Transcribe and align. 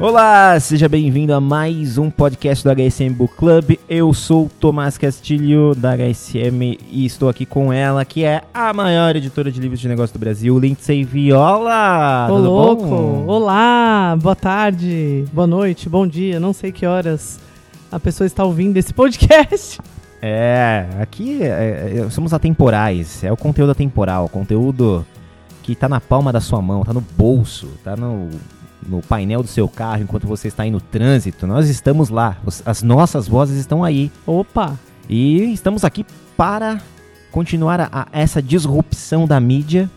Olá, 0.00 0.58
seja 0.58 0.88
bem-vindo 0.88 1.34
a 1.34 1.42
mais 1.42 1.98
um 1.98 2.08
podcast 2.08 2.64
do 2.64 2.70
HSM 2.70 3.12
Book 3.12 3.34
Club. 3.36 3.72
Eu 3.86 4.14
sou 4.14 4.46
o 4.46 4.48
Tomás 4.48 4.96
Castilho 4.96 5.74
da 5.74 5.94
HSM 5.94 6.78
e 6.90 7.04
estou 7.04 7.28
aqui 7.28 7.44
com 7.44 7.70
ela, 7.70 8.02
que 8.02 8.24
é 8.24 8.40
a 8.54 8.72
maior 8.72 9.14
editora 9.14 9.52
de 9.52 9.60
livros 9.60 9.78
de 9.78 9.86
negócio 9.86 10.14
do 10.14 10.18
Brasil, 10.18 10.58
Lindsay 10.58 11.04
Viola. 11.04 12.28
Ô, 12.30 12.36
Tudo 12.36 12.50
louco! 12.50 12.86
bom? 12.86 13.26
Olá, 13.26 14.16
boa 14.18 14.34
tarde, 14.34 15.26
boa 15.34 15.46
noite, 15.46 15.86
bom 15.86 16.06
dia, 16.06 16.40
não 16.40 16.54
sei 16.54 16.72
que 16.72 16.86
horas 16.86 17.38
a 17.92 18.00
pessoa 18.00 18.26
está 18.26 18.42
ouvindo 18.42 18.78
esse 18.78 18.94
podcast. 18.94 19.78
É, 20.22 20.86
aqui 20.98 21.42
é, 21.42 22.06
é, 22.06 22.10
somos 22.10 22.32
atemporais, 22.32 23.22
é 23.22 23.30
o 23.30 23.36
conteúdo 23.36 23.72
atemporal, 23.72 24.30
conteúdo 24.30 25.04
que 25.62 25.74
tá 25.74 25.90
na 25.90 26.00
palma 26.00 26.32
da 26.32 26.40
sua 26.40 26.62
mão, 26.62 26.84
tá 26.84 26.92
no 26.94 27.02
bolso, 27.02 27.68
tá 27.84 27.94
no, 27.94 28.30
no 28.86 29.00
painel 29.02 29.42
do 29.42 29.48
seu 29.48 29.68
carro 29.68 30.02
enquanto 30.02 30.26
você 30.26 30.48
está 30.48 30.62
aí 30.62 30.70
no 30.70 30.80
trânsito. 30.80 31.46
Nós 31.46 31.68
estamos 31.68 32.08
lá, 32.08 32.36
as 32.64 32.82
nossas 32.82 33.28
vozes 33.28 33.58
estão 33.58 33.82
aí. 33.84 34.10
Opa! 34.26 34.78
E 35.08 35.52
estamos 35.52 35.84
aqui 35.84 36.04
para 36.36 36.80
continuar 37.30 37.80
a, 37.80 37.88
a 37.92 38.06
essa 38.12 38.42
disrupção 38.42 39.26
da 39.26 39.38
mídia, 39.40 39.90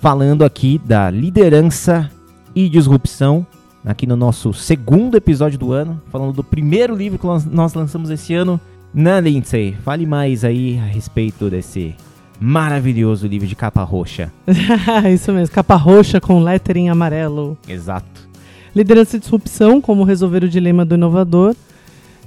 falando 0.00 0.44
aqui 0.44 0.80
da 0.84 1.10
liderança 1.10 2.10
e 2.54 2.68
disrupção, 2.68 3.46
aqui 3.84 4.06
no 4.06 4.16
nosso 4.16 4.52
segundo 4.52 5.16
episódio 5.16 5.58
do 5.58 5.72
ano, 5.72 6.00
falando 6.10 6.32
do 6.32 6.44
primeiro 6.44 6.94
livro 6.94 7.18
que 7.18 7.26
nós- 7.26 7.74
lançamos 7.74 8.10
esse 8.10 8.34
ano. 8.34 8.60
Né, 8.94 9.20
Lindsay? 9.20 9.76
Fale 9.84 10.06
mais 10.06 10.42
aí 10.44 10.78
a 10.78 10.84
respeito 10.86 11.50
desse 11.50 11.94
maravilhoso 12.40 13.26
livro 13.26 13.46
de 13.46 13.56
capa 13.56 13.82
roxa. 13.82 14.32
Isso 15.12 15.32
mesmo, 15.32 15.54
capa 15.54 15.76
roxa 15.76 16.20
com 16.20 16.42
lettering 16.42 16.88
amarelo. 16.88 17.56
Exato. 17.68 18.26
Liderança 18.74 19.16
e 19.16 19.20
disrupção, 19.20 19.80
como 19.80 20.04
resolver 20.04 20.44
o 20.44 20.48
dilema 20.48 20.84
do 20.84 20.94
inovador. 20.94 21.54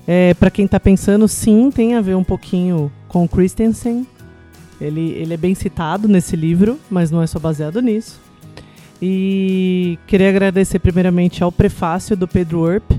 É, 0.07 0.33
para 0.33 0.49
quem 0.49 0.65
está 0.65 0.79
pensando, 0.79 1.27
sim, 1.27 1.69
tem 1.69 1.95
a 1.95 2.01
ver 2.01 2.15
um 2.15 2.23
pouquinho 2.23 2.91
com 3.07 3.23
o 3.23 3.29
Christensen. 3.29 4.07
Ele, 4.81 5.11
ele 5.11 5.33
é 5.33 5.37
bem 5.37 5.53
citado 5.53 6.07
nesse 6.07 6.35
livro, 6.35 6.79
mas 6.89 7.11
não 7.11 7.21
é 7.21 7.27
só 7.27 7.37
baseado 7.37 7.81
nisso. 7.81 8.19
E 9.01 9.99
queria 10.07 10.29
agradecer 10.29 10.79
primeiramente 10.79 11.43
ao 11.43 11.51
prefácio 11.51 12.17
do 12.17 12.27
Pedro 12.27 12.69
Earp, 12.69 12.91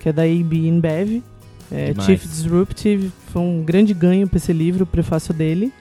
que 0.00 0.08
é 0.08 0.12
da 0.12 0.22
AB 0.22 0.66
InBev. 0.66 1.22
É. 1.70 1.94
Chief 2.00 2.22
Disruptive, 2.22 3.10
foi 3.32 3.42
um 3.42 3.62
grande 3.62 3.92
ganho 3.92 4.28
para 4.28 4.36
esse 4.36 4.52
livro, 4.52 4.84
o 4.84 4.86
prefácio 4.86 5.34
dele. 5.34 5.72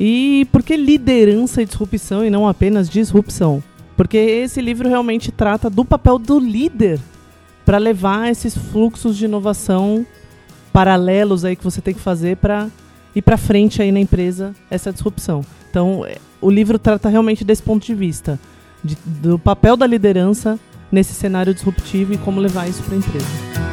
E 0.00 0.46
por 0.50 0.62
que 0.62 0.76
liderança 0.76 1.62
e 1.62 1.66
disrupção 1.66 2.24
e 2.24 2.30
não 2.30 2.48
apenas 2.48 2.88
disrupção? 2.88 3.62
Porque 3.96 4.16
esse 4.16 4.60
livro 4.60 4.88
realmente 4.88 5.30
trata 5.30 5.68
do 5.70 5.84
papel 5.84 6.18
do 6.18 6.38
líder 6.38 6.98
para 7.64 7.78
levar 7.78 8.30
esses 8.30 8.56
fluxos 8.56 9.16
de 9.16 9.26
inovação 9.26 10.04
paralelos 10.72 11.44
aí 11.44 11.54
que 11.54 11.62
você 11.62 11.80
tem 11.80 11.94
que 11.94 12.00
fazer 12.00 12.36
para 12.38 12.68
ir 13.14 13.22
para 13.22 13.36
frente 13.36 13.82
aí 13.82 13.92
na 13.92 14.00
empresa 14.00 14.54
essa 14.70 14.90
disrupção. 14.92 15.44
Então, 15.70 16.04
é, 16.06 16.16
o 16.40 16.50
livro 16.50 16.78
trata 16.78 17.08
realmente 17.08 17.44
desse 17.44 17.62
ponto 17.62 17.84
de 17.86 17.94
vista, 17.94 18.40
de- 18.82 18.96
do 19.04 19.38
papel 19.38 19.76
da 19.76 19.86
liderança 19.86 20.58
nesse 20.90 21.12
cenário 21.14 21.54
disruptivo 21.54 22.14
e 22.14 22.18
como 22.18 22.40
levar 22.40 22.68
isso 22.68 22.82
para 22.82 22.94
a 22.94 22.98
empresa. 22.98 23.71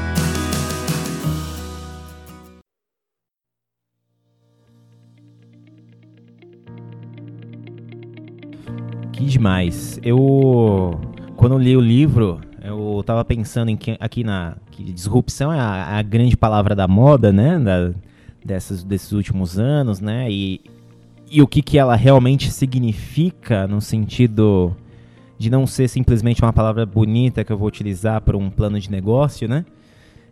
Que 9.19 9.25
demais. 9.25 9.99
Eu, 10.01 10.97
quando 11.35 11.51
eu 11.55 11.59
li 11.59 11.75
o 11.75 11.81
livro, 11.81 12.39
eu 12.63 13.03
tava 13.05 13.25
pensando 13.25 13.67
em 13.69 13.75
que, 13.75 13.97
aqui 13.99 14.23
na 14.23 14.55
que 14.71 14.81
disrupção 14.81 15.51
é 15.51 15.59
a, 15.59 15.97
a 15.97 16.01
grande 16.01 16.37
palavra 16.37 16.73
da 16.73 16.87
moda, 16.87 17.29
né? 17.29 17.59
Da, 17.59 17.91
dessas, 18.45 18.81
desses 18.81 19.11
últimos 19.11 19.59
anos, 19.59 19.99
né? 19.99 20.31
E, 20.31 20.61
e 21.29 21.41
o 21.41 21.47
que, 21.47 21.61
que 21.61 21.77
ela 21.77 21.97
realmente 21.97 22.49
significa 22.49 23.67
no 23.67 23.81
sentido 23.81 24.73
de 25.37 25.49
não 25.49 25.67
ser 25.67 25.89
simplesmente 25.89 26.41
uma 26.41 26.53
palavra 26.53 26.85
bonita 26.85 27.43
que 27.43 27.51
eu 27.51 27.57
vou 27.57 27.67
utilizar 27.67 28.21
para 28.21 28.37
um 28.37 28.49
plano 28.49 28.79
de 28.79 28.89
negócio, 28.89 29.49
né? 29.49 29.65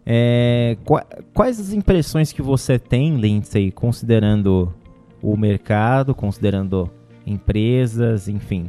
É, 0.05 0.77
qua- 0.85 1.05
quais 1.33 1.59
as 1.59 1.73
impressões 1.73 2.31
que 2.31 2.41
você 2.41 2.79
tem, 2.79 3.17
Lindsay, 3.17 3.69
considerando 3.69 4.73
o 5.21 5.35
mercado, 5.35 6.15
considerando 6.15 6.89
empresas, 7.27 8.27
enfim. 8.27 8.67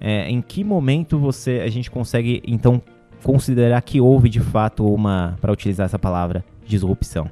É, 0.00 0.28
em 0.28 0.42
que 0.42 0.62
momento 0.62 1.18
você 1.18 1.62
a 1.64 1.68
gente 1.68 1.90
consegue 1.90 2.42
então 2.46 2.82
considerar 3.22 3.80
que 3.80 4.00
houve 4.00 4.28
de 4.28 4.40
fato 4.40 4.86
uma, 4.86 5.38
para 5.40 5.50
utilizar 5.50 5.86
essa 5.86 5.98
palavra, 5.98 6.44
disrupção? 6.66 7.30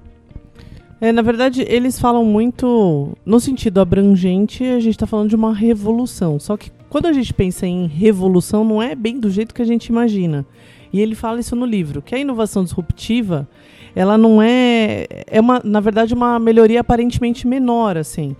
É, 1.00 1.10
na 1.10 1.20
verdade, 1.20 1.62
eles 1.68 1.98
falam 1.98 2.24
muito 2.24 3.16
no 3.26 3.40
sentido 3.40 3.80
abrangente, 3.80 4.64
a 4.64 4.78
gente 4.78 4.94
está 4.94 5.06
falando 5.06 5.28
de 5.28 5.36
uma 5.36 5.52
revolução. 5.52 6.38
Só 6.38 6.56
que 6.56 6.70
quando 6.88 7.06
a 7.06 7.12
gente 7.12 7.34
pensa 7.34 7.66
em 7.66 7.86
revolução, 7.86 8.64
não 8.64 8.80
é 8.80 8.94
bem 8.94 9.18
do 9.18 9.28
jeito 9.28 9.54
que 9.54 9.60
a 9.60 9.64
gente 9.66 9.86
imagina. 9.86 10.46
E 10.92 11.00
ele 11.00 11.14
fala 11.14 11.40
isso 11.40 11.56
no 11.56 11.66
livro, 11.66 12.00
que 12.00 12.14
a 12.14 12.18
inovação 12.18 12.62
disruptiva, 12.62 13.48
ela 13.96 14.16
não 14.16 14.40
é 14.40 15.06
é 15.26 15.40
uma, 15.40 15.60
na 15.64 15.80
verdade, 15.80 16.14
uma 16.14 16.38
melhoria 16.38 16.80
aparentemente 16.80 17.46
menor, 17.46 17.96
assim. 17.96 18.36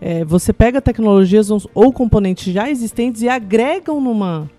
É, 0.00 0.24
você 0.24 0.52
pega 0.52 0.80
tecnologias 0.80 1.50
ou- 1.50 1.92
componentes 1.92 2.52
já 2.52 2.68
existentes 2.70 3.22
e 3.22 3.28
agregam 3.28 4.00
numa 4.00 4.50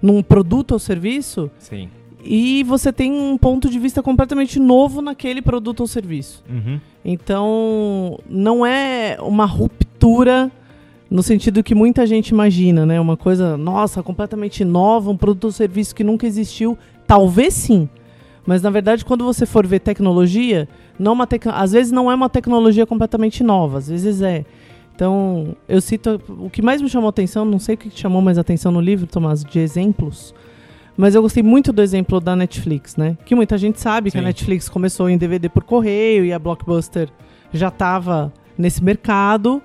num 0.00 0.20
produto 0.22 0.72
ou 0.72 0.78
serviço 0.80 1.48
Sim. 1.58 1.88
e 2.24 2.64
você 2.64 2.92
tem 2.92 3.12
um 3.12 3.38
ponto 3.38 3.70
de 3.70 3.78
vista 3.78 4.02
completamente 4.02 4.58
novo 4.58 5.00
naquele 5.00 5.40
produto 5.40 5.80
ou 5.80 5.86
serviço. 5.86 6.42
Uhum. 6.50 6.80
Então, 7.04 8.18
não 8.28 8.66
é 8.66 9.16
uma 9.20 9.44
ruptura 9.44 10.50
no 11.08 11.22
sentido 11.22 11.62
que 11.62 11.74
muita 11.74 12.04
gente 12.06 12.30
imagina, 12.30 12.84
né? 12.86 12.98
Uma 13.00 13.16
coisa, 13.16 13.56
nossa, 13.56 14.02
completamente 14.02 14.64
nova, 14.64 15.10
um 15.10 15.16
produto 15.16 15.44
ou 15.44 15.52
serviço 15.52 15.94
que 15.94 16.02
nunca 16.02 16.26
existiu. 16.26 16.76
Talvez 17.06 17.54
sim. 17.54 17.88
Mas 18.46 18.62
na 18.62 18.70
verdade, 18.70 19.04
quando 19.04 19.24
você 19.24 19.46
for 19.46 19.66
ver 19.66 19.78
tecnologia, 19.80 20.68
não 20.98 21.12
uma 21.12 21.26
tec... 21.26 21.46
às 21.46 21.72
vezes 21.72 21.92
não 21.92 22.10
é 22.10 22.14
uma 22.14 22.28
tecnologia 22.28 22.86
completamente 22.86 23.44
nova, 23.44 23.78
às 23.78 23.88
vezes 23.88 24.20
é. 24.20 24.44
Então, 25.02 25.56
eu 25.68 25.80
cito 25.80 26.20
o 26.28 26.48
que 26.48 26.62
mais 26.62 26.80
me 26.80 26.88
chamou 26.88 27.08
atenção, 27.08 27.44
não 27.44 27.58
sei 27.58 27.74
o 27.74 27.78
que 27.78 27.90
chamou 27.90 28.22
mais 28.22 28.38
atenção 28.38 28.70
no 28.70 28.80
livro, 28.80 29.04
Tomás, 29.04 29.42
de 29.42 29.58
exemplos. 29.58 30.32
Mas 30.96 31.16
eu 31.16 31.22
gostei 31.22 31.42
muito 31.42 31.72
do 31.72 31.82
exemplo 31.82 32.20
da 32.20 32.36
Netflix, 32.36 32.94
né? 32.96 33.18
Que 33.26 33.34
muita 33.34 33.58
gente 33.58 33.80
sabe 33.80 34.12
que 34.12 34.16
a 34.16 34.20
Sim. 34.20 34.26
Netflix 34.26 34.68
começou 34.68 35.10
em 35.10 35.18
DVD 35.18 35.48
por 35.48 35.64
correio 35.64 36.24
e 36.24 36.32
a 36.32 36.38
Blockbuster 36.38 37.08
já 37.52 37.66
estava 37.66 38.32
nesse 38.56 38.80
mercado. 38.84 39.60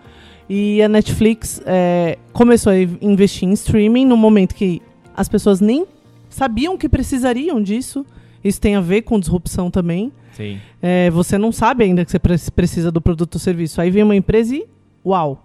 E 0.49 0.81
a 0.81 0.89
Netflix 0.89 1.61
é, 1.67 2.17
começou 2.33 2.71
a 2.71 2.77
investir 2.99 3.47
em 3.47 3.53
streaming 3.53 4.07
no 4.07 4.17
momento 4.17 4.55
que 4.55 4.81
as 5.15 5.29
pessoas 5.29 5.61
nem 5.61 5.85
sabiam 6.29 6.75
que 6.75 6.89
precisariam 6.89 7.61
disso. 7.61 8.03
Isso 8.43 8.59
tem 8.59 8.75
a 8.75 8.81
ver 8.81 9.03
com 9.03 9.19
disrupção 9.19 9.69
também. 9.69 10.11
Sim. 10.31 10.57
É, 10.81 11.11
você 11.11 11.37
não 11.37 11.51
sabe 11.51 11.83
ainda 11.83 12.03
que 12.03 12.09
você 12.09 12.17
pre- 12.17 12.35
precisa 12.55 12.91
do 12.91 12.99
produto 13.01 13.35
ou 13.35 13.39
serviço. 13.39 13.79
Aí 13.79 13.91
vem 13.91 14.01
uma 14.01 14.15
empresa 14.15 14.55
e, 14.55 14.65
uau, 15.07 15.43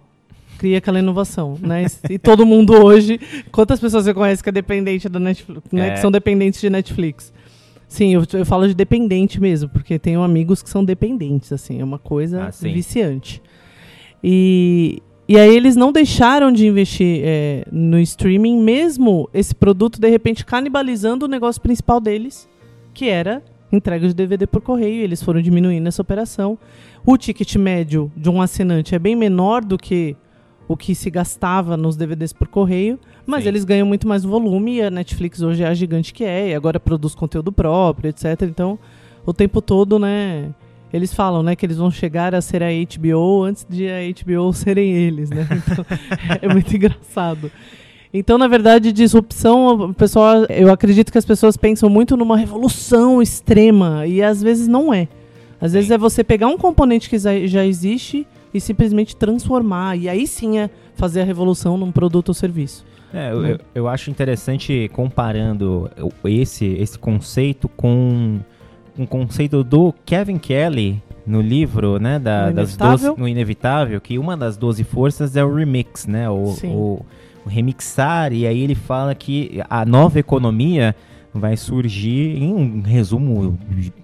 cria 0.57 0.77
aquela 0.77 0.99
inovação, 0.99 1.57
né? 1.61 1.85
E 2.09 2.17
todo 2.19 2.45
mundo 2.45 2.73
hoje, 2.73 3.19
quantas 3.51 3.79
pessoas 3.79 4.05
você 4.05 4.13
conhece 4.13 4.41
que 4.43 4.49
é 4.49 4.51
dependente 4.51 5.09
da 5.09 5.19
Netflix, 5.19 5.63
né? 5.71 5.89
É. 5.89 5.91
Que 5.91 5.99
são 5.99 6.11
dependentes 6.11 6.61
de 6.61 6.69
Netflix? 6.69 7.33
Sim, 7.87 8.13
eu, 8.13 8.23
eu 8.33 8.45
falo 8.45 8.67
de 8.67 8.73
dependente 8.73 9.39
mesmo, 9.39 9.69
porque 9.69 9.99
tenho 9.99 10.23
amigos 10.23 10.63
que 10.63 10.69
são 10.69 10.83
dependentes, 10.83 11.51
assim, 11.53 11.79
é 11.79 11.83
uma 11.83 11.99
coisa 11.99 12.45
Ah, 12.45 12.49
viciante. 12.61 13.41
E, 14.23 15.01
e 15.27 15.37
aí 15.37 15.55
eles 15.55 15.75
não 15.75 15.91
deixaram 15.91 16.51
de 16.51 16.65
investir 16.65 17.21
é, 17.23 17.65
no 17.71 17.99
streaming, 17.99 18.59
mesmo 18.61 19.29
esse 19.33 19.53
produto, 19.53 19.99
de 19.99 20.09
repente, 20.09 20.43
canibalizando 20.45 21.25
o 21.25 21.27
negócio 21.27 21.61
principal 21.61 21.99
deles, 21.99 22.49
que 22.93 23.07
era 23.09 23.43
entrega 23.71 24.07
de 24.07 24.13
DVD 24.13 24.45
por 24.47 24.61
correio. 24.61 25.01
e 25.01 25.03
Eles 25.03 25.21
foram 25.21 25.41
diminuindo 25.41 25.87
essa 25.87 26.01
operação. 26.01 26.57
O 27.05 27.17
ticket 27.17 27.55
médio 27.57 28.09
de 28.15 28.29
um 28.29 28.41
assinante 28.41 28.95
é 28.95 28.99
bem 28.99 29.15
menor 29.15 29.63
do 29.63 29.77
que 29.77 30.15
o 30.67 30.77
que 30.77 30.95
se 30.95 31.09
gastava 31.09 31.75
nos 31.75 31.97
DVDs 31.97 32.31
por 32.31 32.47
correio, 32.47 32.97
mas 33.25 33.43
Sim. 33.43 33.49
eles 33.49 33.65
ganham 33.65 33.85
muito 33.85 34.07
mais 34.07 34.23
volume 34.23 34.75
e 34.75 34.81
a 34.81 34.89
Netflix 34.89 35.41
hoje 35.41 35.63
é 35.63 35.67
a 35.67 35.73
gigante 35.73 36.13
que 36.13 36.23
é, 36.23 36.51
e 36.51 36.55
agora 36.55 36.79
produz 36.79 37.13
conteúdo 37.13 37.51
próprio, 37.51 38.09
etc. 38.09 38.43
Então, 38.43 38.79
o 39.25 39.33
tempo 39.33 39.61
todo, 39.61 39.99
né, 39.99 40.53
eles 40.93 41.13
falam, 41.13 41.43
né, 41.43 41.57
que 41.57 41.65
eles 41.65 41.75
vão 41.75 41.91
chegar 41.91 42.33
a 42.33 42.39
ser 42.39 42.63
a 42.63 42.67
HBO 42.67 43.43
antes 43.43 43.67
de 43.69 43.89
a 43.89 43.99
HBO 43.99 44.53
serem 44.53 44.93
eles, 44.93 45.29
né? 45.29 45.45
Então, 45.51 45.85
é 46.41 46.47
muito 46.47 46.73
engraçado. 46.73 47.51
Então, 48.13 48.37
na 48.37 48.47
verdade, 48.47 48.93
disrupção, 48.93 49.91
pessoal, 49.93 50.45
eu 50.45 50.71
acredito 50.71 51.11
que 51.11 51.17
as 51.17 51.25
pessoas 51.25 51.57
pensam 51.57 51.89
muito 51.89 52.15
numa 52.15 52.37
revolução 52.37 53.21
extrema 53.21 54.07
e 54.07 54.21
às 54.23 54.41
vezes 54.41 54.69
não 54.69 54.93
é. 54.93 55.09
Às 55.63 55.73
vezes 55.73 55.89
é 55.89 55.97
você 55.97 56.23
pegar 56.23 56.47
um 56.47 56.57
componente 56.57 57.09
que 57.09 57.17
já 57.17 57.65
existe, 57.65 58.27
e 58.53 58.61
simplesmente 58.61 59.15
transformar. 59.15 59.97
E 59.97 60.07
aí 60.07 60.27
sim 60.27 60.59
é 60.59 60.69
fazer 60.95 61.21
a 61.21 61.23
revolução 61.23 61.77
num 61.77 61.91
produto 61.91 62.29
ou 62.29 62.33
serviço. 62.33 62.85
É, 63.13 63.31
eu, 63.31 63.45
eu, 63.45 63.59
eu 63.75 63.87
acho 63.87 64.09
interessante 64.09 64.89
comparando 64.93 65.89
esse, 66.25 66.65
esse 66.65 66.97
conceito 66.97 67.67
com 67.67 68.39
um 68.97 69.05
conceito 69.05 69.63
do 69.63 69.93
Kevin 70.05 70.37
Kelly 70.37 71.01
no 71.25 71.41
livro, 71.41 71.99
né, 71.99 72.19
da, 72.19 72.47
No 72.47 72.53
das. 72.53 72.75
12, 72.75 73.13
no 73.17 73.27
Inevitável, 73.27 73.99
que 74.01 74.19
uma 74.19 74.35
das 74.35 74.57
12 74.57 74.83
forças 74.83 75.35
é 75.35 75.43
o 75.43 75.53
remix, 75.53 76.05
né, 76.05 76.29
o, 76.29 76.47
Sim. 76.47 76.73
o, 76.75 77.05
o 77.45 77.49
remixar, 77.49 78.33
e 78.33 78.45
aí 78.45 78.61
ele 78.61 78.75
fala 78.75 79.15
que 79.15 79.61
a 79.69 79.85
nova 79.85 80.19
economia 80.19 80.95
vai 81.33 81.57
surgir, 81.57 82.37
em 82.37 82.53
um 82.53 82.81
resumo 82.81 83.57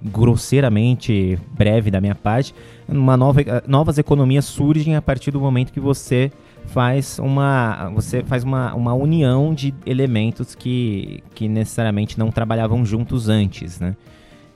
grosseiramente 0.03 1.37
breve 1.51 1.91
da 1.91 2.01
minha 2.01 2.15
parte, 2.15 2.55
uma 2.87 3.15
nova, 3.15 3.41
novas 3.67 3.97
economias 3.97 4.45
surgem 4.45 4.95
a 4.95 5.01
partir 5.01 5.31
do 5.31 5.39
momento 5.39 5.71
que 5.71 5.79
você 5.79 6.31
faz 6.65 7.19
uma 7.19 7.89
você 7.93 8.23
faz 8.23 8.43
uma, 8.43 8.73
uma 8.73 8.93
união 8.93 9.53
de 9.53 9.73
elementos 9.85 10.55
que, 10.55 11.23
que 11.33 11.47
necessariamente 11.47 12.17
não 12.17 12.31
trabalhavam 12.31 12.85
juntos 12.85 13.29
antes, 13.29 13.79
né? 13.79 13.95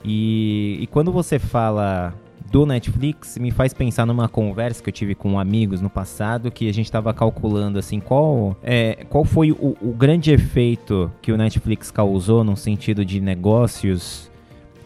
E, 0.04 0.80
e 0.82 0.88
quando 0.88 1.12
você 1.12 1.40
fala 1.40 2.14
do 2.54 2.68
Netflix, 2.68 3.36
me 3.40 3.50
faz 3.50 3.74
pensar 3.74 4.06
numa 4.06 4.30
conversa 4.30 4.84
que 4.84 4.88
eu 4.88 4.94
tive 4.94 5.16
com 5.16 5.40
amigos 5.40 5.82
no 5.82 5.90
passado, 5.90 6.52
que 6.52 6.70
a 6.70 6.72
gente 6.72 6.86
estava 6.86 7.12
calculando 7.12 7.80
assim, 7.80 8.00
qual, 8.00 8.56
é, 8.62 9.06
qual 9.10 9.26
foi 9.26 9.52
o, 9.52 9.76
o 9.82 9.92
grande 9.92 10.32
efeito 10.32 11.12
que 11.20 11.32
o 11.32 11.38
Netflix 11.38 11.90
causou 11.90 12.44
no 12.44 12.56
sentido 12.56 13.04
de 13.04 13.20
negócios 13.20 14.30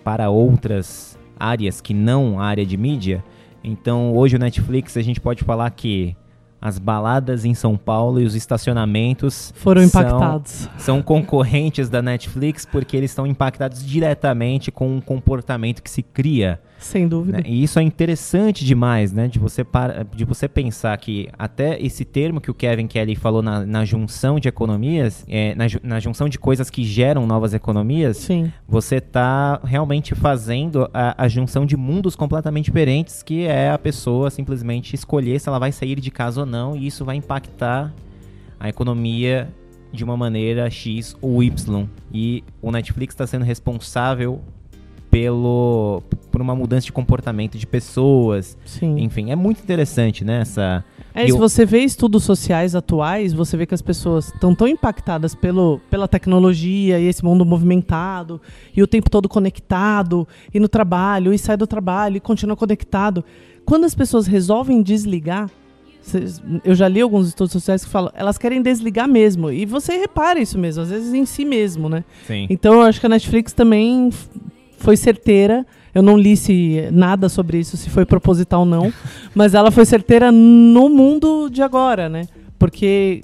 para 0.01 0.29
outras 0.29 1.19
áreas 1.37 1.81
que 1.81 1.93
não 1.93 2.39
a 2.39 2.45
área 2.45 2.65
de 2.65 2.77
mídia. 2.77 3.21
Então, 3.61 4.15
hoje 4.15 4.37
o 4.37 4.39
Netflix 4.39 4.95
a 4.95 5.01
gente 5.01 5.19
pode 5.19 5.43
falar 5.43 5.69
que 5.71 6.15
as 6.61 6.79
baladas 6.79 7.43
em 7.43 7.53
São 7.53 7.75
Paulo 7.75 8.21
e 8.21 8.23
os 8.23 8.33
estacionamentos 8.33 9.53
Foram 9.57 9.85
são- 9.89 10.01
impactados. 10.01 10.69
são 10.77 11.01
concorrentes 11.01 11.89
da 11.89 12.01
Netflix 12.01 12.65
porque 12.65 12.95
eles 12.95 13.11
estão 13.11 13.27
impactados 13.27 13.85
diretamente 13.85 14.71
com 14.71 14.97
o 14.97 15.01
comportamento 15.01 15.83
que 15.83 15.89
se 15.89 16.01
cria. 16.01 16.61
Sem 16.79 17.07
dúvida. 17.07 17.39
né? 17.39 17.43
E 17.45 17.63
isso 17.63 17.79
é 17.79 17.83
interessante 17.83 18.63
demais, 18.63 19.11
né? 19.11 19.27
De 19.27 19.39
você, 19.39 19.63
para, 19.63 20.03
de 20.03 20.23
você 20.23 20.47
pensar 20.47 20.95
que 20.97 21.27
até 21.37 21.81
esse 21.81 22.05
termo 22.05 22.39
que 22.39 22.51
o 22.51 22.53
Kevin 22.53 22.87
Kelly 22.87 23.15
falou 23.15 23.41
na, 23.41 23.65
na 23.65 23.83
junção 23.83 24.39
de 24.39 24.47
economias, 24.47 25.25
é, 25.27 25.55
na, 25.55 25.65
na 25.83 25.99
junção 25.99 26.29
de 26.29 26.37
coisas 26.37 26.69
que 26.69 26.83
geram 26.83 27.25
novas 27.25 27.53
economias, 27.53 28.17
Sim. 28.17 28.51
você 28.67 28.97
está 28.97 29.59
realmente 29.63 30.13
fazendo 30.15 30.89
a, 30.93 31.23
a 31.23 31.27
junção 31.27 31.65
de 31.65 31.75
mundos 31.75 32.15
completamente 32.15 32.65
diferentes, 32.65 33.23
que 33.23 33.45
é 33.45 33.69
a 33.71 33.77
pessoa 33.77 34.29
simplesmente 34.29 34.93
escolher 34.93 35.39
se 35.39 35.49
ela 35.49 35.59
vai 35.59 35.71
sair 35.71 35.99
de 35.99 36.11
casa 36.11 36.41
ou 36.41 36.45
não, 36.45 36.75
e 36.75 36.87
isso 36.87 37.03
vai 37.03 37.15
impactar 37.15 37.93
a 38.59 38.69
economia 38.69 39.49
de 39.91 40.03
uma 40.03 40.17
maneira 40.17 40.69
X 40.69 41.15
ou 41.21 41.41
Y. 41.41 41.87
E 42.11 42.43
o 42.61 42.71
Netflix 42.71 43.13
está 43.13 43.25
sendo 43.25 43.45
responsável 43.45 44.41
pelo 45.21 46.03
por 46.31 46.41
uma 46.41 46.55
mudança 46.55 46.85
de 46.85 46.91
comportamento 46.91 47.57
de 47.57 47.65
pessoas. 47.65 48.55
Sim. 48.63 48.99
Enfim, 48.99 49.31
é 49.31 49.35
muito 49.35 49.59
interessante, 49.61 50.23
né? 50.23 50.41
Essa, 50.41 50.83
É, 51.15 51.23
E 51.23 51.27
se 51.27 51.31
eu- 51.31 51.39
você 51.39 51.65
vê 51.65 51.79
estudos 51.79 52.23
sociais 52.23 52.75
atuais, 52.75 53.33
você 53.33 53.57
vê 53.57 53.65
que 53.65 53.73
as 53.73 53.81
pessoas 53.81 54.27
estão 54.27 54.53
tão 54.53 54.67
impactadas 54.67 55.33
pelo, 55.33 55.79
pela 55.89 56.07
tecnologia 56.07 56.99
e 56.99 57.07
esse 57.07 57.25
mundo 57.25 57.43
movimentado, 57.43 58.39
e 58.75 58.83
o 58.83 58.87
tempo 58.87 59.09
todo 59.09 59.27
conectado, 59.27 60.27
e 60.53 60.59
no 60.59 60.67
trabalho, 60.69 61.33
e 61.33 61.39
sai 61.39 61.57
do 61.57 61.65
trabalho, 61.65 62.17
e 62.17 62.19
continua 62.19 62.55
conectado. 62.55 63.25
Quando 63.65 63.85
as 63.85 63.95
pessoas 63.95 64.27
resolvem 64.27 64.83
desligar, 64.83 65.49
eu 66.63 66.75
já 66.75 66.87
li 66.87 67.01
alguns 67.01 67.29
estudos 67.29 67.51
sociais 67.51 67.83
que 67.83 67.89
falam, 67.89 68.11
elas 68.13 68.37
querem 68.37 68.61
desligar 68.61 69.07
mesmo. 69.09 69.49
E 69.51 69.65
você 69.65 69.97
repara 69.97 70.39
isso 70.39 70.59
mesmo, 70.59 70.83
às 70.83 70.91
vezes 70.91 71.13
em 71.15 71.25
si 71.25 71.43
mesmo, 71.43 71.89
né? 71.89 72.03
sim. 72.27 72.45
Então 72.47 72.75
eu 72.75 72.81
acho 72.83 72.99
que 72.99 73.07
a 73.07 73.09
Netflix 73.09 73.53
também 73.53 74.11
foi 74.77 74.95
certeira. 74.95 75.65
Eu 75.93 76.01
não 76.03 76.17
li 76.17 76.37
se 76.37 76.87
nada 76.91 77.27
sobre 77.27 77.59
isso, 77.59 77.75
se 77.75 77.89
foi 77.89 78.05
proposital 78.05 78.59
ou 78.61 78.65
não, 78.65 78.93
mas 79.33 79.53
ela 79.53 79.71
foi 79.71 79.83
certeira 79.83 80.31
no 80.31 80.89
mundo 80.89 81.49
de 81.49 81.61
agora, 81.63 82.07
né? 82.07 82.27
Porque 82.59 83.21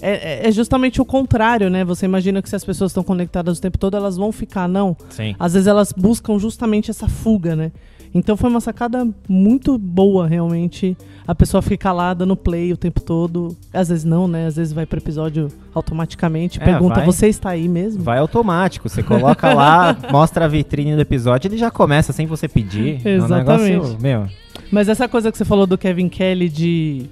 é, 0.00 0.48
é 0.48 0.52
justamente 0.52 1.00
o 1.00 1.04
contrário, 1.04 1.70
né? 1.70 1.84
Você 1.84 2.06
imagina 2.06 2.42
que 2.42 2.48
se 2.48 2.56
as 2.56 2.64
pessoas 2.64 2.90
estão 2.90 3.02
conectadas 3.02 3.58
o 3.58 3.60
tempo 3.60 3.78
todo, 3.78 3.96
elas 3.96 4.16
vão 4.16 4.32
ficar, 4.32 4.68
não. 4.68 4.96
Sim. 5.10 5.34
Às 5.38 5.54
vezes 5.54 5.66
elas 5.66 5.92
buscam 5.92 6.38
justamente 6.38 6.90
essa 6.90 7.08
fuga, 7.08 7.54
né? 7.54 7.72
Então 8.14 8.36
foi 8.36 8.48
uma 8.48 8.60
sacada 8.60 9.08
muito 9.28 9.76
boa, 9.76 10.28
realmente. 10.28 10.96
A 11.26 11.34
pessoa 11.34 11.60
fica 11.60 11.78
calada 11.78 12.24
no 12.24 12.36
play 12.36 12.72
o 12.72 12.76
tempo 12.76 13.00
todo. 13.00 13.56
Às 13.72 13.88
vezes 13.88 14.04
não, 14.04 14.28
né? 14.28 14.46
Às 14.46 14.54
vezes 14.54 14.72
vai 14.72 14.86
pro 14.86 15.00
episódio 15.00 15.48
automaticamente. 15.74 16.62
É, 16.62 16.64
pergunta, 16.64 16.96
vai. 16.96 17.06
você 17.06 17.26
está 17.26 17.50
aí 17.50 17.68
mesmo? 17.68 18.04
Vai 18.04 18.18
automático, 18.18 18.88
você 18.88 19.02
coloca 19.02 19.52
lá, 19.52 19.96
mostra 20.12 20.44
a 20.44 20.48
vitrine 20.48 20.94
do 20.94 21.00
episódio, 21.00 21.48
ele 21.48 21.56
já 21.56 21.72
começa 21.72 22.12
sem 22.12 22.26
você 22.26 22.46
pedir. 22.46 23.00
É 23.04 23.20
um 23.20 23.24
Exatamente. 23.24 23.70
negócio, 23.70 23.98
meu, 24.00 24.26
Mas 24.70 24.88
essa 24.88 25.08
coisa 25.08 25.32
que 25.32 25.36
você 25.36 25.44
falou 25.44 25.66
do 25.66 25.76
Kevin 25.76 26.08
Kelly 26.08 26.48
de, 26.48 27.06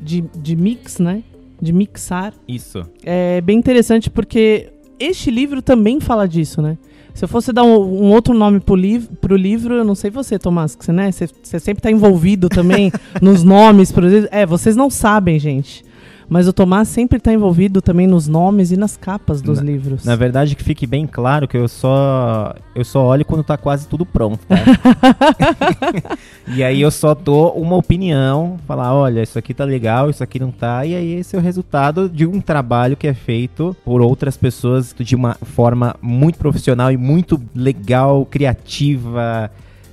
de, 0.00 0.24
de 0.34 0.56
mix, 0.56 0.98
né? 0.98 1.22
De 1.60 1.72
mixar, 1.72 2.32
isso. 2.46 2.88
é 3.02 3.40
bem 3.40 3.58
interessante 3.58 4.08
porque 4.08 4.70
este 4.98 5.28
livro 5.30 5.60
também 5.60 6.00
fala 6.00 6.26
disso, 6.26 6.62
né? 6.62 6.78
Se 7.18 7.24
eu 7.24 7.28
fosse 7.28 7.52
dar 7.52 7.64
um, 7.64 7.74
um 7.80 8.12
outro 8.12 8.32
nome 8.32 8.60
pro, 8.60 8.76
liv 8.76 9.08
pro 9.20 9.34
livro, 9.34 9.74
eu 9.74 9.84
não 9.84 9.96
sei 9.96 10.08
você, 10.08 10.38
Tomás, 10.38 10.76
que 10.76 10.84
você, 10.84 10.92
né? 10.92 11.10
Você, 11.10 11.28
você 11.42 11.58
sempre 11.58 11.82
tá 11.82 11.90
envolvido 11.90 12.48
também 12.48 12.92
nos 13.20 13.42
nomes. 13.42 13.90
Exemplo. 13.90 14.28
É, 14.30 14.46
vocês 14.46 14.76
não 14.76 14.88
sabem, 14.88 15.36
gente. 15.36 15.84
Mas 16.28 16.46
o 16.46 16.52
Tomás 16.52 16.88
sempre 16.88 17.18
tá 17.18 17.32
envolvido 17.32 17.80
também 17.80 18.06
nos 18.06 18.28
nomes 18.28 18.70
e 18.70 18.76
nas 18.76 18.96
capas 18.96 19.40
dos 19.40 19.58
Na- 19.58 19.64
livros. 19.64 20.04
Na 20.04 20.14
verdade, 20.14 20.54
que 20.54 20.62
fique 20.62 20.86
bem 20.86 21.06
claro 21.06 21.48
que 21.48 21.56
eu 21.56 21.66
só 21.68 22.54
eu 22.74 22.84
só 22.84 23.04
olho 23.06 23.24
quando 23.24 23.42
tá 23.42 23.56
quase 23.56 23.88
tudo 23.88 24.04
pronto, 24.04 24.40
tá? 24.46 24.56
e 26.54 26.62
aí 26.62 26.80
eu 26.80 26.90
só 26.90 27.14
dou 27.14 27.52
uma 27.52 27.76
opinião, 27.76 28.58
falar, 28.66 28.94
olha, 28.94 29.22
isso 29.22 29.38
aqui 29.38 29.52
tá 29.54 29.64
legal, 29.64 30.10
isso 30.10 30.22
aqui 30.22 30.38
não 30.38 30.50
tá, 30.50 30.84
e 30.84 30.94
aí 30.94 31.14
esse 31.14 31.34
é 31.34 31.38
o 31.38 31.42
resultado 31.42 32.08
de 32.08 32.26
um 32.26 32.40
trabalho 32.40 32.96
que 32.96 33.06
é 33.06 33.14
feito 33.14 33.74
por 33.84 34.00
outras 34.00 34.36
pessoas 34.36 34.94
de 34.98 35.16
uma 35.16 35.34
forma 35.42 35.96
muito 36.00 36.38
profissional 36.38 36.92
e 36.92 36.96
muito 36.96 37.40
legal, 37.54 38.24
criativa, 38.26 39.50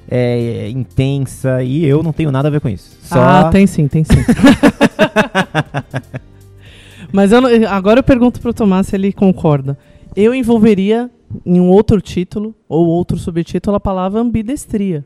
é, 0.09 0.69
intensa, 0.69 1.63
e 1.63 1.83
eu 1.85 2.03
não 2.03 2.13
tenho 2.13 2.31
nada 2.31 2.47
a 2.47 2.51
ver 2.51 2.59
com 2.61 2.69
isso. 2.69 2.91
Só 3.03 3.19
Ah, 3.19 3.49
tem 3.49 3.65
sim, 3.65 3.87
tem 3.87 4.03
sim. 4.03 4.13
Mas 7.11 7.31
eu 7.31 7.41
não- 7.41 7.49
agora 7.69 7.99
eu 7.99 8.03
pergunto 8.03 8.39
pro 8.41 8.53
Tomás 8.53 8.87
se 8.87 8.95
ele 8.95 9.13
concorda. 9.13 9.77
Eu 10.15 10.33
envolveria 10.33 11.09
em 11.45 11.59
um 11.59 11.69
outro 11.69 12.01
título 12.01 12.55
ou 12.67 12.85
outro 12.87 13.17
subtítulo 13.17 13.75
a 13.75 13.79
palavra 13.79 14.19
ambidestria. 14.21 15.05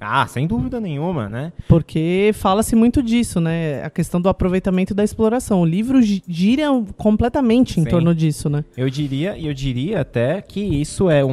Ah, 0.00 0.24
sem 0.28 0.46
dúvida 0.46 0.78
nenhuma, 0.78 1.28
né? 1.28 1.52
Porque 1.66 2.30
fala-se 2.34 2.76
muito 2.76 3.02
disso, 3.02 3.40
né? 3.40 3.82
A 3.84 3.90
questão 3.90 4.20
do 4.20 4.28
aproveitamento 4.28 4.92
e 4.92 4.96
da 4.96 5.02
exploração. 5.02 5.62
O 5.62 5.66
livro 5.66 6.00
gi- 6.00 6.22
gira 6.28 6.66
completamente 6.96 7.80
em 7.80 7.82
Sim. 7.82 7.90
torno 7.90 8.14
disso, 8.14 8.48
né? 8.48 8.64
Eu 8.76 8.88
diria, 8.88 9.36
eu 9.36 9.52
diria 9.52 10.00
até 10.00 10.40
que 10.40 10.60
isso 10.60 11.10
é 11.10 11.24
um, 11.24 11.32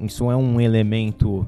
um- 0.00 0.06
isso 0.06 0.30
é 0.30 0.36
um 0.36 0.60
elemento 0.60 1.44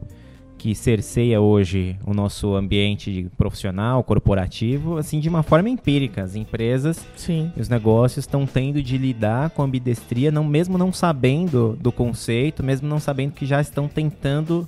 que 0.65 0.75
cerceia 0.75 1.43
hoje 1.43 1.95
o 2.07 2.15
nosso 2.15 2.55
ambiente 2.55 3.31
profissional, 3.37 4.03
corporativo, 4.03 4.97
assim, 4.97 5.21
de 5.21 5.29
uma 5.29 5.43
forma 5.43 5.69
empírica. 5.69 6.23
As 6.23 6.37
empresas 6.37 7.07
Sim. 7.15 7.53
e 7.55 7.61
os 7.61 7.69
negócios 7.69 8.25
estão 8.25 8.47
tendo 8.47 8.83
de 8.83 8.97
lidar 8.97 9.51
com 9.51 9.61
a 9.61 9.67
ambidestria, 9.67 10.33
não, 10.33 10.43
mesmo 10.43 10.79
não 10.79 10.91
sabendo 10.91 11.77
do 11.79 11.93
conceito, 11.93 12.63
mesmo 12.63 12.89
não 12.89 12.99
sabendo 12.99 13.33
que 13.33 13.45
já 13.45 13.61
estão 13.61 13.87
tentando 13.87 14.67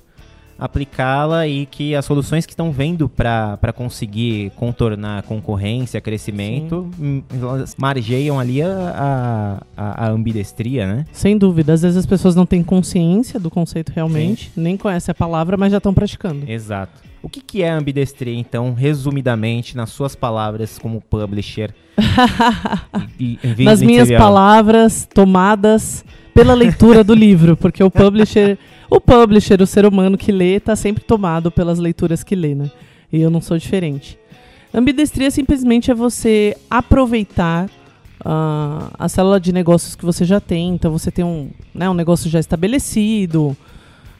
aplicá-la 0.59 1.47
e 1.47 1.65
que 1.65 1.95
as 1.95 2.05
soluções 2.05 2.45
que 2.45 2.53
estão 2.53 2.71
vendo 2.71 3.07
para 3.09 3.73
conseguir 3.75 4.51
contornar 4.55 5.23
concorrência, 5.23 5.99
crescimento, 6.01 6.89
hum, 6.99 7.21
margeiam 7.77 8.39
ali 8.39 8.61
a, 8.61 8.67
a, 9.77 9.81
a- 9.83 10.05
a 10.05 10.09
ambidestria, 10.09 10.85
né? 10.87 11.05
Sem 11.11 11.37
dúvida. 11.37 11.73
Às 11.73 11.81
vezes 11.81 11.97
as 11.97 12.05
pessoas 12.05 12.35
não 12.35 12.45
têm 12.45 12.63
consciência 12.63 13.39
do 13.39 13.49
conceito 13.49 13.91
realmente, 13.93 14.51
nem 14.55 14.77
conhecem 14.77 15.11
a 15.11 15.15
palavra, 15.15 15.57
mas 15.57 15.71
já 15.71 15.77
estão 15.77 15.93
praticando. 15.93 16.49
Exato. 16.49 17.06
O 17.21 17.29
que, 17.29 17.41
que 17.41 17.61
é 17.63 17.69
ambidestria, 17.69 18.33
então, 18.37 18.73
resumidamente, 18.73 19.75
nas 19.75 19.89
suas 19.89 20.15
palavras 20.15 20.77
como 20.79 21.01
publisher? 21.01 21.73
E- 23.19 23.39
e- 23.57 23.63
Nas 23.63 23.81
minhas 23.81 24.07
editorial? 24.09 24.21
palavras 24.21 25.07
tomadas 25.13 26.05
pela 26.33 26.53
leitura 26.53 27.03
do 27.03 27.13
livro, 27.15 27.57
porque 27.57 27.83
o 27.83 27.89
publisher, 27.89 28.57
o 28.89 29.01
publisher, 29.01 29.61
o 29.61 29.65
ser 29.67 29.85
humano 29.85 30.17
que 30.17 30.31
lê, 30.31 30.55
está 30.57 30.75
sempre 30.75 31.03
tomado 31.03 31.49
pelas 31.51 31.79
leituras 31.79 32.23
que 32.23 32.35
lê, 32.35 32.53
né? 32.53 32.69
E 33.11 33.19
eu 33.21 33.29
não 33.29 33.41
sou 33.41 33.57
diferente. 33.57 34.17
Ambidestria 34.73 35.31
simplesmente 35.31 35.89
é 35.89 35.95
você 35.95 36.55
aproveitar 36.69 37.67
ah, 38.23 38.89
a 38.99 39.09
célula 39.09 39.39
de 39.39 39.51
negócios 39.51 39.95
que 39.95 40.05
você 40.05 40.23
já 40.25 40.39
tem. 40.39 40.69
Então 40.75 40.91
você 40.91 41.09
tem 41.09 41.25
um, 41.25 41.49
né, 41.73 41.89
um 41.89 41.93
negócio 41.95 42.29
já 42.29 42.39
estabelecido, 42.39 43.57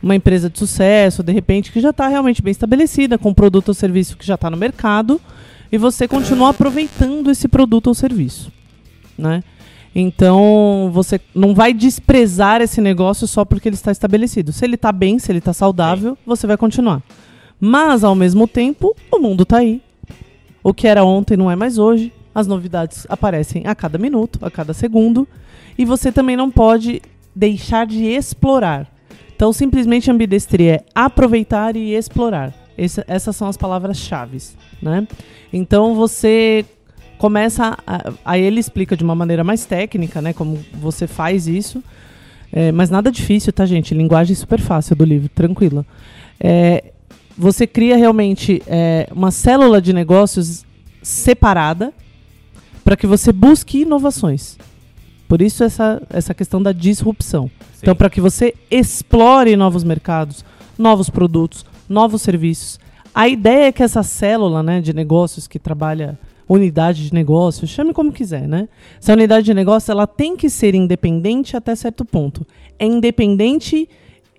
uma 0.01 0.15
empresa 0.15 0.49
de 0.49 0.57
sucesso, 0.59 1.23
de 1.23 1.31
repente, 1.31 1.71
que 1.71 1.79
já 1.79 1.89
está 1.89 2.07
realmente 2.07 2.41
bem 2.41 2.51
estabelecida, 2.51 3.17
com 3.17 3.29
um 3.29 3.33
produto 3.33 3.69
ou 3.69 3.73
serviço 3.73 4.17
que 4.17 4.25
já 4.25 4.35
está 4.35 4.49
no 4.49 4.57
mercado. 4.57 5.19
e 5.69 5.77
você 5.77 6.07
continua 6.07 6.51
aproveitando 6.51 7.29
esse 7.29 7.47
produto 7.47 7.87
ou 7.87 7.93
serviço, 7.93 8.51
né? 9.17 9.43
Então, 9.93 10.89
você 10.93 11.19
não 11.33 11.55
vai 11.55 11.73
desprezar 11.73 12.61
esse 12.61 12.79
negócio 12.79 13.27
só 13.27 13.43
porque 13.43 13.67
ele 13.67 13.75
está 13.75 13.91
estabelecido. 13.91 14.51
Se 14.53 14.63
ele 14.63 14.75
está 14.75 14.91
bem, 14.91 15.17
se 15.17 15.31
ele 15.31 15.39
está 15.39 15.51
saudável, 15.53 16.11
Sim. 16.11 16.17
você 16.25 16.45
vai 16.45 16.55
continuar. 16.55 17.01
Mas, 17.59 18.03
ao 18.03 18.13
mesmo 18.13 18.47
tempo, 18.47 18.95
o 19.11 19.19
mundo 19.19 19.43
está 19.43 19.57
aí. 19.57 19.81
O 20.63 20.73
que 20.73 20.87
era 20.87 21.03
ontem 21.03 21.35
não 21.35 21.49
é 21.49 21.55
mais 21.55 21.77
hoje. 21.77 22.13
As 22.33 22.45
novidades 22.45 23.07
aparecem 23.09 23.63
a 23.65 23.73
cada 23.73 23.97
minuto, 23.97 24.37
a 24.41 24.51
cada 24.51 24.71
segundo. 24.73 25.27
E 25.77 25.83
você 25.83 26.11
também 26.11 26.37
não 26.37 26.51
pode 26.51 27.01
deixar 27.35 27.87
de 27.87 28.05
explorar. 28.05 28.87
Então, 29.37 29.53
simplesmente 29.53 30.09
ambidestria 30.09 30.77
é 30.77 30.83
aproveitar 30.95 31.75
e 31.75 31.93
explorar. 31.93 32.51
Esse, 32.75 33.03
essas 33.07 33.35
são 33.35 33.47
as 33.47 33.55
palavras-chave, 33.55 34.39
né? 34.81 35.07
Então, 35.53 35.93
você 35.93 36.65
começa. 37.19 37.77
Aí 38.25 38.41
ele 38.41 38.59
explica 38.59 38.97
de 38.97 39.03
uma 39.03 39.13
maneira 39.13 39.43
mais 39.43 39.63
técnica, 39.63 40.23
né? 40.23 40.33
Como 40.33 40.57
você 40.73 41.05
faz 41.05 41.47
isso. 41.47 41.83
É, 42.51 42.71
mas 42.71 42.89
nada 42.89 43.11
difícil, 43.11 43.53
tá, 43.53 43.63
gente? 43.63 43.93
Linguagem 43.93 44.35
super 44.35 44.59
fácil 44.59 44.95
do 44.95 45.05
livro, 45.05 45.29
tranquila. 45.29 45.85
É, 46.39 46.85
você 47.37 47.67
cria 47.67 47.95
realmente 47.95 48.63
é, 48.65 49.07
uma 49.11 49.29
célula 49.29 49.79
de 49.79 49.93
negócios 49.93 50.65
separada 51.03 51.93
para 52.83 52.97
que 52.97 53.05
você 53.05 53.31
busque 53.31 53.81
inovações. 53.81 54.57
Por 55.27 55.41
isso 55.41 55.63
essa, 55.63 56.01
essa 56.09 56.33
questão 56.33 56.61
da 56.61 56.71
disrupção. 56.71 57.49
Sim. 57.73 57.79
Então, 57.81 57.95
para 57.95 58.09
que 58.09 58.21
você 58.21 58.53
explore 58.71 59.55
novos 59.55 59.83
mercados, 59.83 60.45
novos 60.77 61.09
produtos, 61.09 61.65
novos 61.89 62.21
serviços. 62.21 62.79
A 63.13 63.27
ideia 63.27 63.67
é 63.67 63.71
que 63.71 63.83
essa 63.83 64.03
célula 64.03 64.61
né, 64.61 64.79
de 64.79 64.93
negócios 64.93 65.47
que 65.47 65.57
trabalha 65.57 66.17
unidade 66.47 67.07
de 67.07 67.13
negócio, 67.13 67.67
chame 67.67 67.93
como 67.93 68.11
quiser, 68.11 68.47
né? 68.47 68.69
Essa 69.01 69.11
unidade 69.13 69.45
de 69.47 69.53
negócio 69.53 69.91
ela 69.91 70.07
tem 70.07 70.37
que 70.37 70.49
ser 70.49 70.73
independente 70.75 71.57
até 71.57 71.75
certo 71.75 72.05
ponto. 72.05 72.47
É 72.79 72.85
independente, 72.85 73.89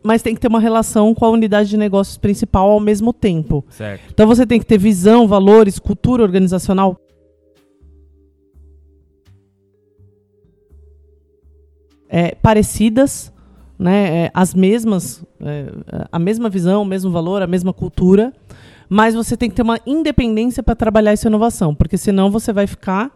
mas 0.02 0.22
tem 0.22 0.34
que 0.34 0.40
ter 0.40 0.48
uma 0.48 0.60
relação 0.60 1.14
com 1.14 1.24
a 1.26 1.28
unidade 1.28 1.68
de 1.68 1.76
negócios 1.76 2.16
principal 2.16 2.70
ao 2.70 2.80
mesmo 2.80 3.12
tempo. 3.12 3.62
Certo. 3.68 4.04
Então 4.10 4.26
você 4.26 4.46
tem 4.46 4.58
que 4.58 4.64
ter 4.64 4.78
visão, 4.78 5.28
valores, 5.28 5.78
cultura 5.78 6.22
organizacional. 6.22 6.98
É, 12.08 12.34
parecidas, 12.34 13.32
né, 13.78 14.24
é, 14.24 14.30
as 14.34 14.54
mesmas, 14.54 15.24
é, 15.40 15.66
a 16.10 16.18
mesma 16.18 16.48
visão, 16.48 16.82
o 16.82 16.86
mesmo 16.86 17.10
valor, 17.10 17.42
a 17.42 17.46
mesma 17.46 17.72
cultura, 17.72 18.32
mas 18.88 19.14
você 19.14 19.36
tem 19.36 19.50
que 19.50 19.56
ter 19.56 19.62
uma 19.62 19.78
independência 19.86 20.62
para 20.62 20.74
trabalhar 20.74 21.12
essa 21.12 21.28
inovação, 21.28 21.74
porque 21.74 21.96
senão 21.96 22.30
você 22.30 22.52
vai 22.52 22.66
ficar 22.66 23.10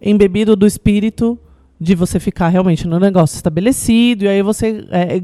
embebido 0.00 0.54
do 0.54 0.66
espírito 0.66 1.38
de 1.80 1.94
você 1.94 2.18
ficar 2.18 2.48
realmente 2.48 2.86
no 2.86 2.98
negócio 2.98 3.36
estabelecido 3.36 4.24
e 4.24 4.28
aí 4.28 4.42
você 4.42 4.84
é, 4.90 5.22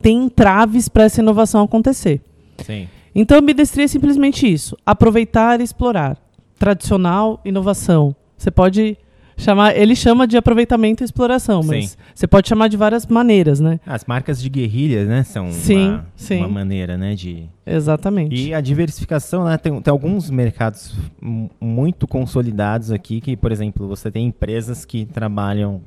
tem 0.00 0.24
entraves 0.24 0.88
para 0.88 1.04
essa 1.04 1.20
inovação 1.20 1.62
acontecer. 1.62 2.20
Sim. 2.64 2.88
Então, 3.14 3.38
ambidestria 3.38 3.84
é 3.84 3.88
simplesmente 3.88 4.50
isso: 4.50 4.76
aproveitar 4.84 5.60
e 5.60 5.64
explorar. 5.64 6.18
Tradicional, 6.58 7.40
inovação. 7.44 8.14
Você 8.36 8.50
pode 8.50 8.96
chamar, 9.36 9.76
ele 9.76 9.94
chama 9.94 10.26
de 10.26 10.36
aproveitamento 10.36 11.02
e 11.02 11.04
exploração, 11.04 11.62
mas 11.62 11.90
sim. 11.90 11.96
você 12.14 12.26
pode 12.26 12.48
chamar 12.48 12.68
de 12.68 12.76
várias 12.76 13.06
maneiras, 13.06 13.60
né? 13.60 13.78
As 13.86 14.04
marcas 14.04 14.40
de 14.40 14.48
guerrilha, 14.48 15.04
né, 15.04 15.22
são 15.22 15.50
sim, 15.52 15.88
uma, 15.88 16.06
sim. 16.16 16.38
uma 16.38 16.48
maneira, 16.48 16.96
né, 16.96 17.14
de 17.14 17.48
Exatamente. 17.66 18.34
E 18.34 18.54
a 18.54 18.60
diversificação, 18.60 19.44
né, 19.44 19.58
tem, 19.58 19.80
tem 19.80 19.90
alguns 19.90 20.30
mercados 20.30 20.94
muito 21.60 22.06
consolidados 22.06 22.90
aqui 22.90 23.20
que, 23.20 23.36
por 23.36 23.50
exemplo, 23.50 23.88
você 23.88 24.10
tem 24.10 24.26
empresas 24.26 24.84
que 24.84 25.04
trabalham 25.04 25.80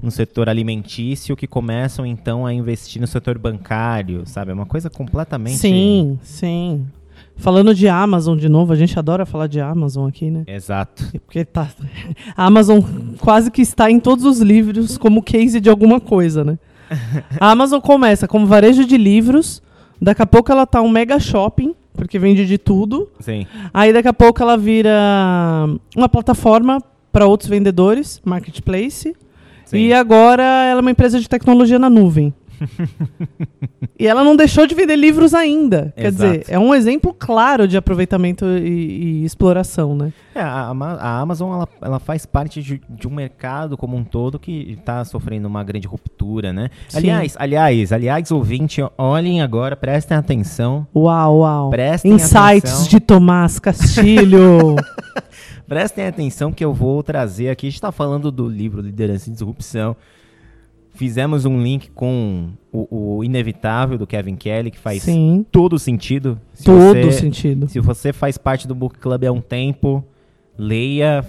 no 0.00 0.10
setor 0.10 0.48
alimentício 0.48 1.36
que 1.36 1.46
começam 1.46 2.04
então 2.04 2.46
a 2.46 2.52
investir 2.52 3.00
no 3.00 3.06
setor 3.06 3.38
bancário, 3.38 4.22
sabe? 4.26 4.50
É 4.50 4.54
uma 4.54 4.66
coisa 4.66 4.90
completamente 4.90 5.56
Sim, 5.56 6.18
sim. 6.22 6.86
Falando 7.36 7.74
de 7.74 7.86
Amazon 7.86 8.36
de 8.36 8.48
novo, 8.48 8.72
a 8.72 8.76
gente 8.76 8.98
adora 8.98 9.26
falar 9.26 9.46
de 9.46 9.60
Amazon 9.60 10.08
aqui, 10.08 10.30
né? 10.30 10.44
Exato. 10.46 11.04
Porque 11.24 11.44
tá. 11.44 11.68
A 12.36 12.46
Amazon 12.46 12.80
quase 13.18 13.50
que 13.50 13.62
está 13.62 13.90
em 13.90 14.00
todos 14.00 14.24
os 14.24 14.40
livros 14.40 14.96
como 14.96 15.22
case 15.22 15.60
de 15.60 15.68
alguma 15.68 16.00
coisa, 16.00 16.42
né? 16.42 16.58
A 17.38 17.50
Amazon 17.50 17.80
começa 17.80 18.26
como 18.26 18.46
varejo 18.46 18.84
de 18.84 18.96
livros, 18.96 19.62
daqui 20.00 20.22
a 20.22 20.26
pouco 20.26 20.50
ela 20.50 20.66
tá 20.66 20.80
um 20.80 20.88
mega 20.88 21.18
shopping, 21.18 21.74
porque 21.92 22.18
vende 22.18 22.46
de 22.46 22.58
tudo. 22.58 23.08
Sim. 23.20 23.46
Aí 23.72 23.92
daqui 23.92 24.08
a 24.08 24.14
pouco 24.14 24.42
ela 24.42 24.56
vira 24.56 25.68
uma 25.94 26.08
plataforma 26.08 26.80
para 27.12 27.26
outros 27.26 27.50
vendedores, 27.50 28.20
marketplace. 28.24 29.14
Sim. 29.64 29.76
E 29.76 29.92
agora 29.92 30.42
ela 30.42 30.78
é 30.78 30.80
uma 30.80 30.90
empresa 30.90 31.18
de 31.20 31.28
tecnologia 31.28 31.78
na 31.78 31.90
nuvem 31.90 32.32
e 33.98 34.06
ela 34.06 34.24
não 34.24 34.36
deixou 34.36 34.66
de 34.66 34.74
vender 34.74 34.96
livros 34.96 35.34
ainda. 35.34 35.92
Quer 35.96 36.10
dizer, 36.10 36.44
é 36.48 36.58
um 36.58 36.74
exemplo 36.74 37.14
claro 37.16 37.66
de 37.66 37.76
aproveitamento 37.76 38.44
e, 38.44 39.22
e 39.22 39.24
exploração, 39.24 39.94
né? 39.94 40.12
É, 40.34 40.40
a, 40.40 40.70
a, 40.70 41.20
Amazon 41.20 41.52
ela, 41.52 41.68
ela 41.80 41.98
faz 41.98 42.26
parte 42.26 42.62
de, 42.62 42.80
de, 42.88 43.08
um 43.08 43.10
mercado 43.10 43.76
como 43.76 43.96
um 43.96 44.04
todo 44.04 44.38
que 44.38 44.76
está 44.78 45.04
sofrendo 45.04 45.48
uma 45.48 45.64
grande 45.64 45.86
ruptura, 45.86 46.52
né? 46.52 46.70
Sim. 46.88 46.98
Aliás, 46.98 47.36
aliás, 47.38 47.92
aliás, 47.92 48.30
ouvinte, 48.30 48.82
olhem 48.98 49.40
agora, 49.40 49.76
prestem 49.76 50.16
atenção. 50.16 50.86
Uau, 50.94 51.38
uau. 51.38 51.70
Prestem 51.70 52.12
Insights 52.12 52.72
atenção. 52.72 52.88
de 52.88 53.00
Tomás 53.00 53.58
Castilho. 53.58 54.76
prestem 55.66 56.06
atenção 56.06 56.52
que 56.52 56.64
eu 56.64 56.72
vou 56.72 57.02
trazer 57.02 57.48
aqui. 57.48 57.66
A 57.66 57.70
gente 57.70 57.78
está 57.78 57.92
falando 57.92 58.30
do 58.30 58.48
livro 58.48 58.80
Liderança 58.80 59.28
e 59.28 59.32
Disrupção. 59.32 59.96
Fizemos 60.96 61.44
um 61.44 61.62
link 61.62 61.90
com 61.90 62.50
o, 62.72 63.18
o, 63.18 63.24
Inevitável 63.24 63.98
do 63.98 64.06
Kevin 64.06 64.34
Kelly, 64.34 64.70
que 64.70 64.78
faz 64.78 65.02
Sim. 65.02 65.44
todo 65.52 65.78
sentido. 65.78 66.40
Se 66.54 66.64
todo 66.64 66.94
você, 66.94 67.12
sentido. 67.12 67.68
Se 67.68 67.80
você 67.80 68.12
faz 68.12 68.38
parte 68.38 68.66
do 68.66 68.74
Book 68.74 68.98
Club 68.98 69.24
há 69.24 69.30
um 69.30 69.40
tempo, 69.40 70.02
leia, 70.58 71.24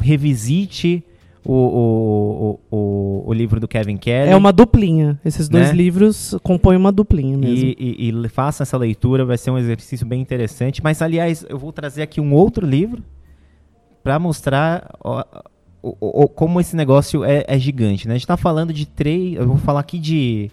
revisite 0.00 1.04
o, 1.44 1.52
o, 1.52 2.60
o, 2.70 3.24
o, 3.26 3.32
livro 3.32 3.58
do 3.58 3.66
Kevin 3.66 3.96
Kelly. 3.96 4.30
É 4.30 4.36
uma 4.36 4.52
duplinha. 4.52 5.20
Esses 5.24 5.48
dois 5.48 5.68
né? 5.68 5.74
livros 5.74 6.36
compõem 6.42 6.76
uma 6.76 6.92
duplinha 6.92 7.36
mesmo. 7.36 7.74
E, 7.78 7.96
e, 8.08 8.10
e 8.10 8.28
faça 8.28 8.62
essa 8.62 8.76
leitura, 8.76 9.24
vai 9.24 9.38
ser 9.38 9.50
um 9.50 9.58
exercício 9.58 10.06
bem 10.06 10.20
interessante. 10.20 10.82
Mas, 10.82 11.02
aliás, 11.02 11.44
eu 11.48 11.58
vou 11.58 11.72
trazer 11.72 12.02
aqui 12.02 12.20
um 12.20 12.32
outro 12.34 12.66
livro 12.66 13.02
para 14.02 14.18
mostrar 14.18 14.90
o, 15.82 15.96
o, 16.00 16.28
como 16.28 16.60
esse 16.60 16.76
negócio 16.76 17.24
é, 17.24 17.44
é, 17.46 17.58
gigante, 17.58 18.06
né? 18.06 18.14
A 18.14 18.16
gente 18.16 18.26
tá 18.26 18.36
falando 18.36 18.72
de 18.72 18.86
três. 18.86 19.34
Eu 19.34 19.48
vou 19.48 19.56
falar 19.56 19.80
aqui 19.80 19.98
de 19.98 20.48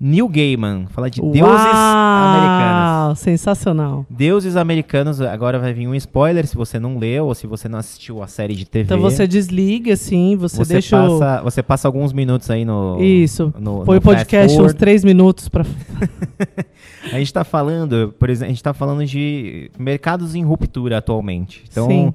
Neil 0.00 0.28
Gaiman, 0.28 0.86
falar 0.88 1.08
de 1.08 1.20
deuses 1.20 1.44
americanos. 1.44 3.18
Sensacional. 3.20 4.04
Deuses 4.10 4.56
americanos, 4.56 5.20
agora 5.20 5.60
vai 5.60 5.72
vir 5.72 5.86
um 5.86 5.94
spoiler 5.94 6.44
se 6.48 6.56
você 6.56 6.80
não 6.80 6.98
leu 6.98 7.26
ou 7.26 7.34
se 7.36 7.46
você 7.46 7.68
não 7.68 7.78
assistiu 7.78 8.20
a 8.20 8.26
série 8.26 8.56
de 8.56 8.64
TV. 8.64 8.84
Então 8.84 9.00
você 9.00 9.28
desliga, 9.28 9.92
assim, 9.92 10.34
você, 10.34 10.56
você 10.56 10.72
deixa. 10.72 10.96
Passa, 10.96 11.42
Você 11.44 11.62
passa 11.62 11.86
alguns 11.86 12.12
minutos 12.12 12.50
aí 12.50 12.64
no. 12.64 13.00
Isso. 13.00 13.54
No, 13.56 13.84
Põe 13.84 13.98
o 13.98 14.02
podcast 14.02 14.60
uns 14.60 14.74
três 14.74 15.04
minutos 15.04 15.48
para. 15.48 15.64
a 17.12 17.18
gente 17.20 17.32
tá 17.32 17.44
falando, 17.44 18.12
por 18.18 18.28
exemplo, 18.28 18.46
a 18.46 18.52
gente 18.52 18.62
tá 18.64 18.74
falando 18.74 19.06
de 19.06 19.70
mercados 19.78 20.34
em 20.34 20.42
ruptura 20.42 20.98
atualmente. 20.98 21.62
Então. 21.70 21.86
Sim 21.86 22.12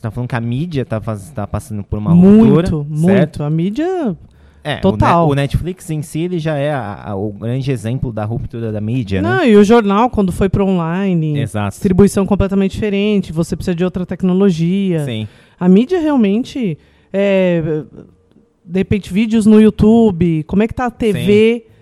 tá 0.00 0.10
falando 0.10 0.28
que 0.28 0.36
a 0.36 0.40
mídia 0.40 0.84
tá, 0.84 1.00
faz, 1.00 1.30
tá 1.30 1.46
passando 1.46 1.84
por 1.84 1.98
uma 1.98 2.14
muito, 2.14 2.54
ruptura. 2.54 2.76
Muito, 2.76 2.86
muito. 2.90 3.42
A 3.42 3.50
mídia. 3.50 4.16
É, 4.62 4.76
Total. 4.76 5.28
O, 5.28 5.34
Netflix 5.34 5.88
em 5.90 6.02
si 6.02 6.20
ele 6.20 6.38
já 6.38 6.56
é 6.56 6.70
a, 6.70 7.10
a, 7.10 7.16
o 7.16 7.32
grande 7.32 7.70
exemplo 7.70 8.12
da 8.12 8.24
ruptura 8.24 8.70
da 8.70 8.80
mídia, 8.80 9.22
Não, 9.22 9.38
né? 9.38 9.48
e 9.48 9.56
o 9.56 9.64
jornal, 9.64 10.10
quando 10.10 10.30
foi 10.32 10.50
para 10.50 10.62
online, 10.62 11.40
Exato. 11.40 11.70
distribuição 11.70 12.26
completamente 12.26 12.72
diferente, 12.72 13.32
você 13.32 13.56
precisa 13.56 13.74
de 13.74 13.84
outra 13.84 14.04
tecnologia. 14.04 15.04
Sim. 15.04 15.26
A 15.58 15.68
mídia 15.68 15.98
realmente. 16.00 16.78
É, 17.12 17.84
de 18.64 18.78
repente, 18.78 19.12
vídeos 19.12 19.46
no 19.46 19.60
YouTube, 19.60 20.44
como 20.44 20.62
é 20.62 20.68
que 20.68 20.74
tá 20.74 20.86
a 20.86 20.90
TV 20.90 21.64
Sim. 21.66 21.72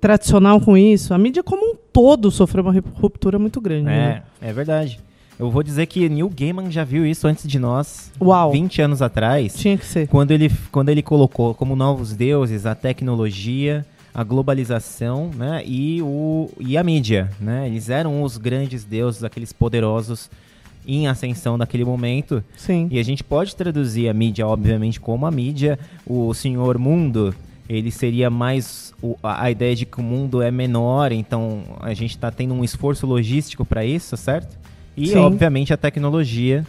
tradicional 0.00 0.60
com 0.60 0.76
isso? 0.76 1.12
A 1.12 1.18
mídia 1.18 1.42
como 1.42 1.72
um 1.72 1.74
todo 1.92 2.30
sofreu 2.30 2.62
uma 2.62 2.74
ruptura 2.94 3.38
muito 3.38 3.60
grande. 3.60 3.88
É, 3.88 3.92
né? 3.92 4.22
é 4.40 4.52
verdade. 4.52 5.00
Eu 5.38 5.50
vou 5.50 5.62
dizer 5.62 5.86
que 5.86 6.08
Neil 6.08 6.28
Gaiman 6.28 6.70
já 6.70 6.82
viu 6.82 7.06
isso 7.06 7.28
antes 7.28 7.46
de 7.46 7.58
nós. 7.60 8.10
Uau. 8.20 8.50
20 8.50 8.82
anos 8.82 9.00
atrás. 9.00 9.54
Tinha 9.54 9.78
que 9.78 9.86
ser. 9.86 10.08
Quando 10.08 10.32
ele, 10.32 10.50
quando 10.72 10.88
ele 10.88 11.00
colocou 11.00 11.54
como 11.54 11.76
novos 11.76 12.12
deuses 12.12 12.66
a 12.66 12.74
tecnologia, 12.74 13.86
a 14.12 14.24
globalização 14.24 15.30
né, 15.36 15.62
e, 15.64 16.02
o, 16.02 16.50
e 16.58 16.76
a 16.76 16.82
mídia. 16.82 17.30
Né? 17.40 17.68
Eles 17.68 17.88
eram 17.88 18.22
os 18.22 18.36
grandes 18.36 18.82
deuses, 18.82 19.22
aqueles 19.22 19.52
poderosos 19.52 20.28
em 20.84 21.06
ascensão 21.06 21.56
naquele 21.56 21.84
momento. 21.84 22.42
Sim. 22.56 22.88
E 22.90 22.98
a 22.98 23.02
gente 23.04 23.22
pode 23.22 23.54
traduzir 23.54 24.08
a 24.08 24.14
mídia, 24.14 24.44
obviamente, 24.44 24.98
como 24.98 25.24
a 25.24 25.30
mídia, 25.30 25.78
o 26.04 26.34
senhor 26.34 26.78
mundo, 26.78 27.32
ele 27.68 27.90
seria 27.92 28.30
mais 28.30 28.94
o, 29.00 29.16
a, 29.22 29.44
a, 29.44 29.50
ideia 29.50 29.76
de 29.76 29.84
que 29.84 30.00
o 30.00 30.02
mundo 30.02 30.40
é 30.40 30.50
menor, 30.50 31.12
então 31.12 31.62
a 31.80 31.92
gente 31.92 32.10
está 32.10 32.30
tendo 32.30 32.54
um 32.54 32.64
esforço 32.64 33.06
logístico 33.06 33.64
para 33.64 33.84
isso, 33.84 34.16
certo? 34.16 34.57
E, 34.98 35.08
Sim. 35.08 35.18
obviamente, 35.18 35.72
a 35.72 35.76
tecnologia 35.76 36.66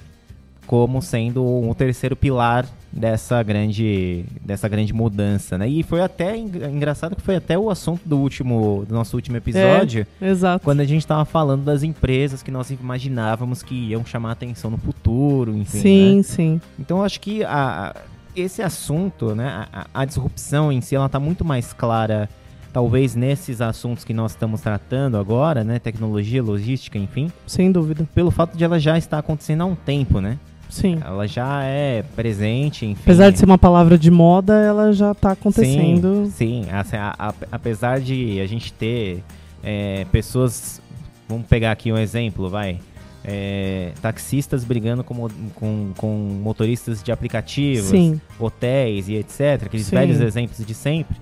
como 0.70 1.02
sendo 1.02 1.44
um 1.44 1.74
terceiro 1.74 2.16
pilar 2.16 2.64
dessa 2.92 3.42
grande, 3.42 4.24
dessa 4.40 4.68
grande 4.70 4.94
mudança, 4.94 5.58
né? 5.58 5.68
E 5.68 5.82
foi 5.82 6.00
até 6.00 6.38
engraçado 6.38 7.16
que 7.16 7.24
foi 7.24 7.36
até 7.36 7.58
o 7.58 7.72
assunto 7.72 8.02
do 8.06 8.20
último, 8.20 8.86
do 8.88 8.94
nosso 8.94 9.16
último 9.16 9.36
episódio, 9.38 10.06
é, 10.22 10.30
exato. 10.30 10.64
quando 10.64 10.82
a 10.82 10.86
gente 10.86 11.00
estava 11.00 11.26
falando 11.26 11.64
das 11.64 11.82
empresas 11.82 12.44
que 12.44 12.52
nós 12.52 12.70
imaginávamos 12.70 13.64
que 13.64 13.74
iam 13.74 14.06
chamar 14.06 14.34
atenção 14.34 14.70
no 14.70 14.78
futuro, 14.78 15.58
enfim. 15.58 15.80
Sim, 15.80 16.18
né? 16.18 16.24
sim. 16.24 16.62
Então 16.78 17.04
acho 17.04 17.20
que 17.20 17.44
a, 17.44 17.96
esse 18.36 18.62
assunto, 18.62 19.34
né, 19.34 19.66
a, 19.74 19.88
a 19.92 20.06
disrupção 20.06 20.72
em 20.72 20.82
si, 20.82 20.96
ela 20.96 21.08
está 21.08 21.20
muito 21.20 21.44
mais 21.44 21.74
clara 21.74 22.30
talvez 22.72 23.16
nesses 23.16 23.62
assuntos 23.62 24.04
que 24.04 24.14
nós 24.14 24.32
estamos 24.32 24.62
tratando 24.62 25.18
agora, 25.18 25.64
né, 25.64 25.80
tecnologia, 25.80 26.42
logística, 26.42 26.98
enfim. 26.98 27.32
Sem 27.46 27.72
dúvida. 27.72 28.08
Pelo 28.14 28.32
fato 28.32 28.58
de 28.58 28.64
ela 28.64 28.80
já 28.80 28.98
estar 28.98 29.18
acontecendo 29.18 29.62
há 29.62 29.66
um 29.66 29.76
tempo, 29.76 30.22
né? 30.22 30.38
Sim. 30.70 31.00
Ela 31.04 31.28
já 31.28 31.64
é 31.64 32.04
presente, 32.16 32.86
enfim. 32.86 33.02
Apesar 33.02 33.32
de 33.32 33.40
ser 33.40 33.46
uma 33.46 33.58
palavra 33.58 33.98
de 33.98 34.12
moda, 34.12 34.54
ela 34.54 34.94
já 34.94 35.12
está 35.12 35.32
acontecendo. 35.32 36.26
Sim, 36.28 36.64
sim. 36.64 36.66
A, 36.72 37.30
a, 37.30 37.34
apesar 37.52 38.00
de 38.00 38.40
a 38.40 38.46
gente 38.46 38.72
ter 38.72 39.24
é, 39.64 40.06
pessoas, 40.12 40.80
vamos 41.28 41.48
pegar 41.48 41.72
aqui 41.72 41.92
um 41.92 41.98
exemplo, 41.98 42.50
vai. 42.50 42.80
É, 43.26 43.92
taxistas 44.02 44.64
brigando 44.64 45.04
com, 45.04 45.28
com, 45.56 45.92
com, 45.98 46.40
motoristas 46.42 47.04
de 47.04 47.12
aplicativos, 47.12 47.90
Sim. 47.90 48.20
hotéis 48.40 49.10
e 49.10 49.16
etc. 49.16 49.66
Aqueles 49.66 49.88
Sim. 49.88 49.96
velhos 49.96 50.22
exemplos 50.22 50.66
de 50.66 50.74
sempre 50.74 51.18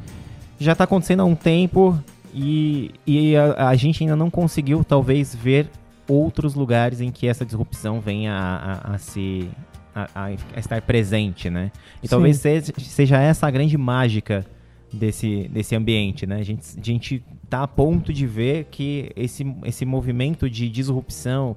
já 0.59 0.71
está 0.71 0.83
acontecendo 0.83 1.21
há 1.21 1.25
um 1.25 1.35
tempo 1.35 1.97
e, 2.33 2.91
e 3.05 3.35
a, 3.35 3.69
a, 3.69 3.75
gente 3.75 4.03
ainda 4.03 4.15
não 4.15 4.29
conseguiu, 4.29 4.83
talvez, 4.83 5.33
ver 5.33 5.67
outros 6.07 6.55
lugares 6.55 7.01
em 7.01 7.11
que 7.11 7.27
essa 7.27 7.45
disrupção 7.45 7.99
venha 7.99 8.33
a, 8.33 8.91
a, 8.91 8.95
a 8.95 8.97
se 8.97 9.49
a, 9.95 10.31
estar 10.57 10.81
presente, 10.81 11.49
né? 11.49 11.71
E 12.01 12.07
Sim. 12.07 12.11
talvez 12.11 12.37
seja, 12.37 12.73
seja, 12.77 13.17
essa 13.17 13.47
a 13.47 13.51
grande 13.51 13.77
mágica 13.77 14.45
desse, 14.91 15.47
desse 15.49 15.75
ambiente, 15.75 16.25
né? 16.25 16.37
A 16.37 16.43
gente, 16.43 16.79
a 16.79 16.83
gente 16.83 17.23
tá 17.49 17.63
a 17.63 17.67
ponto 17.67 18.13
de 18.13 18.25
ver 18.25 18.65
que 18.65 19.11
esse, 19.15 19.45
esse 19.65 19.85
movimento 19.85 20.49
de 20.49 20.69
disrupção 20.69 21.55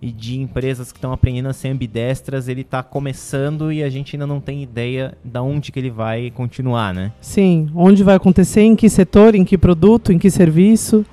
e 0.00 0.12
de 0.12 0.40
empresas 0.40 0.92
que 0.92 0.98
estão 0.98 1.12
aprendendo 1.12 1.48
a 1.48 1.52
ser 1.52 1.68
ambidestras, 1.68 2.48
ele 2.48 2.60
está 2.60 2.82
começando 2.82 3.72
e 3.72 3.82
a 3.82 3.88
gente 3.88 4.16
ainda 4.16 4.26
não 4.26 4.40
tem 4.40 4.62
ideia 4.62 5.16
de 5.24 5.38
onde 5.38 5.72
que 5.72 5.78
ele 5.78 5.90
vai 5.90 6.30
continuar, 6.30 6.92
né? 6.92 7.12
Sim, 7.20 7.70
onde 7.74 8.02
vai 8.02 8.16
acontecer, 8.16 8.62
em 8.62 8.76
que 8.76 8.88
setor, 8.88 9.34
em 9.34 9.44
que 9.44 9.56
produto, 9.56 10.12
em 10.12 10.18
que 10.18 10.30
serviço. 10.30 11.04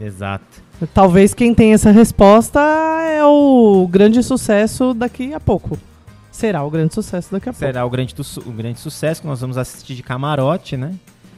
Exato. 0.00 0.62
Talvez 0.94 1.34
quem 1.34 1.54
tem 1.54 1.74
essa 1.74 1.90
resposta 1.90 2.60
é 2.60 3.22
o 3.24 3.86
grande 3.90 4.22
sucesso 4.22 4.94
daqui 4.94 5.34
a 5.34 5.40
pouco. 5.40 5.78
Será 6.32 6.64
o 6.64 6.70
grande 6.70 6.94
sucesso 6.94 7.30
daqui 7.30 7.50
a 7.50 7.52
Será 7.52 7.58
pouco. 7.58 7.72
Será 7.72 7.86
o 7.86 7.90
grande, 7.90 8.14
o 8.46 8.52
grande 8.52 8.80
sucesso 8.80 9.20
que 9.20 9.26
nós 9.26 9.40
vamos 9.40 9.58
assistir 9.58 9.94
de 9.94 10.02
camarote, 10.02 10.76
né? 10.76 10.94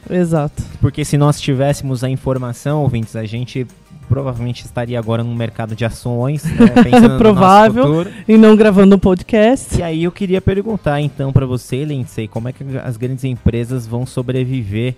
Exato. 0.09 0.63
Porque 0.81 1.05
se 1.05 1.17
nós 1.17 1.41
tivéssemos 1.41 2.05
a 2.05 2.09
informação, 2.09 2.83
ouvintes, 2.83 3.17
a 3.17 3.25
gente 3.25 3.67
provavelmente 4.09 4.65
estaria 4.65 4.99
agora 4.99 5.23
no 5.23 5.35
mercado 5.35 5.75
de 5.75 5.85
ações, 5.85 6.45
né, 6.45 6.69
pensando 6.83 7.19
Provável, 7.19 8.05
no 8.05 8.11
e 8.27 8.37
não 8.37 8.57
gravando 8.57 8.97
um 8.97 8.99
podcast. 8.99 9.79
E 9.79 9.83
aí 9.83 10.05
eu 10.05 10.13
queria 10.13 10.41
perguntar 10.41 11.01
então 11.01 11.33
para 11.33 11.47
você, 11.47 11.85
Lindsay, 11.85 12.29
como 12.29 12.49
é 12.49 12.53
que 12.53 12.65
as 12.83 12.97
grandes 12.97 13.25
empresas 13.25 13.87
vão 13.87 14.05
sobreviver 14.05 14.95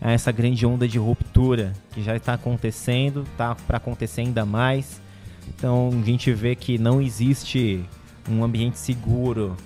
a 0.00 0.12
essa 0.12 0.30
grande 0.30 0.64
onda 0.64 0.86
de 0.86 0.98
ruptura 0.98 1.72
que 1.92 2.02
já 2.02 2.16
está 2.16 2.34
acontecendo, 2.34 3.24
está 3.32 3.54
para 3.54 3.78
acontecer 3.78 4.20
ainda 4.20 4.44
mais. 4.44 5.00
Então 5.48 5.90
a 6.00 6.04
gente 6.04 6.32
vê 6.32 6.54
que 6.54 6.78
não 6.78 7.00
existe 7.00 7.84
um 8.30 8.44
ambiente 8.44 8.78
seguro 8.78 9.56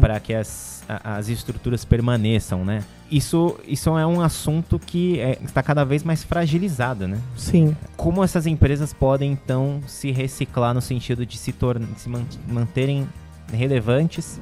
para 0.00 0.18
que 0.20 0.34
as, 0.34 0.82
as 1.04 1.28
estruturas 1.28 1.84
permaneçam, 1.84 2.64
né? 2.64 2.82
Isso, 3.10 3.58
isso 3.66 3.96
é 3.98 4.06
um 4.06 4.20
assunto 4.20 4.78
que 4.78 5.18
é, 5.18 5.38
está 5.42 5.62
cada 5.62 5.84
vez 5.84 6.02
mais 6.02 6.22
fragilizado, 6.22 7.08
né? 7.08 7.18
Sim. 7.36 7.76
Como 7.96 8.22
essas 8.22 8.46
empresas 8.46 8.92
podem, 8.92 9.32
então, 9.32 9.80
se 9.86 10.10
reciclar 10.10 10.74
no 10.74 10.80
sentido 10.80 11.24
de 11.24 11.38
se, 11.38 11.54
se 11.96 12.10
manterem 12.46 13.08
relevantes, 13.52 14.40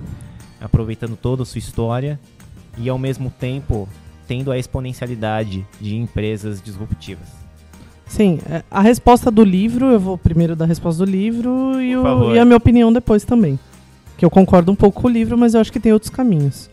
aproveitando 0.60 1.16
toda 1.16 1.42
a 1.42 1.46
sua 1.46 1.58
história 1.58 2.18
e, 2.76 2.88
ao 2.88 2.98
mesmo 2.98 3.30
tempo, 3.30 3.88
tendo 4.26 4.50
a 4.50 4.58
exponencialidade 4.58 5.66
de 5.80 5.96
empresas 5.96 6.60
disruptivas? 6.60 7.46
Sim, 8.06 8.38
é, 8.48 8.62
a 8.70 8.80
resposta 8.80 9.30
do 9.30 9.42
livro, 9.42 9.86
eu 9.86 9.98
vou 9.98 10.16
primeiro 10.16 10.54
dar 10.54 10.64
a 10.64 10.68
resposta 10.68 11.04
do 11.04 11.10
livro 11.10 11.80
e, 11.80 11.96
o, 11.96 12.34
e 12.34 12.38
a 12.38 12.44
minha 12.44 12.56
opinião 12.56 12.92
depois 12.92 13.24
também. 13.24 13.58
Que 14.16 14.24
eu 14.24 14.30
concordo 14.30 14.72
um 14.72 14.76
pouco 14.76 15.02
com 15.02 15.08
o 15.08 15.10
livro, 15.10 15.36
mas 15.36 15.54
eu 15.54 15.60
acho 15.60 15.72
que 15.72 15.80
tem 15.80 15.92
outros 15.92 16.10
caminhos. 16.10 16.70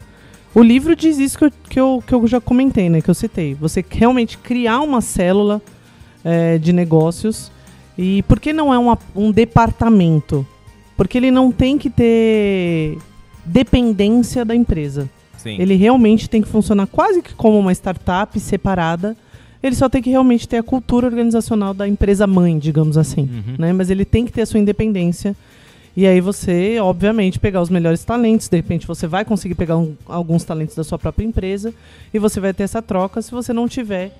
O 0.55 0.61
livro 0.61 0.95
diz 0.95 1.17
isso 1.17 1.37
que 1.37 1.45
eu, 1.45 1.51
que 1.69 1.79
eu, 1.79 2.03
que 2.05 2.13
eu 2.13 2.27
já 2.27 2.39
comentei, 2.39 2.89
né? 2.89 3.01
Que 3.01 3.09
eu 3.09 3.15
citei. 3.15 3.55
Você 3.55 3.83
realmente 3.89 4.37
criar 4.37 4.81
uma 4.81 5.01
célula 5.01 5.61
é, 6.23 6.57
de 6.57 6.71
negócios. 6.71 7.51
E 7.97 8.21
por 8.23 8.39
que 8.39 8.53
não 8.53 8.73
é 8.73 8.77
uma, 8.77 8.97
um 9.15 9.31
departamento? 9.31 10.45
Porque 10.95 11.17
ele 11.17 11.31
não 11.31 11.51
tem 11.51 11.77
que 11.77 11.89
ter 11.89 12.97
dependência 13.45 14.45
da 14.45 14.55
empresa. 14.55 15.09
Sim. 15.37 15.57
Ele 15.59 15.75
realmente 15.75 16.29
tem 16.29 16.41
que 16.41 16.47
funcionar 16.47 16.87
quase 16.87 17.21
que 17.21 17.33
como 17.33 17.57
uma 17.59 17.71
startup 17.71 18.39
separada. 18.39 19.17
Ele 19.61 19.75
só 19.75 19.89
tem 19.89 20.01
que 20.01 20.09
realmente 20.09 20.47
ter 20.47 20.57
a 20.57 20.63
cultura 20.63 21.07
organizacional 21.07 21.73
da 21.73 21.87
empresa 21.87 22.27
mãe, 22.27 22.59
digamos 22.59 22.97
assim. 22.97 23.21
Uhum. 23.21 23.55
Né? 23.57 23.73
Mas 23.73 23.89
ele 23.89 24.05
tem 24.05 24.25
que 24.25 24.31
ter 24.31 24.41
a 24.41 24.45
sua 24.45 24.59
independência 24.59 25.35
e 25.95 26.07
aí 26.07 26.19
você, 26.19 26.79
obviamente, 26.79 27.39
pegar 27.39 27.61
os 27.61 27.69
melhores 27.69 28.03
talentos, 28.03 28.49
de 28.49 28.57
repente 28.57 28.87
você 28.87 29.05
vai 29.05 29.23
conseguir 29.23 29.53
pegar 29.53 29.77
um, 29.77 29.95
alguns 30.07 30.43
talentos 30.43 30.75
da 30.75 30.83
sua 30.83 30.97
própria 30.97 31.25
empresa 31.25 31.73
e 32.11 32.17
você 32.17 32.39
vai 32.39 32.51
ter 32.51 32.63
essa 32.63 32.81
troca 32.81 33.21
se 33.21 33.29
você 33.29 33.53
não 33.53 33.67
tiver 33.67 34.11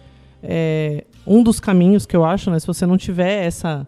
é, 0.43 1.03
um 1.25 1.41
dos 1.41 1.59
caminhos 1.59 2.05
que 2.05 2.15
eu 2.15 2.23
acho, 2.23 2.51
né? 2.51 2.59
Se 2.59 2.67
você 2.67 2.85
não 2.85 2.95
tiver 2.95 3.45
essa, 3.45 3.87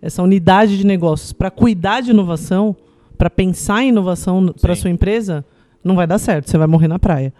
essa 0.00 0.22
unidade 0.22 0.78
de 0.78 0.86
negócios 0.86 1.32
para 1.32 1.50
cuidar 1.50 2.00
de 2.00 2.10
inovação, 2.10 2.74
para 3.18 3.28
pensar 3.28 3.82
em 3.82 3.88
inovação 3.88 4.54
para 4.60 4.74
sua 4.74 4.90
empresa, 4.90 5.44
não 5.84 5.94
vai 5.94 6.06
dar 6.06 6.18
certo, 6.18 6.50
você 6.50 6.56
vai 6.56 6.66
morrer 6.66 6.88
na 6.88 6.98
praia. 6.98 7.34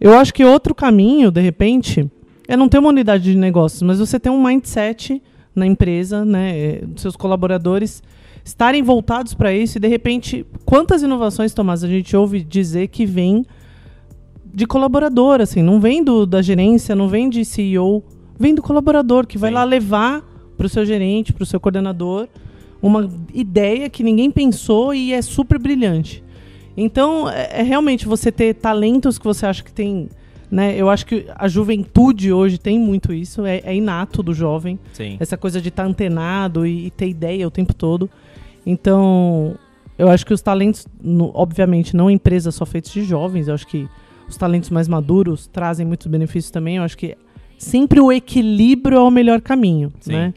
Eu 0.00 0.18
acho 0.18 0.34
que 0.34 0.44
outro 0.44 0.74
caminho, 0.74 1.30
de 1.30 1.40
repente, 1.40 2.10
é 2.48 2.56
não 2.56 2.68
ter 2.68 2.78
uma 2.78 2.88
unidade 2.88 3.24
de 3.24 3.36
negócios, 3.36 3.82
mas 3.82 4.00
você 4.00 4.18
ter 4.18 4.30
um 4.30 4.42
mindset 4.42 5.22
na 5.54 5.66
empresa, 5.66 6.24
né, 6.24 6.58
é, 6.58 6.84
seus 6.96 7.14
colaboradores 7.14 8.02
estarem 8.48 8.82
voltados 8.82 9.34
para 9.34 9.52
isso 9.52 9.76
e 9.76 9.80
de 9.80 9.88
repente, 9.88 10.44
quantas 10.64 11.02
inovações, 11.02 11.52
Tomás, 11.52 11.84
a 11.84 11.88
gente 11.88 12.16
ouve 12.16 12.42
dizer 12.42 12.88
que 12.88 13.04
vem 13.04 13.44
de 14.52 14.66
colaborador, 14.66 15.40
assim, 15.40 15.62
não 15.62 15.78
vem 15.78 16.02
do, 16.02 16.24
da 16.24 16.40
gerência, 16.40 16.96
não 16.96 17.08
vem 17.08 17.28
de 17.28 17.44
CEO, 17.44 18.02
vem 18.38 18.54
do 18.54 18.62
colaborador 18.62 19.26
que 19.26 19.36
vai 19.36 19.50
Sim. 19.50 19.54
lá 19.54 19.64
levar 19.64 20.24
para 20.56 20.66
o 20.66 20.68
seu 20.68 20.84
gerente, 20.84 21.32
para 21.32 21.42
o 21.42 21.46
seu 21.46 21.60
coordenador, 21.60 22.26
uma 22.80 23.08
ideia 23.34 23.90
que 23.90 24.02
ninguém 24.02 24.30
pensou 24.30 24.94
e 24.94 25.12
é 25.12 25.20
super 25.20 25.58
brilhante. 25.58 26.24
Então, 26.76 27.28
é, 27.28 27.60
é, 27.60 27.62
realmente 27.62 28.06
você 28.06 28.32
ter 28.32 28.54
talentos 28.54 29.18
que 29.18 29.24
você 29.24 29.44
acha 29.44 29.62
que 29.62 29.72
tem. 29.72 30.08
Né? 30.50 30.74
Eu 30.74 30.88
acho 30.88 31.04
que 31.04 31.26
a 31.34 31.46
juventude 31.46 32.32
hoje 32.32 32.56
tem 32.56 32.78
muito 32.78 33.12
isso, 33.12 33.44
é, 33.44 33.60
é 33.64 33.74
inato 33.74 34.22
do 34.22 34.32
jovem. 34.32 34.78
Sim. 34.92 35.18
Essa 35.20 35.36
coisa 35.36 35.60
de 35.60 35.68
estar 35.68 35.82
tá 35.82 35.88
antenado 35.88 36.66
e, 36.66 36.86
e, 36.86 36.90
ter 36.90 37.08
ideia 37.08 37.46
o 37.46 37.50
tempo 37.50 37.74
todo. 37.74 38.08
Então, 38.70 39.56
eu 39.96 40.10
acho 40.10 40.26
que 40.26 40.34
os 40.34 40.42
talentos, 40.42 40.86
no, 41.02 41.30
obviamente, 41.34 41.96
não 41.96 42.10
empresas 42.10 42.54
só 42.54 42.66
feitas 42.66 42.92
de 42.92 43.02
jovens, 43.02 43.48
eu 43.48 43.54
acho 43.54 43.66
que 43.66 43.88
os 44.28 44.36
talentos 44.36 44.68
mais 44.68 44.86
maduros 44.86 45.46
trazem 45.46 45.86
muitos 45.86 46.06
benefícios 46.06 46.50
também. 46.50 46.76
Eu 46.76 46.82
acho 46.82 46.98
que 46.98 47.16
sempre 47.56 47.98
o 47.98 48.12
equilíbrio 48.12 48.98
é 48.98 49.00
o 49.00 49.10
melhor 49.10 49.40
caminho, 49.40 49.90
Sim. 50.00 50.12
né? 50.12 50.34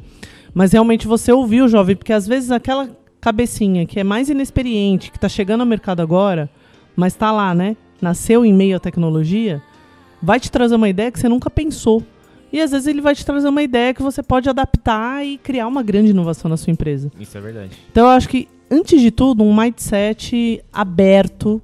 Mas 0.53 0.71
realmente 0.71 1.07
você 1.07 1.29
ouvir 1.29 1.61
o 1.61 1.67
jovem, 1.67 1.93
porque 1.93 2.13
às 2.13 2.25
vezes 2.25 2.51
aquela 2.51 2.89
cabecinha 3.19 3.85
que 3.85 3.99
é 3.99 4.03
mais 4.03 4.29
inexperiente, 4.29 5.11
que 5.11 5.17
está 5.17 5.27
chegando 5.27 5.59
ao 5.59 5.67
mercado 5.67 6.01
agora, 6.01 6.49
mas 6.95 7.11
está 7.11 7.33
lá, 7.33 7.53
né? 7.53 7.75
Nasceu 8.01 8.45
em 8.45 8.53
meio 8.53 8.77
à 8.77 8.79
tecnologia, 8.79 9.61
vai 10.23 10.39
te 10.39 10.49
trazer 10.49 10.75
uma 10.75 10.87
ideia 10.87 11.11
que 11.11 11.19
você 11.19 11.27
nunca 11.27 11.49
pensou. 11.49 12.01
E 12.51 12.59
às 12.59 12.71
vezes 12.71 12.87
ele 12.87 13.01
vai 13.01 13.15
te 13.15 13.25
trazer 13.25 13.47
uma 13.47 13.63
ideia 13.63 13.93
que 13.93 14.01
você 14.01 14.21
pode 14.21 14.49
adaptar 14.49 15.25
e 15.25 15.37
criar 15.37 15.67
uma 15.67 15.81
grande 15.81 16.09
inovação 16.09 16.49
na 16.49 16.57
sua 16.57 16.71
empresa. 16.71 17.11
Isso 17.19 17.37
é 17.37 17.41
verdade. 17.41 17.77
Então 17.91 18.05
eu 18.05 18.11
acho 18.11 18.27
que, 18.27 18.47
antes 18.69 18.99
de 18.99 19.09
tudo, 19.09 19.43
um 19.43 19.55
mindset 19.55 20.61
aberto 20.71 21.61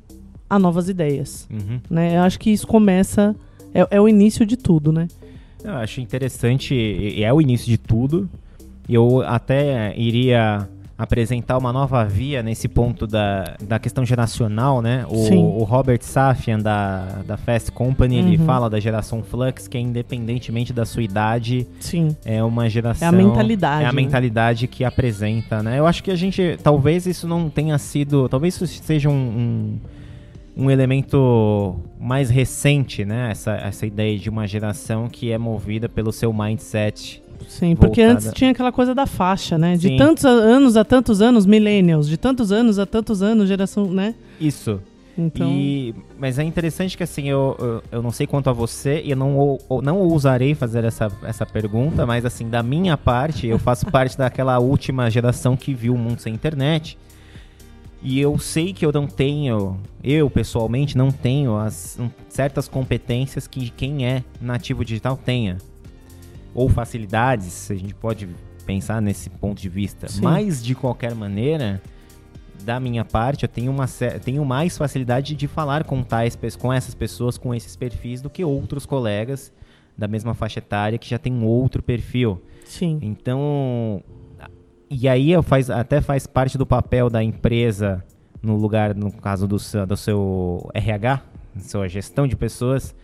a 0.49 0.57
novas 0.57 0.87
ideias. 0.87 1.47
Uhum. 1.51 1.79
Né? 1.89 2.17
Eu 2.17 2.21
acho 2.21 2.39
que 2.39 2.49
isso 2.49 2.65
começa. 2.65 3.35
É, 3.73 3.97
é 3.97 4.01
o 4.01 4.07
início 4.07 4.45
de 4.45 4.55
tudo, 4.55 4.91
né? 4.91 5.07
Eu 5.63 5.73
acho 5.73 5.99
interessante, 5.99 7.21
é 7.21 7.33
o 7.33 7.41
início 7.41 7.67
de 7.67 7.77
tudo. 7.77 8.29
Eu 8.87 9.21
até 9.23 9.93
iria 9.97 10.69
apresentar 10.97 11.57
uma 11.57 11.71
nova 11.71 12.03
via 12.03 12.41
nesse 12.41 12.67
ponto 12.67 13.05
da, 13.05 13.55
da 13.61 13.77
questão 13.77 14.03
geracional, 14.03 14.81
né? 14.81 15.05
O, 15.07 15.59
o 15.59 15.63
Robert 15.63 15.99
Safian 16.01 16.57
da, 16.59 17.21
da 17.25 17.37
Fast 17.37 17.71
Company, 17.71 18.17
ele 18.17 18.37
Uhum. 18.37 18.45
fala 18.45 18.69
da 18.69 18.79
geração 18.79 19.21
Flux, 19.21 19.67
que 19.67 19.77
é 19.77 19.81
independentemente 19.81 20.73
da 20.73 20.85
sua 20.85 21.03
idade, 21.03 21.67
Sim. 21.79 22.15
é 22.25 22.43
uma 22.43 22.67
geração... 22.67 23.05
É 23.05 23.09
a 23.09 23.11
mentalidade, 23.11 23.83
É 23.83 23.87
a 23.87 23.91
né? 23.91 23.95
mentalidade 24.01 24.67
que 24.67 24.83
apresenta, 24.83 25.61
né? 25.61 25.77
Eu 25.77 25.85
acho 25.85 26.03
que 26.03 26.09
a 26.09 26.15
gente, 26.15 26.57
talvez 26.63 27.05
isso 27.05 27.27
não 27.27 27.47
tenha 27.49 27.77
sido, 27.77 28.27
talvez 28.27 28.55
isso 28.55 28.65
seja 28.67 29.09
um... 29.09 29.13
um 29.13 29.77
um 30.59 30.71
elemento 30.71 31.75
mais 31.99 32.31
recente, 32.31 33.05
né? 33.05 33.29
Essa, 33.29 33.51
essa 33.57 33.85
ideia 33.85 34.17
de 34.17 34.27
uma 34.27 34.47
geração 34.47 35.07
que 35.07 35.31
é 35.31 35.37
movida 35.37 35.87
pelo 35.87 36.11
seu 36.11 36.33
mindset 36.33 37.21
Sim, 37.47 37.75
porque 37.75 38.01
voltada. 38.05 38.27
antes 38.27 38.33
tinha 38.37 38.51
aquela 38.51 38.71
coisa 38.71 38.93
da 38.95 39.05
faixa, 39.05 39.57
né? 39.57 39.75
De 39.75 39.89
Sim. 39.89 39.97
tantos 39.97 40.25
anos 40.25 40.77
a 40.77 40.83
tantos 40.83 41.21
anos, 41.21 41.45
millennials. 41.45 42.07
De 42.07 42.17
tantos 42.17 42.51
anos 42.51 42.79
a 42.79 42.85
tantos 42.85 43.21
anos, 43.21 43.47
geração, 43.47 43.85
né? 43.87 44.15
Isso. 44.39 44.79
Então, 45.17 45.49
E, 45.51 45.95
mas 46.19 46.37
é 46.37 46.43
interessante 46.43 46.95
que 46.95 47.01
assim, 47.01 47.27
eu, 47.27 47.55
eu, 47.59 47.83
eu 47.93 48.01
não 48.03 48.11
sei 48.11 48.27
quanto 48.27 48.51
a 48.51 48.53
você, 48.53 49.01
e 49.03 49.09
eu 49.11 49.17
não, 49.17 49.35
ou- 49.35 49.81
não 49.81 49.97
ousarei 49.97 50.53
fazer 50.53 50.83
essa, 50.83 51.11
essa 51.23 51.43
pergunta, 51.43 52.05
mas 52.05 52.23
assim, 52.23 52.47
da 52.47 52.61
minha 52.61 52.95
parte, 52.95 53.47
eu 53.47 53.57
faço 53.57 53.85
parte 53.89 54.15
daquela 54.15 54.59
última 54.59 55.09
geração 55.09 55.57
que 55.57 55.73
viu 55.73 55.95
o 55.95 55.97
mundo 55.97 56.19
sem 56.19 56.33
internet. 56.35 56.97
E 58.03 58.19
eu 58.19 58.37
sei 58.37 58.73
que 58.73 58.85
eu 58.85 58.91
não 58.91 59.07
tenho, 59.07 59.75
eu 60.03 60.29
pessoalmente 60.29 60.95
não 60.95 61.09
tenho 61.11 61.57
as 61.57 61.97
um, 61.99 62.09
certas 62.29 62.67
competências 62.67 63.47
que 63.47 63.71
quem 63.71 64.05
é 64.05 64.23
nativo 64.39 64.85
digital 64.85 65.17
tenha. 65.17 65.57
Ou 66.53 66.69
facilidades, 66.69 67.69
a 67.69 67.75
gente 67.75 67.93
pode 67.93 68.27
pensar 68.65 69.01
nesse 69.01 69.29
ponto 69.29 69.61
de 69.61 69.69
vista. 69.69 70.07
Sim. 70.07 70.21
Mas, 70.21 70.63
de 70.63 70.75
qualquer 70.75 71.13
maneira, 71.15 71.81
da 72.63 72.79
minha 72.79 73.05
parte, 73.05 73.43
eu 73.43 73.49
tenho, 73.49 73.71
uma, 73.71 73.85
tenho 74.23 74.43
mais 74.43 74.77
facilidade 74.77 75.35
de 75.35 75.47
falar 75.47 75.83
com, 75.83 76.03
tais, 76.03 76.37
com 76.59 76.73
essas 76.73 76.93
pessoas, 76.93 77.37
com 77.37 77.53
esses 77.53 77.75
perfis, 77.75 78.21
do 78.21 78.29
que 78.29 78.43
outros 78.43 78.85
colegas 78.85 79.51
da 79.97 80.07
mesma 80.07 80.33
faixa 80.33 80.59
etária 80.59 80.97
que 80.97 81.09
já 81.09 81.17
tem 81.17 81.33
um 81.33 81.45
outro 81.45 81.81
perfil. 81.81 82.41
sim. 82.63 82.99
Então, 83.01 84.03
e 84.89 85.07
aí 85.07 85.31
eu 85.31 85.41
faz, 85.41 85.69
até 85.69 85.99
faz 86.01 86.27
parte 86.27 86.57
do 86.57 86.65
papel 86.65 87.09
da 87.09 87.23
empresa, 87.23 88.03
no 88.41 88.55
lugar, 88.55 88.93
no 88.93 89.11
caso 89.11 89.47
do 89.47 89.57
seu, 89.57 89.85
do 89.85 89.97
seu 89.97 90.69
RH, 90.73 91.21
sua 91.59 91.87
gestão 91.87 92.27
de 92.27 92.35
pessoas, 92.35 92.95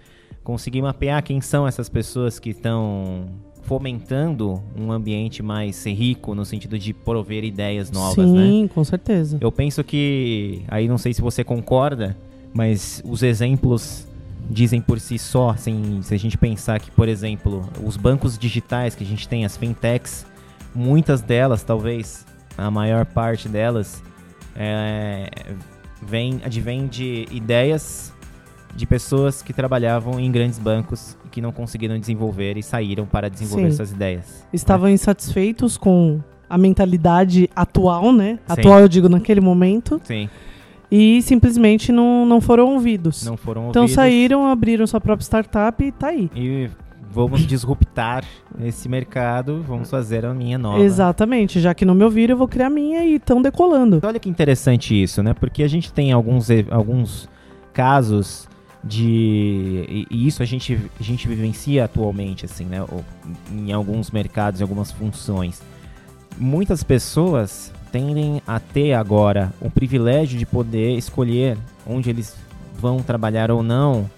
conseguir 0.43 0.82
mapear 0.82 1.23
quem 1.23 1.39
são 1.41 1.67
essas 1.67 1.89
pessoas 1.89 2.39
que 2.39 2.49
estão 2.49 3.27
fomentando 3.63 4.62
um 4.77 4.91
ambiente 4.91 5.41
mais 5.41 5.86
rico 5.86 6.36
no 6.36 6.43
sentido 6.43 6.77
de 6.77 6.93
prover 6.93 7.43
ideias 7.43 7.89
novas, 7.89 8.29
né? 8.29 8.45
Sim, 8.45 8.69
com 8.73 8.84
certeza. 8.84 9.38
Eu 9.39 9.51
penso 9.51 9.84
que, 9.84 10.62
aí 10.67 10.88
não 10.88 10.97
sei 10.97 11.13
se 11.13 11.21
você 11.21 11.43
concorda, 11.43 12.17
mas 12.53 13.01
os 13.06 13.23
exemplos 13.23 14.06
dizem 14.49 14.82
por 14.82 14.99
si 14.99 15.17
só, 15.17 15.51
assim, 15.51 16.01
se 16.01 16.13
a 16.13 16.19
gente 16.19 16.38
pensar 16.38 16.79
que, 16.79 16.91
por 16.91 17.08
exemplo, 17.08 17.67
os 17.84 17.95
bancos 17.95 18.38
digitais 18.38 18.93
que 18.93 19.03
a 19.03 19.08
gente 19.08 19.27
tem, 19.27 19.45
as 19.45 19.56
fintechs, 19.56 20.25
muitas 20.75 21.21
delas, 21.21 21.63
talvez 21.63 22.25
a 22.58 22.69
maior 22.69 23.06
parte 23.06 23.47
delas, 23.47 24.03
é, 24.56 25.29
vem, 26.01 26.41
advém 26.43 26.86
de 26.88 27.25
ideias 27.32 28.12
de 28.75 28.86
pessoas 28.86 29.41
que 29.41 29.53
trabalhavam 29.53 30.19
em 30.19 30.31
grandes 30.31 30.57
bancos 30.57 31.17
e 31.25 31.29
que 31.29 31.41
não 31.41 31.51
conseguiram 31.51 31.97
desenvolver 31.99 32.57
e 32.57 32.63
saíram 32.63 33.05
para 33.05 33.29
desenvolver 33.29 33.69
Sim. 33.71 33.77
suas 33.77 33.91
ideias. 33.91 34.45
Estavam 34.51 34.89
insatisfeitos 34.89 35.77
com 35.77 36.19
a 36.49 36.57
mentalidade 36.57 37.49
atual, 37.55 38.12
né? 38.12 38.39
Sim. 38.47 38.53
Atual, 38.59 38.79
eu 38.79 38.88
digo, 38.88 39.07
naquele 39.09 39.41
momento. 39.41 40.01
Sim, 40.03 40.29
E 40.91 41.21
simplesmente 41.21 41.91
não, 41.91 42.25
não 42.25 42.39
foram 42.41 42.73
ouvidos. 42.73 43.23
não 43.25 43.38
foram 43.38 43.69
então 43.69 43.83
ouvidos. 43.83 43.95
saíram, 43.95 44.47
abriram 44.47 44.86
sua 44.86 45.01
própria 45.01 45.23
startup 45.23 45.83
e 45.83 45.91
tá 45.91 46.07
aí. 46.07 46.29
E 46.36 46.69
vamos 47.12 47.41
disruptar 47.41 48.23
esse 48.63 48.89
mercado, 48.89 49.63
vamos 49.67 49.89
fazer 49.89 50.25
a 50.25 50.33
minha 50.33 50.57
nova. 50.57 50.83
Exatamente. 50.83 51.59
Já 51.59 51.73
que 51.73 51.86
não 51.86 51.93
me 51.93 52.03
ouviram, 52.03 52.33
eu 52.33 52.38
vou 52.38 52.47
criar 52.47 52.67
a 52.67 52.69
minha 52.71 53.05
e 53.05 53.15
estão 53.15 53.39
decolando. 53.41 53.99
Olha 54.03 54.19
que 54.19 54.29
interessante 54.29 54.99
isso, 55.01 55.21
né? 55.21 55.33
Porque 55.33 55.62
a 55.63 55.67
gente 55.67 55.93
tem 55.93 56.12
alguns, 56.12 56.47
alguns 56.71 57.29
casos 57.71 58.47
de. 58.84 60.06
E, 60.10 60.28
isso 60.28 60.43
a 60.43 60.46
gente, 60.46 60.78
a 61.00 61.04
gente 61.04 61.28
vivencia 61.28 61.86
atualmente, 61.86 62.46
assim, 62.46 62.65
né? 62.65 62.86
Em 63.52 63.72
alguns 63.72 64.12
mercados, 64.12 64.60
em 64.60 64.63
algumas 64.63 64.91
funções. 64.91 65.62
Muitas 66.38 66.84
pessoas 66.84 67.72
tendem 67.91 68.41
a 68.48 68.60
ter 68.60 68.93
agora 68.93 69.54
o 69.62 69.69
privilégio 69.69 70.38
de 70.38 70.46
poder 70.46 70.98
escolher 70.98 71.58
onde 71.86 72.10
eles 72.10 72.36
vão 72.80 72.98
trabalhar 72.98 73.52
ou 73.52 73.62
não. 73.62 74.10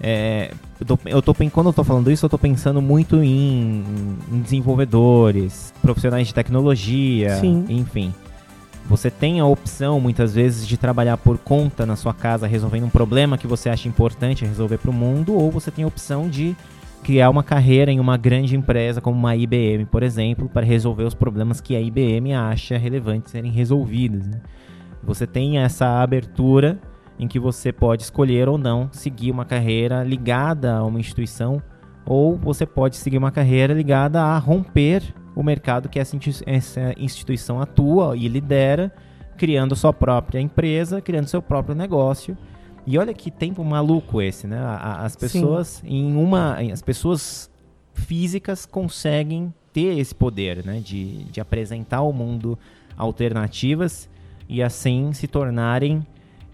É, 0.00 0.52
eu 0.80 0.86
tô, 0.86 0.98
eu 1.04 1.22
tô 1.22 1.34
quando 1.34 1.66
eu 1.66 1.72
tô 1.74 1.84
falando 1.84 2.10
isso, 2.10 2.24
eu 2.24 2.30
tô 2.30 2.38
pensando 2.38 2.80
muito 2.80 3.22
em, 3.22 3.84
em 4.32 4.40
desenvolvedores, 4.40 5.74
profissionais 5.82 6.28
de 6.28 6.34
tecnologia, 6.34 7.36
Sim. 7.36 7.66
enfim. 7.68 8.14
Você 8.90 9.08
tem 9.08 9.38
a 9.38 9.46
opção, 9.46 10.00
muitas 10.00 10.34
vezes, 10.34 10.66
de 10.66 10.76
trabalhar 10.76 11.16
por 11.16 11.38
conta 11.38 11.86
na 11.86 11.94
sua 11.94 12.12
casa, 12.12 12.48
resolvendo 12.48 12.86
um 12.86 12.90
problema 12.90 13.38
que 13.38 13.46
você 13.46 13.70
acha 13.70 13.86
importante 13.86 14.44
resolver 14.44 14.78
para 14.78 14.90
o 14.90 14.92
mundo, 14.92 15.32
ou 15.32 15.48
você 15.48 15.70
tem 15.70 15.84
a 15.84 15.86
opção 15.86 16.28
de 16.28 16.56
criar 17.00 17.30
uma 17.30 17.44
carreira 17.44 17.92
em 17.92 18.00
uma 18.00 18.16
grande 18.16 18.56
empresa 18.56 19.00
como 19.00 19.16
uma 19.16 19.36
IBM, 19.36 19.84
por 19.84 20.02
exemplo, 20.02 20.48
para 20.48 20.66
resolver 20.66 21.04
os 21.04 21.14
problemas 21.14 21.60
que 21.60 21.76
a 21.76 21.80
IBM 21.80 22.34
acha 22.34 22.76
relevantes 22.76 23.30
serem 23.30 23.52
resolvidos. 23.52 24.26
né? 24.26 24.40
Você 25.04 25.24
tem 25.24 25.58
essa 25.58 26.02
abertura 26.02 26.76
em 27.16 27.28
que 27.28 27.38
você 27.38 27.70
pode 27.70 28.02
escolher 28.02 28.48
ou 28.48 28.58
não 28.58 28.88
seguir 28.90 29.30
uma 29.30 29.44
carreira 29.44 30.02
ligada 30.02 30.74
a 30.74 30.84
uma 30.84 30.98
instituição, 30.98 31.62
ou 32.10 32.36
você 32.36 32.66
pode 32.66 32.96
seguir 32.96 33.18
uma 33.18 33.30
carreira 33.30 33.72
ligada 33.72 34.20
a 34.20 34.36
romper 34.36 35.14
o 35.32 35.44
mercado 35.44 35.88
que 35.88 35.96
essa 35.96 36.16
insti- 36.16 36.42
essa 36.44 36.92
instituição 36.98 37.60
atua 37.60 38.16
e 38.16 38.26
lidera, 38.26 38.92
criando 39.38 39.76
sua 39.76 39.92
própria 39.92 40.40
empresa, 40.40 41.00
criando 41.00 41.28
seu 41.28 41.40
próprio 41.40 41.72
negócio. 41.72 42.36
E 42.84 42.98
olha 42.98 43.14
que 43.14 43.30
tempo 43.30 43.64
maluco 43.64 44.20
esse, 44.20 44.48
né? 44.48 44.58
As 44.60 45.12
Sim. 45.12 45.18
pessoas 45.20 45.82
em 45.86 46.16
uma, 46.16 46.56
as 46.72 46.82
pessoas 46.82 47.48
físicas 47.94 48.66
conseguem 48.66 49.54
ter 49.72 49.96
esse 49.96 50.12
poder, 50.12 50.64
né? 50.66 50.80
De, 50.80 51.22
de 51.26 51.40
apresentar 51.40 51.98
ao 51.98 52.12
mundo 52.12 52.58
alternativas 52.96 54.10
e 54.48 54.60
assim 54.60 55.12
se 55.12 55.28
tornarem 55.28 56.04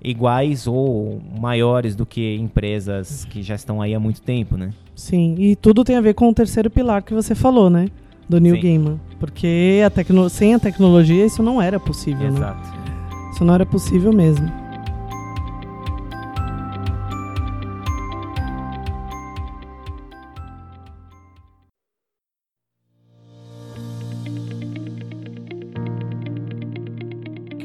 iguais 0.02 0.66
ou 0.66 1.20
maiores 1.38 1.94
do 1.94 2.06
que 2.06 2.36
empresas 2.36 3.24
que 3.24 3.42
já 3.42 3.54
estão 3.54 3.80
aí 3.80 3.94
há 3.94 4.00
muito 4.00 4.20
tempo, 4.20 4.56
né? 4.56 4.70
Sim, 4.94 5.34
e 5.38 5.56
tudo 5.56 5.84
tem 5.84 5.96
a 5.96 6.00
ver 6.00 6.14
com 6.14 6.28
o 6.28 6.34
terceiro 6.34 6.70
pilar 6.70 7.02
que 7.02 7.14
você 7.14 7.34
falou, 7.34 7.68
né? 7.68 7.88
Do 8.28 8.40
Neil 8.40 8.56
Sim. 8.56 8.62
Gaiman. 8.62 9.00
Porque 9.18 9.82
a 9.84 9.90
tecno 9.90 10.28
sem 10.28 10.54
a 10.54 10.58
tecnologia 10.58 11.24
isso 11.24 11.42
não 11.42 11.60
era 11.60 11.78
possível, 11.78 12.30
né? 12.30 12.38
Exato. 12.38 12.68
Isso 13.32 13.44
não 13.44 13.54
era 13.54 13.66
possível 13.66 14.12
mesmo. 14.12 14.50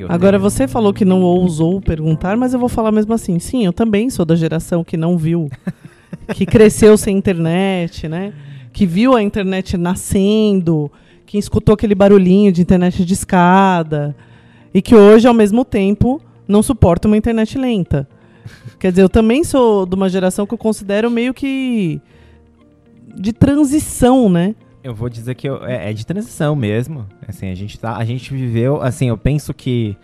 Que 0.01 0.05
eu 0.05 0.11
Agora 0.11 0.37
lembro. 0.37 0.49
você 0.49 0.67
falou 0.67 0.91
que 0.93 1.05
não 1.05 1.21
ousou 1.21 1.79
perguntar, 1.79 2.35
mas 2.35 2.53
eu 2.53 2.59
vou 2.59 2.69
falar 2.69 2.91
mesmo 2.91 3.13
assim. 3.13 3.37
Sim, 3.37 3.65
eu 3.65 3.71
também 3.71 4.09
sou 4.09 4.25
da 4.25 4.35
geração 4.35 4.83
que 4.83 4.97
não 4.97 5.15
viu, 5.15 5.47
que 6.33 6.43
cresceu 6.43 6.97
sem 6.97 7.15
internet, 7.15 8.07
né? 8.07 8.33
Que 8.73 8.85
viu 8.85 9.15
a 9.15 9.21
internet 9.21 9.77
nascendo, 9.77 10.91
que 11.25 11.37
escutou 11.37 11.73
aquele 11.73 11.93
barulhinho 11.93 12.51
de 12.51 12.61
internet 12.63 13.05
de 13.05 13.13
escada 13.13 14.15
e 14.73 14.81
que 14.81 14.95
hoje, 14.95 15.27
ao 15.27 15.33
mesmo 15.35 15.63
tempo, 15.63 16.19
não 16.47 16.63
suporta 16.63 17.07
uma 17.07 17.17
internet 17.17 17.57
lenta. 17.57 18.07
Quer 18.79 18.91
dizer, 18.91 19.03
eu 19.03 19.09
também 19.09 19.43
sou 19.43 19.85
de 19.85 19.93
uma 19.93 20.09
geração 20.09 20.47
que 20.47 20.53
eu 20.55 20.57
considero 20.57 21.11
meio 21.11 21.31
que 21.31 22.01
de 23.15 23.31
transição, 23.31 24.29
né? 24.29 24.55
Eu 24.83 24.93
vou 24.95 25.09
dizer 25.09 25.35
que 25.35 25.47
eu- 25.47 25.63
é, 25.65 25.89
é 25.91 25.93
de 25.93 26.05
transição 26.05 26.55
mesmo. 26.55 27.05
Assim, 27.27 27.49
a 27.49 27.55
gente 27.55 27.79
tá, 27.79 27.97
a 27.97 28.05
gente 28.05 28.33
viveu, 28.33 28.81
assim, 28.81 29.09
eu 29.09 29.17
penso 29.17 29.53
que 29.53 29.95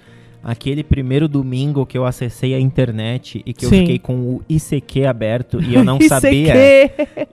aquele 0.43 0.83
primeiro 0.83 1.27
domingo 1.27 1.85
que 1.85 1.97
eu 1.97 2.05
acessei 2.05 2.53
a 2.53 2.59
internet 2.59 3.41
e 3.45 3.53
que 3.53 3.65
eu 3.65 3.69
Sim. 3.69 3.79
fiquei 3.79 3.99
com 3.99 4.15
o 4.15 4.41
ICQ 4.47 5.05
aberto 5.05 5.61
e 5.61 5.73
eu 5.73 5.83
não 5.83 5.99
sabia 6.07 6.53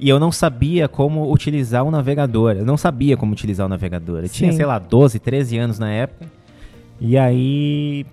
e 0.01 0.09
eu 0.09 0.19
não 0.19 0.33
sabia 0.33 0.89
como 0.89 1.31
utilizar 1.31 1.85
o 1.85 1.91
navegador. 1.91 2.57
Eu 2.57 2.65
não 2.65 2.77
sabia 2.77 3.17
como 3.17 3.33
utilizar 3.33 3.67
o 3.67 3.69
navegador. 3.69 4.23
Eu 4.23 4.29
tinha, 4.29 4.53
sei 4.53 4.65
lá, 4.65 4.79
12, 4.79 5.19
13 5.19 5.59
anos 5.59 5.79
na 5.79 5.91
época. 5.93 6.27
E 7.01 7.17
aí 7.19 8.07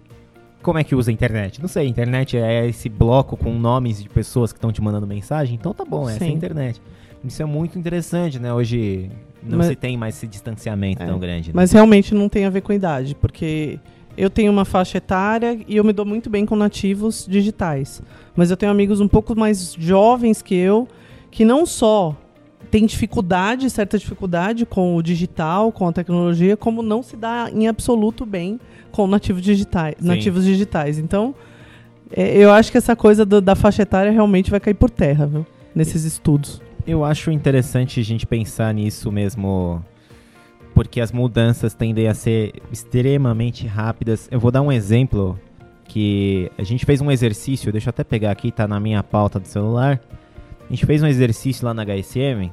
como 0.62 0.78
é 0.78 0.84
que 0.84 0.94
usa 0.94 1.10
a 1.10 1.14
internet? 1.14 1.60
Não 1.62 1.68
sei, 1.68 1.88
a 1.88 1.90
internet 1.90 2.38
é 2.38 2.68
esse 2.68 2.88
bloco 2.88 3.36
com 3.36 3.52
nomes 3.58 4.02
de 4.04 4.08
pessoas 4.10 4.52
que 4.54 4.58
estão 4.58 4.72
te 4.72 4.82
mandando 4.82 5.08
mensagem, 5.08 5.56
então 5.56 5.74
tá 5.74 5.84
bom, 5.84 6.08
essa 6.08 6.24
é 6.24 6.28
a 6.28 6.32
internet. 6.32 6.80
Isso 7.24 7.42
é 7.42 7.46
muito 7.46 7.78
interessante, 7.78 8.40
né? 8.40 8.54
Hoje 8.54 9.10
não 9.44 9.60
Mas- 9.60 9.68
se 9.68 9.76
tem 9.76 9.96
mais 9.98 10.16
esse 10.16 10.28
distanciamento 10.28 11.04
É, 11.04 11.06
tão 11.06 11.20
grande. 11.20 11.50
né? 11.50 11.54
Mas 11.56 11.72
realmente 11.72 12.14
não 12.16 12.28
tem 12.30 12.46
a 12.46 12.50
ver 12.50 12.62
com 12.62 12.74
idade, 12.74 13.16
porque 13.16 13.80
eu 14.18 14.30
tenho 14.30 14.52
uma 14.52 14.66
faixa 14.66 14.98
etária 14.98 15.60
e 15.68 15.78
eu 15.78 15.84
me 15.84 15.94
dou 15.94 16.06
muito 16.06 16.30
bem 16.30 16.46
com 16.46 16.56
nativos 16.56 17.26
digitais. 17.30 18.02
Mas 18.36 18.50
eu 18.52 18.58
tenho 18.58 18.72
amigos 18.72 19.00
um 19.00 19.08
pouco 19.08 19.36
mais 19.38 19.76
jovens 19.80 20.42
que 20.42 20.56
eu, 20.56 20.88
que 21.30 21.46
não 21.46 21.66
só 21.66 22.16
têm 22.70 22.86
dificuldade, 22.86 23.70
certa 23.70 23.98
dificuldade 23.98 24.66
com 24.66 24.96
o 24.96 25.02
digital, 25.02 25.72
com 25.72 25.88
a 25.88 25.92
tecnologia, 25.92 26.56
como 26.58 26.82
não 26.82 27.04
se 27.04 27.16
dá 27.18 27.50
em 27.54 27.68
absoluto 27.68 28.26
bem 28.26 28.60
com 28.92 29.06
nativos 29.08 29.42
digitais. 29.42 29.96
Sim. 30.00 30.08
Nativos 30.08 30.46
digitais. 30.46 30.98
Então, 30.98 31.36
é, 32.12 32.38
eu 32.38 32.52
acho 32.52 32.72
que 32.72 32.78
essa 32.78 32.96
coisa 32.96 33.26
do- 33.26 33.42
da 33.42 33.56
faixa 33.56 33.82
etária 33.84 34.12
realmente 34.12 34.50
vai 34.52 34.60
cair 34.60 34.74
por 34.74 34.90
terra, 34.90 35.26
viu? 35.26 35.46
Nesses 35.74 36.04
estudos. 36.04 36.62
Eu 36.86 37.04
acho 37.06 37.32
interessante 37.32 38.00
a 38.00 38.04
gente 38.04 38.26
pensar 38.26 38.74
nisso 38.74 39.12
mesmo, 39.12 39.84
porque 40.74 41.00
as 41.00 41.12
mudanças 41.12 41.74
tendem 41.74 42.08
a 42.08 42.14
ser 42.14 42.54
extremamente 42.72 43.68
rápidas. 43.68 44.28
Eu 44.32 44.40
vou 44.40 44.52
dar 44.52 44.62
um 44.62 44.72
exemplo 44.72 45.40
que 45.86 46.50
a 46.58 46.64
gente 46.64 46.86
fez 46.86 47.02
um 47.02 47.12
exercício, 47.12 47.72
deixa 47.72 47.90
eu 47.90 47.92
até 47.92 48.04
pegar 48.04 48.32
aqui, 48.32 48.52
tá 48.52 48.68
na 48.68 48.80
minha 48.80 49.04
pauta 49.04 49.40
do 49.40 49.48
celular. 49.48 50.00
A 50.68 50.74
gente 50.74 50.86
fez 50.86 51.04
um 51.04 51.08
exercício 51.08 51.66
lá 51.66 51.74
na 51.74 51.84
HSM, 51.84 52.50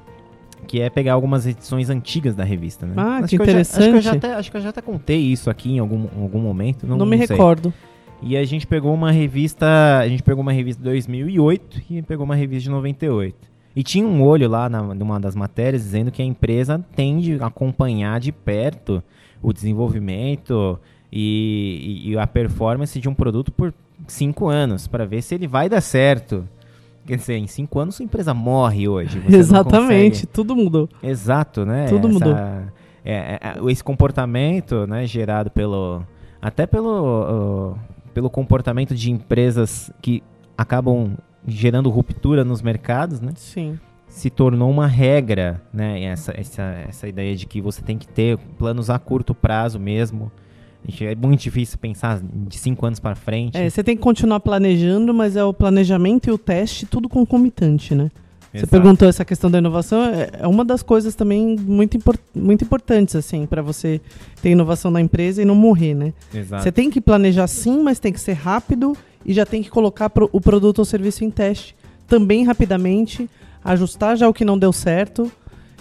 que 0.66 0.80
é 0.80 0.90
pegar 0.90 1.12
algumas 1.14 1.46
edições 1.46 1.88
antigas 1.88 2.34
da 2.34 2.42
revista, 2.44 2.84
né? 2.84 2.94
Ah, 2.96 3.18
acho 3.18 3.28
que 3.36 3.40
eu 3.40 3.46
já- 3.46 3.60
acho, 3.60 3.70
que 3.72 3.78
eu 3.78 3.82
já 3.82 3.88
interessante. 3.88 4.16
até, 4.16 4.34
acho 4.34 4.50
que 4.50 4.56
eu 4.56 4.60
já 4.60 4.68
até 4.70 4.82
contei 4.82 5.18
isso 5.20 5.48
aqui 5.48 5.70
em 5.72 5.78
algum, 5.78 6.06
em 6.16 6.22
algum 6.22 6.40
momento. 6.40 6.86
Não, 6.86 6.96
Não, 6.96 7.06
me 7.06 7.16
não 7.16 7.26
recordo. 7.26 7.72
E 8.20 8.36
a 8.36 8.42
gente 8.44 8.66
pegou 8.66 8.92
uma 8.92 9.12
revista, 9.12 9.98
a 10.00 10.08
gente 10.08 10.24
pegou 10.24 10.42
uma 10.42 10.50
revista 10.52 10.82
de 10.82 10.88
2008 10.90 11.80
e 11.88 12.02
pegou 12.02 12.24
uma 12.24 12.34
revista 12.34 12.64
de 12.64 12.70
98. 12.70 13.47
E 13.78 13.82
tinha 13.84 14.04
um 14.04 14.24
olho 14.24 14.48
lá 14.48 14.68
na, 14.68 14.82
numa 14.82 15.20
das 15.20 15.36
matérias 15.36 15.84
dizendo 15.84 16.10
que 16.10 16.20
a 16.20 16.24
empresa 16.24 16.84
tende 16.96 17.38
a 17.40 17.46
acompanhar 17.46 18.18
de 18.18 18.32
perto 18.32 19.00
o 19.40 19.52
desenvolvimento 19.52 20.80
e, 21.12 22.02
e- 22.04 22.10
e 22.10 22.18
a 22.18 22.26
performance 22.26 22.98
de 22.98 23.08
um 23.08 23.14
produto 23.14 23.52
por 23.52 23.72
cinco 24.08 24.48
anos 24.48 24.88
para 24.88 25.06
ver 25.06 25.22
se 25.22 25.36
ele 25.36 25.46
vai 25.46 25.68
dar 25.68 25.80
certo. 25.80 26.44
Quer 27.06 27.18
dizer, 27.18 27.36
em 27.36 27.46
cinco 27.46 27.78
anos 27.78 27.94
sua 27.94 28.04
empresa 28.04 28.34
morre 28.34 28.88
hoje. 28.88 29.22
Exatamente, 29.28 30.26
tudo 30.26 30.56
mudou. 30.56 30.88
Exato, 31.00 31.64
né? 31.64 31.86
Tudo 31.86 32.08
mudou. 32.08 32.34
é, 32.34 32.62
é, 33.04 33.38
é, 33.40 33.70
esse 33.70 33.84
comportamento, 33.84 34.88
né, 34.88 35.06
gerado 35.06 35.50
pelo 35.52 36.02
até 36.42 36.66
pelo 36.66 37.70
uh, 37.74 37.78
pelo 38.12 38.28
comportamento 38.28 38.92
de 38.92 39.12
empresas 39.12 39.88
que 40.02 40.20
acabam 40.56 41.16
gerando 41.48 41.90
ruptura 41.90 42.44
nos 42.44 42.62
mercados, 42.62 43.20
né? 43.20 43.32
Sim. 43.36 43.78
Se 44.08 44.30
tornou 44.30 44.70
uma 44.70 44.86
regra, 44.86 45.60
né? 45.72 46.02
Essa, 46.04 46.32
essa, 46.38 46.62
essa 46.88 47.08
ideia 47.08 47.34
de 47.36 47.46
que 47.46 47.60
você 47.60 47.82
tem 47.82 47.98
que 47.98 48.06
ter 48.08 48.38
planos 48.58 48.90
a 48.90 48.98
curto 48.98 49.34
prazo 49.34 49.78
mesmo. 49.78 50.30
É 51.00 51.14
muito 51.14 51.40
difícil 51.40 51.76
pensar 51.78 52.20
de 52.22 52.56
cinco 52.56 52.86
anos 52.86 53.00
para 53.00 53.14
frente. 53.14 53.56
É, 53.58 53.68
você 53.68 53.82
tem 53.82 53.96
que 53.96 54.02
continuar 54.02 54.40
planejando, 54.40 55.12
mas 55.12 55.36
é 55.36 55.44
o 55.44 55.52
planejamento 55.52 56.28
e 56.28 56.32
o 56.32 56.38
teste 56.38 56.86
tudo 56.86 57.08
concomitante, 57.08 57.94
né? 57.94 58.10
Você 58.50 58.58
Exato. 58.58 58.70
perguntou 58.70 59.06
essa 59.06 59.24
questão 59.26 59.50
da 59.50 59.58
inovação, 59.58 60.02
é 60.04 60.30
é 60.40 60.46
uma 60.46 60.64
das 60.64 60.82
coisas 60.82 61.14
também 61.14 61.54
muito, 61.58 61.98
impor- 61.98 62.18
muito 62.34 62.64
importantes, 62.64 63.14
assim, 63.14 63.44
para 63.44 63.60
você 63.60 64.00
ter 64.40 64.50
inovação 64.50 64.90
na 64.90 65.02
empresa 65.02 65.42
e 65.42 65.44
não 65.44 65.54
morrer, 65.54 65.92
né? 65.92 66.14
Exato. 66.32 66.62
Você 66.62 66.72
tem 66.72 66.88
que 66.90 66.98
planejar 67.00 67.46
sim, 67.46 67.82
mas 67.82 67.98
tem 67.98 68.10
que 68.10 68.20
ser 68.20 68.32
rápido 68.32 68.96
e 69.24 69.32
já 69.34 69.44
tem 69.46 69.62
que 69.62 69.70
colocar 69.70 70.08
pro- 70.10 70.28
o 70.32 70.40
produto 70.40 70.78
ou 70.80 70.84
serviço 70.84 71.24
em 71.24 71.30
teste 71.30 71.74
também 72.06 72.44
rapidamente, 72.44 73.28
ajustar 73.64 74.16
já 74.16 74.28
o 74.28 74.32
que 74.32 74.44
não 74.44 74.58
deu 74.58 74.72
certo 74.72 75.30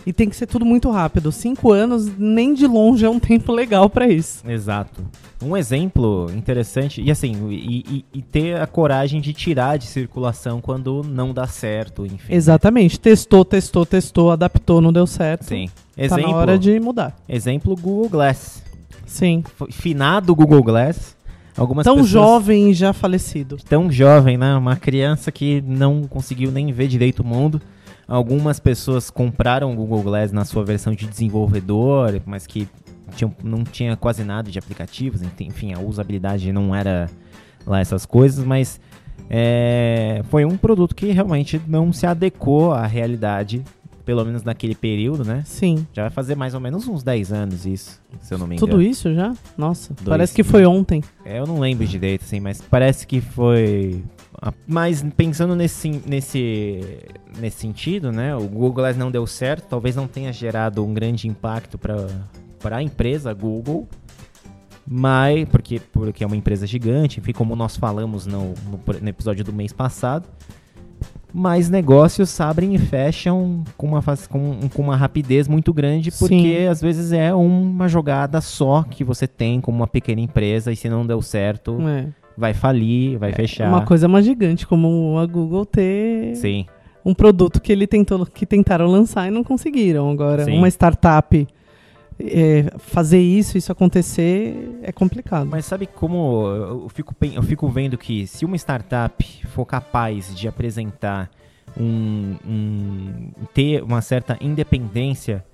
e 0.06 0.12
tem 0.14 0.30
que 0.30 0.36
ser 0.36 0.46
tudo 0.48 0.66
muito 0.66 0.90
rápido. 0.90 1.32
Cinco 1.32 1.72
anos, 1.72 2.10
nem 2.18 2.54
de 2.54 2.66
longe 2.66 3.06
é 3.06 3.10
um 3.10 3.20
tempo 3.20 3.52
legal 3.52 3.90
para 3.90 4.08
isso. 4.08 4.42
Exato. 4.50 5.04
Um 5.44 5.56
exemplo 5.56 6.32
interessante, 6.36 7.02
e 7.02 7.12
assim, 7.12 7.50
e, 7.50 7.84
e- 7.90 8.06
e 8.16 8.22
ter 8.22 8.60
a 8.60 8.66
coragem 8.66 9.22
de 9.22 9.32
tirar 9.34 9.78
de 9.78 9.86
circulação 9.86 10.60
quando 10.60 11.04
não 11.04 11.34
dá 11.34 11.46
certo, 11.46 12.06
enfim. 12.06 12.34
Exatamente. 12.34 13.00
Testou, 13.00 13.46
testou, 13.46 13.86
testou, 13.86 14.32
adaptou, 14.32 14.82
não 14.82 14.92
deu 14.92 15.06
certo. 15.06 15.44
Sim. 15.46 15.68
Tá 15.96 16.04
Exemplo, 16.04 16.32
na 16.32 16.38
hora 16.38 16.58
de 16.58 16.80
mudar. 16.80 17.16
exemplo 17.28 17.76
Google 17.76 18.10
Glass. 18.10 18.64
Sim. 19.06 19.44
Finado 19.72 20.34
Google 20.36 20.64
Glass. 20.64 21.16
Algumas 21.58 21.84
Tão 21.86 22.04
jovem 22.04 22.70
e 22.70 22.74
já 22.74 22.94
falecido. 22.94 23.58
tão 23.68 23.92
jovem, 23.92 24.38
né? 24.38 24.56
Uma 24.56 24.76
criança 24.76 25.32
que 25.32 25.62
não 25.66 26.04
conseguiu 26.04 26.52
nem 26.52 26.72
ver 26.72 26.88
direito 26.88 27.22
o 27.22 27.26
mundo. 27.26 27.60
Algumas 28.08 28.60
pessoas 28.60 29.10
compraram 29.10 29.74
o 29.74 29.76
Google 29.76 30.04
Glass 30.04 30.32
na 30.32 30.46
sua 30.46 30.64
versão 30.64 30.94
de 30.94 31.08
desenvolvedor, 31.08 32.22
mas 32.26 32.46
que 32.48 32.68
tinham- 33.16 33.34
não 33.44 33.64
tinha 33.64 33.98
quase 33.98 34.24
nada 34.24 34.50
de 34.52 34.60
aplicativos, 34.60 35.22
enfim, 35.40 35.74
a 35.74 35.80
usabilidade 35.80 36.52
não 36.54 36.74
era 36.76 37.10
lá 37.66 37.80
essas 37.82 38.06
coisas, 38.06 38.46
mas 38.46 38.80
é, 39.30 40.22
foi 40.30 40.46
um 40.46 40.56
produto 40.56 40.96
que 40.96 41.08
realmente 41.12 41.60
não 41.68 41.92
se 41.92 42.06
adequou 42.06 42.72
à 42.72 42.86
realidade, 42.86 43.62
pelo 44.08 44.24
menos 44.24 44.42
naquele 44.42 44.74
período, 44.74 45.26
né? 45.26 45.44
Sim. 45.46 45.86
Já 45.92 46.04
vai 46.04 46.10
fazer 46.10 46.34
mais 46.34 46.54
ou 46.54 46.62
menos 46.62 46.88
uns 46.88 47.04
10 47.04 47.34
anos 47.34 47.66
isso, 47.66 48.02
se 48.22 48.34
eu 48.34 48.38
não 48.38 48.48
me 48.48 48.56
engano. 48.56 48.66
Tudo 48.72 48.82
isso 48.82 49.14
já? 49.14 49.34
Nossa, 49.58 49.94
Dois. 49.94 50.08
parece 50.08 50.34
que 50.34 50.46
foi 50.46 50.66
ontem. 50.66 51.04
É, 51.26 51.40
Eu 51.40 51.46
não 51.46 51.60
lembro 51.60 51.86
direito, 51.86 52.24
assim, 52.24 52.40
mas 52.40 52.62
parece 52.62 53.06
que 53.06 53.20
foi. 53.20 54.02
Mas 54.66 55.06
pensando 55.18 55.58
nesse, 55.58 56.02
nesse, 56.06 57.00
nesse 57.38 57.58
sentido, 57.58 58.10
né? 58.10 58.34
O 58.34 58.48
Google 58.48 58.72
Glass 58.72 58.96
não 58.96 59.12
deu 59.12 59.28
certo, 59.28 59.68
talvez 59.68 59.94
não 59.94 60.08
tenha 60.08 60.32
gerado 60.32 60.86
um 60.86 60.94
grande 60.94 61.28
impacto 61.28 61.78
para 61.78 62.78
a 62.78 62.82
empresa 62.82 63.34
Google, 63.34 63.90
mas 64.88 65.50
porque, 65.50 65.82
porque 65.92 66.24
é 66.24 66.28
uma 66.28 66.38
empresa 66.38 66.66
gigante, 66.66 67.20
enfim, 67.20 67.34
como 67.34 67.58
nós 67.58 67.76
falamos 67.76 68.26
no, 68.26 68.54
no, 68.70 68.80
no 69.02 69.10
episódio 69.10 69.44
do 69.44 69.52
mês 69.52 69.74
passado. 69.74 70.26
Mas 71.34 71.70
negócios 71.70 72.40
abrem 72.40 72.74
e 72.74 72.78
fecham 72.78 73.64
com 73.76 73.88
uma, 73.88 74.02
com, 74.30 74.70
com 74.74 74.82
uma 74.82 74.96
rapidez 74.96 75.48
muito 75.48 75.74
grande, 75.74 76.10
porque 76.12 76.58
Sim. 76.60 76.68
às 76.68 76.82
vezes 76.82 77.12
é 77.12 77.34
uma 77.34 77.88
jogada 77.88 78.40
só 78.42 78.84
que 78.84 79.04
você 79.04 79.28
tem 79.28 79.60
como 79.60 79.78
uma 79.78 79.88
pequena 79.88 80.22
empresa, 80.22 80.72
e 80.72 80.76
se 80.76 80.88
não 80.90 81.06
deu 81.06 81.22
certo, 81.22 81.78
É. 81.82 82.08
vai 82.38 82.54
falir, 82.54 83.18
vai 83.20 83.34
fechar. 83.34 83.68
Uma 83.68 83.82
coisa 83.86 84.08
mais 84.08 84.26
gigante, 84.26 84.66
como 84.66 85.18
a 85.20 85.26
Google 85.26 85.66
ter 85.66 86.36
Sim, 86.36 86.66
um 87.06 87.14
produto 87.14 87.62
que 87.62 87.72
ele 87.72 87.86
tentou, 87.86 88.26
que 88.26 88.46
tentaram 88.46 88.88
lançar 88.88 89.28
e 89.28 89.32
não 89.32 89.44
conseguiram. 89.44 90.10
Agora, 90.10 90.46
Sim. 90.46 90.58
uma 90.58 90.68
startup 90.70 91.48
é, 92.20 92.72
fazer 92.80 93.20
isso, 93.20 93.58
isso 93.58 93.72
acontecer, 93.72 94.80
é 94.84 94.92
complicado. 94.92 95.48
mas 95.50 95.66
sabe 95.66 95.86
como 95.88 96.48
eu 96.48 96.90
fico, 96.90 97.16
eu 97.34 97.44
fico 97.44 97.68
vendo 97.70 97.98
que 97.98 98.26
se 98.28 98.44
uma 98.46 98.56
startup 98.56 99.24
for 99.48 99.66
capaz 99.66 100.34
de 100.36 100.48
apresentar 100.48 101.30
um, 101.80 102.36
um- 102.48 103.32
ter 103.54 103.84
uma 103.84 104.02
certa 104.02 104.38
independência, 104.42 105.46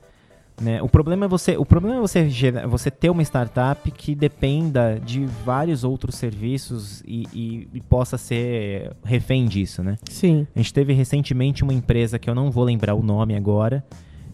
né? 0.62 0.82
O 0.82 0.88
problema 0.88 1.26
é 1.26 1.28
você, 1.28 1.58
o 1.58 1.66
problema 1.66 1.98
é 1.98 2.00
você, 2.00 2.30
gera- 2.30 2.68
você 2.68 2.90
ter 2.92 3.10
uma 3.10 3.24
startup 3.24 3.90
que 3.92 4.14
dependa 4.16 5.02
de 5.04 5.26
vários 5.44 5.84
outros 5.84 6.16
serviços 6.16 7.02
e, 7.06 7.26
e- 7.34 7.68
e 7.74 7.82
possa 7.82 8.18
ser 8.18 8.92
refém 9.04 9.46
disso, 9.48 9.84
né? 9.84 9.98
Sim, 10.10 10.48
A 10.56 10.60
gente 10.60 10.72
teve 10.74 10.94
recentemente 10.94 11.64
uma 11.64 11.74
empresa 11.74 12.18
que 12.20 12.30
eu 12.30 12.36
não 12.36 12.52
vou 12.52 12.64
lembrar 12.64 12.94
o 12.94 13.02
nome 13.04 13.36
agora, 13.36 13.84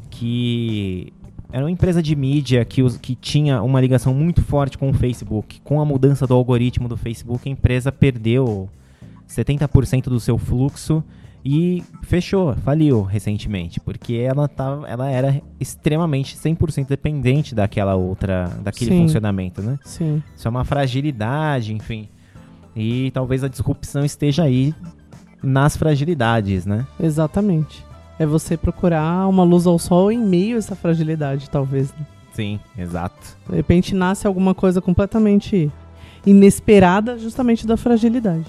que 0.10 1.14
era 1.52 1.64
uma 1.64 1.72
empresa 1.72 2.02
de 2.02 2.16
mídia 2.16 2.64
que, 2.64 2.82
que 3.00 3.16
tinha 3.16 3.62
uma 3.62 3.82
ligação 3.82 4.14
muito 4.14 4.42
forte 4.44 4.78
com 4.78 4.90
o 4.90 4.94
Facebook. 4.94 5.60
Com 5.62 5.82
a 5.82 5.86
mudança 5.86 6.28
do 6.28 6.34
algoritmo 6.34 6.88
do 6.88 6.96
Facebook, 6.96 7.48
a 7.48 7.52
empresa 7.52 7.92
perdeu 7.92 8.70
70% 9.28 10.04
do 10.04 10.20
seu 10.20 10.38
fluxo 10.38 11.04
e 11.44 11.84
fechou, 12.04 12.54
faliu 12.58 13.02
recentemente, 13.02 13.80
porque 13.80 14.16
ela, 14.16 14.48
tava, 14.48 14.88
ela 14.88 15.10
era 15.10 15.42
extremamente 15.60 16.36
100% 16.36 16.88
dependente 16.88 17.56
daquela 17.56 17.96
outra, 17.96 18.46
daquele 18.62 18.92
Sim. 18.92 19.02
funcionamento, 19.04 19.62
né? 19.62 19.80
sim. 19.84 20.22
Isso 20.36 20.48
é 20.48 20.52
uma 20.52 20.66
fragilidade, 20.66 21.74
enfim. 21.74 22.10
E 22.76 23.10
talvez 23.12 23.44
a 23.44 23.48
disrupção 23.48 24.04
esteja 24.04 24.44
aí 24.44 24.76
nas 25.42 25.78
fragilidades, 25.78 26.66
né? 26.66 26.86
Exatamente. 27.00 27.89
É 28.20 28.26
você 28.26 28.58
procurar 28.58 29.28
uma 29.28 29.44
luz 29.44 29.66
ao 29.66 29.80
sol 29.80 30.12
em 30.12 30.20
meio 30.20 30.58
a 30.58 30.60
essa 30.60 30.76
fragilidade, 30.76 31.50
talvez. 31.50 31.92
né? 31.94 32.06
Sim, 32.34 32.60
exato. 32.78 33.38
De 33.50 33.56
repente 33.56 33.96
nasce 33.96 34.28
alguma 34.28 34.54
coisa 34.54 34.82
completamente 34.82 35.72
inesperada, 36.26 37.18
justamente 37.18 37.66
da 37.66 37.76
fragilidade. 37.78 38.46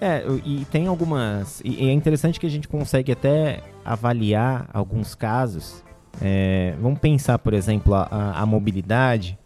É, 0.00 0.24
e 0.44 0.64
tem 0.70 0.86
algumas. 0.86 1.60
E 1.64 1.86
é 1.88 1.92
interessante 1.92 2.40
que 2.40 2.46
a 2.46 2.50
gente 2.50 2.66
consegue 2.66 3.12
até 3.12 3.60
avaliar 3.84 4.68
alguns 4.72 5.14
casos. 5.14 5.84
É, 6.20 6.74
vamos 6.80 6.98
pensar, 6.98 7.38
por 7.38 7.52
exemplo, 7.54 7.94
a, 7.94 8.32
a- 8.34 8.46
mobilidade. 8.46 9.38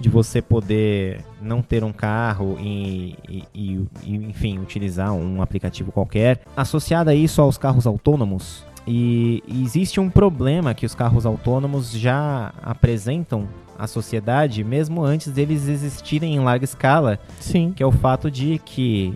de 0.00 0.08
você 0.08 0.42
poder 0.42 1.24
não 1.40 1.62
ter 1.62 1.82
um 1.84 1.92
carro 1.92 2.56
e, 2.60 3.16
e, 3.28 3.44
e, 3.54 4.14
enfim, 4.14 4.58
utilizar 4.58 5.12
um 5.14 5.40
aplicativo 5.40 5.90
qualquer. 5.92 6.40
Associada 6.56 7.12
a 7.12 7.14
isso 7.14 7.40
aos 7.40 7.56
carros 7.56 7.86
autônomos, 7.86 8.64
e, 8.86 9.42
existe 9.48 9.98
um 9.98 10.10
problema 10.10 10.74
que 10.74 10.84
os 10.84 10.94
carros 10.94 11.24
autônomos 11.24 11.90
já 11.90 12.52
apresentam 12.62 13.48
à 13.78 13.86
sociedade, 13.86 14.62
mesmo 14.62 15.02
antes 15.02 15.32
deles 15.32 15.68
existirem 15.68 16.34
em 16.34 16.40
larga 16.40 16.64
escala, 16.64 17.18
Sim. 17.40 17.72
que 17.74 17.82
é 17.82 17.86
o 17.86 17.92
fato 17.92 18.30
de 18.30 18.60
que 18.64 19.14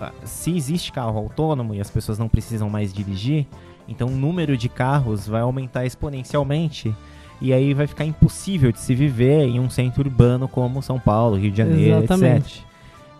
ah, 0.00 0.12
se 0.24 0.56
existe 0.56 0.92
carro 0.92 1.18
autônomo 1.18 1.74
e 1.74 1.80
as 1.80 1.90
pessoas 1.90 2.18
não 2.18 2.28
precisam 2.28 2.70
mais 2.70 2.92
dirigir, 2.92 3.46
então 3.86 4.08
o 4.08 4.16
número 4.16 4.56
de 4.56 4.68
carros 4.68 5.28
vai 5.28 5.42
aumentar 5.42 5.84
exponencialmente 5.84 6.94
e 7.40 7.52
aí 7.52 7.74
vai 7.74 7.86
ficar 7.86 8.04
impossível 8.04 8.72
de 8.72 8.80
se 8.80 8.94
viver 8.94 9.42
em 9.42 9.60
um 9.60 9.68
centro 9.68 10.02
urbano 10.02 10.48
como 10.48 10.82
São 10.82 10.98
Paulo, 10.98 11.36
Rio 11.36 11.50
de 11.50 11.58
Janeiro, 11.58 11.98
Exatamente. 11.98 12.58
etc. 12.58 12.66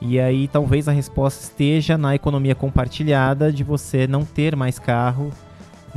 E 0.01 0.19
aí 0.21 0.49
talvez 0.49 0.89
a 0.89 0.93
resposta 0.93 1.43
esteja 1.43 1.97
na 1.97 2.15
economia 2.15 2.55
compartilhada 2.55 3.53
de 3.53 3.63
você 3.63 4.07
não 4.07 4.25
ter 4.25 4.57
mais 4.57 4.79
carro, 4.79 5.31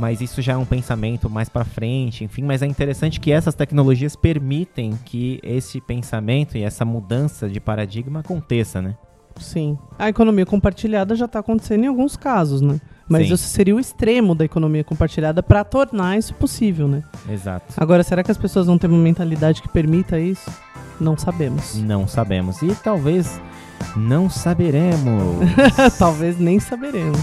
mas 0.00 0.22
isso 0.22 0.40
já 0.40 0.54
é 0.54 0.56
um 0.56 0.64
pensamento 0.64 1.28
mais 1.28 1.50
para 1.50 1.62
frente, 1.62 2.24
enfim, 2.24 2.42
mas 2.42 2.62
é 2.62 2.66
interessante 2.66 3.20
que 3.20 3.30
essas 3.30 3.54
tecnologias 3.54 4.16
permitem 4.16 4.98
que 5.04 5.38
esse 5.42 5.78
pensamento 5.78 6.56
e 6.56 6.62
essa 6.62 6.86
mudança 6.86 7.50
de 7.50 7.60
paradigma 7.60 8.20
aconteça, 8.20 8.80
né? 8.80 8.96
Sim. 9.38 9.78
A 9.98 10.08
economia 10.08 10.46
compartilhada 10.46 11.14
já 11.14 11.26
está 11.26 11.40
acontecendo 11.40 11.84
em 11.84 11.86
alguns 11.86 12.16
casos, 12.16 12.62
né? 12.62 12.80
Mas 13.06 13.26
Sim. 13.26 13.34
isso 13.34 13.48
seria 13.48 13.76
o 13.76 13.80
extremo 13.80 14.34
da 14.34 14.44
economia 14.44 14.82
compartilhada 14.82 15.42
para 15.42 15.64
tornar 15.64 16.16
isso 16.16 16.32
possível, 16.34 16.88
né? 16.88 17.02
Exato. 17.28 17.74
Agora, 17.76 18.02
será 18.02 18.22
que 18.22 18.30
as 18.30 18.38
pessoas 18.38 18.66
vão 18.66 18.78
ter 18.78 18.86
uma 18.86 19.02
mentalidade 19.02 19.60
que 19.60 19.68
permita 19.68 20.18
isso? 20.18 20.50
Não 20.98 21.16
sabemos. 21.16 21.76
Não 21.76 22.08
sabemos. 22.08 22.62
E 22.62 22.74
talvez 22.74 23.40
não 23.96 24.30
saberemos. 24.30 25.40
Talvez 25.98 26.38
nem 26.38 26.60
saberemos. 26.60 27.20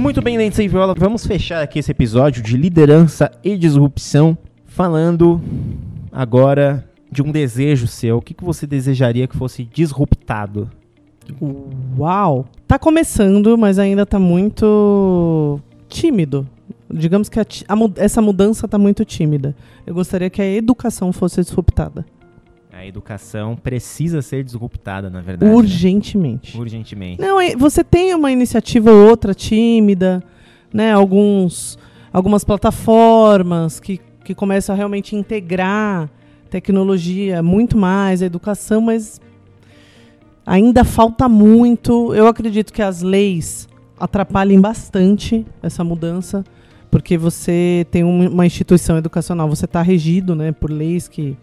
Muito 0.00 0.22
bem, 0.22 0.38
Lentes 0.38 0.58
e 0.58 0.66
Viola, 0.66 0.94
vamos 0.96 1.26
fechar 1.26 1.62
aqui 1.62 1.78
esse 1.78 1.90
episódio 1.90 2.42
de 2.42 2.56
liderança 2.56 3.30
e 3.44 3.54
disrupção 3.54 4.36
falando 4.64 5.38
agora 6.10 6.88
de 7.12 7.20
um 7.20 7.30
desejo 7.30 7.86
seu. 7.86 8.16
O 8.16 8.22
que, 8.22 8.32
que 8.32 8.42
você 8.42 8.66
desejaria 8.66 9.28
que 9.28 9.36
fosse 9.36 9.62
disruptado? 9.62 10.70
Uau! 11.98 12.46
Tá 12.66 12.78
começando, 12.78 13.58
mas 13.58 13.78
ainda 13.78 14.06
tá 14.06 14.18
muito 14.18 15.60
tímido. 15.86 16.48
Digamos 16.90 17.28
que 17.28 17.38
a 17.38 17.42
a 17.42 17.76
essa 18.02 18.22
mudança 18.22 18.66
tá 18.66 18.78
muito 18.78 19.04
tímida. 19.04 19.54
Eu 19.86 19.92
gostaria 19.92 20.30
que 20.30 20.40
a 20.40 20.46
educação 20.46 21.12
fosse 21.12 21.42
disruptada. 21.42 22.06
A 22.80 22.86
educação 22.86 23.56
precisa 23.56 24.22
ser 24.22 24.42
disruptada, 24.42 25.10
na 25.10 25.20
verdade. 25.20 25.50
né? 25.52 25.54
urgentemente. 25.56 26.56
Urgentemente. 26.58 27.20
Não, 27.20 27.36
você 27.58 27.84
tem 27.84 28.14
uma 28.14 28.32
iniciativa 28.32 28.90
ou 28.90 29.06
outra 29.06 29.34
tímida, 29.34 30.22
né? 30.72 30.90
Alguns, 30.90 31.78
algumas 32.10 32.42
plataformas 32.42 33.78
que, 33.78 34.00
que 34.24 34.34
começam 34.34 34.74
a 34.74 34.76
realmente 34.76 35.14
integrar 35.14 36.08
tecnologia 36.48 37.42
muito 37.42 37.76
mais, 37.76 38.22
a 38.22 38.26
educação, 38.26 38.80
mas 38.80 39.20
ainda 40.46 40.82
falta 40.82 41.28
muito. 41.28 42.14
Eu 42.14 42.26
acredito 42.28 42.72
que 42.72 42.80
as 42.80 43.02
leis 43.02 43.68
atrapalhem 43.98 44.58
bastante 44.58 45.44
essa 45.62 45.84
mudança, 45.84 46.42
porque 46.90 47.18
você 47.18 47.86
tem 47.90 48.02
um- 48.04 48.26
uma 48.30 48.46
instituição 48.46 48.96
educacional, 48.96 49.46
você 49.50 49.66
está 49.66 49.82
regido 49.82 50.34
né, 50.34 50.50
por 50.50 50.70
leis 50.70 51.06
que. 51.08 51.36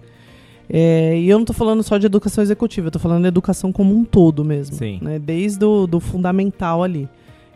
É, 0.69 1.17
e 1.17 1.29
eu 1.29 1.37
não 1.37 1.43
estou 1.43 1.55
falando 1.55 1.81
só 1.81 1.97
de 1.97 2.05
educação 2.05 2.43
executiva, 2.43 2.87
eu 2.87 2.89
estou 2.89 3.01
falando 3.01 3.21
de 3.21 3.27
educação 3.27 3.71
como 3.71 3.95
um 3.95 4.03
todo 4.03 4.43
mesmo. 4.43 4.75
Sim. 4.75 4.99
Né, 5.01 5.19
desde 5.19 5.63
o 5.63 5.87
do 5.87 5.99
fundamental 5.99 6.83
ali. 6.83 7.07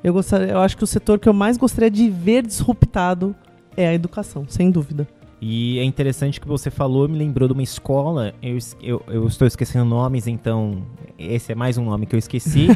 Eu, 0.04 0.14
gostaria, 0.14 0.48
eu 0.48 0.60
acho 0.60 0.76
que 0.76 0.84
o 0.84 0.88
setor 0.88 1.20
que 1.20 1.30
eu 1.30 1.34
mais 1.34 1.58
gostaria 1.58 1.92
de 1.92 2.10
ver 2.10 2.46
disruptado 2.46 3.36
é 3.78 3.88
a 3.88 3.94
educação, 3.94 4.46
sem 4.48 4.72
dúvida. 4.72 5.08
E 5.40 5.80
é 5.80 5.84
interessante 5.84 6.40
que 6.40 6.48
você 6.48 6.70
falou, 6.70 7.08
me 7.08 7.18
lembrou 7.18 7.48
de 7.48 7.54
uma 7.54 7.64
escola. 7.64 8.34
Eu, 8.42 8.58
eu, 8.82 9.02
eu 9.08 9.28
estou 9.28 9.48
esquecendo 9.48 9.86
nomes, 9.86 10.28
então 10.28 10.84
esse 11.18 11.52
é 11.52 11.56
mais 11.56 11.78
um 11.78 11.86
nome 11.86 12.06
que 12.06 12.16
eu 12.16 12.20
esqueci. 12.20 12.68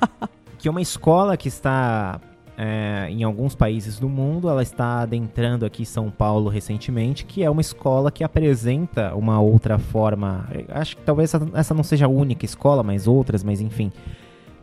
que 0.58 0.68
é 0.68 0.70
uma 0.70 0.80
escola 0.80 1.36
que 1.36 1.48
está 1.48 2.20
é, 2.56 3.08
em 3.10 3.22
alguns 3.22 3.54
países 3.54 3.98
do 3.98 4.08
mundo. 4.08 4.48
Ela 4.48 4.62
está 4.62 5.00
adentrando 5.00 5.64
aqui 5.64 5.84
São 5.84 6.10
Paulo 6.10 6.48
recentemente, 6.48 7.24
que 7.24 7.42
é 7.42 7.50
uma 7.50 7.60
escola 7.60 8.10
que 8.10 8.24
apresenta 8.24 9.14
uma 9.14 9.40
outra 9.40 9.78
forma. 9.78 10.48
eu 10.52 10.64
Acho 10.70 10.96
que 10.96 11.02
talvez 11.02 11.34
essa, 11.34 11.48
essa 11.54 11.74
não 11.74 11.82
seja 11.82 12.06
a 12.06 12.08
única 12.08 12.44
escola, 12.44 12.82
mas 12.82 13.06
outras, 13.06 13.42
mas 13.42 13.60
enfim. 13.60 13.92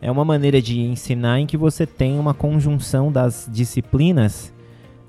É 0.02 0.12
uma 0.12 0.26
maneira 0.26 0.62
de 0.62 0.82
ensinar 0.82 1.40
em 1.40 1.46
que 1.46 1.56
você 1.56 1.86
tem 1.86 2.20
uma 2.20 2.34
conjunção 2.34 3.12
das 3.12 3.48
disciplinas 3.52 4.54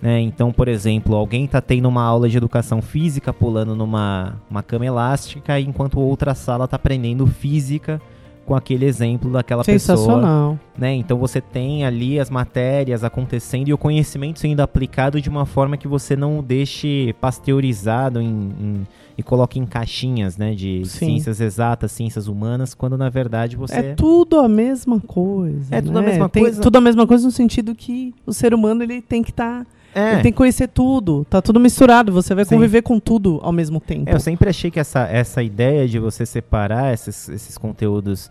né? 0.05 0.21
Então, 0.21 0.53
por 0.53 0.69
exemplo, 0.69 1.17
alguém 1.17 1.47
está 1.47 1.63
tendo 1.63 1.89
uma 1.89 2.03
aula 2.03 2.29
de 2.29 2.37
educação 2.37 2.83
física 2.83 3.33
pulando 3.33 3.75
numa 3.75 4.35
uma 4.51 4.63
cama 4.63 4.85
elástica, 4.85 5.59
enquanto 5.59 5.99
outra 5.99 6.35
sala 6.35 6.67
está 6.67 6.77
aprendendo 6.77 7.27
física 7.27 7.99
com 8.45 8.55
aquele 8.55 8.85
exemplo 8.85 9.31
daquela 9.31 9.65
pessoa. 9.65 9.97
Sensacional. 9.97 10.59
Né? 10.77 10.95
Então 10.95 11.17
você 11.19 11.41
tem 11.41 11.85
ali 11.85 12.19
as 12.21 12.29
matérias 12.31 13.03
acontecendo 13.05 13.69
e 13.69 13.73
o 13.73 13.79
conhecimento 13.79 14.41
sendo 14.41 14.61
aplicado 14.61 15.21
de 15.21 15.29
uma 15.29 15.47
forma 15.47 15.77
que 15.77 15.89
você 15.89 16.15
não 16.17 16.39
o 16.39 16.43
deixe 16.43 17.15
pasteurizado 17.21 18.21
em, 18.21 18.27
em- 18.27 18.87
e 19.17 19.23
coloque 19.23 19.59
em 19.61 19.65
caixinhas 19.67 20.37
né? 20.37 20.55
de 20.55 20.83
Sim. 20.85 21.07
ciências 21.07 21.41
exatas, 21.41 21.93
ciências 21.93 22.27
humanas, 22.27 22.75
quando 22.75 22.99
na 22.99 23.09
verdade 23.09 23.57
você. 23.57 23.77
É 23.77 23.95
tudo 23.95 24.39
a 24.41 24.49
mesma 24.49 24.99
coisa. 25.01 25.75
É 25.75 25.81
tudo 25.81 25.99
a 25.99 26.03
né? 26.03 26.09
mesma 26.09 26.29
Tem 26.29 26.43
coisa. 26.43 26.61
Tudo 26.61 26.77
a 26.77 26.81
mesma 26.81 27.07
coisa 27.07 27.25
no 27.25 27.31
sentido 27.31 27.75
que 27.75 28.13
o 28.27 28.33
ser 28.33 28.53
humano 28.53 28.83
ele 28.83 29.01
tem 29.01 29.23
que 29.23 29.31
estar. 29.31 29.65
É. 29.95 30.15
Ele 30.15 30.23
tem 30.23 30.33
que 30.33 30.39
conhecer 30.39 30.69
tudo. 30.69 31.25
Tá 31.31 31.41
tudo 31.41 31.61
misturado. 31.61 32.13
Você 32.13 32.35
vai 32.35 32.45
Sim. 32.45 32.57
conviver 32.57 32.83
com 32.83 32.99
tudo 32.99 33.39
ao 33.43 33.53
mesmo 33.53 33.79
tempo. 33.81 34.11
É, 34.11 34.15
eu 34.15 34.21
sempre 34.21 34.49
achei 34.51 34.71
que 34.71 34.81
essa, 34.81 35.03
essa 35.07 35.43
ideia 35.43 35.87
de 35.87 35.99
você 35.99 36.27
separar 36.27 36.93
esses, 36.93 37.29
esses 37.29 37.57
conteúdos 37.57 38.31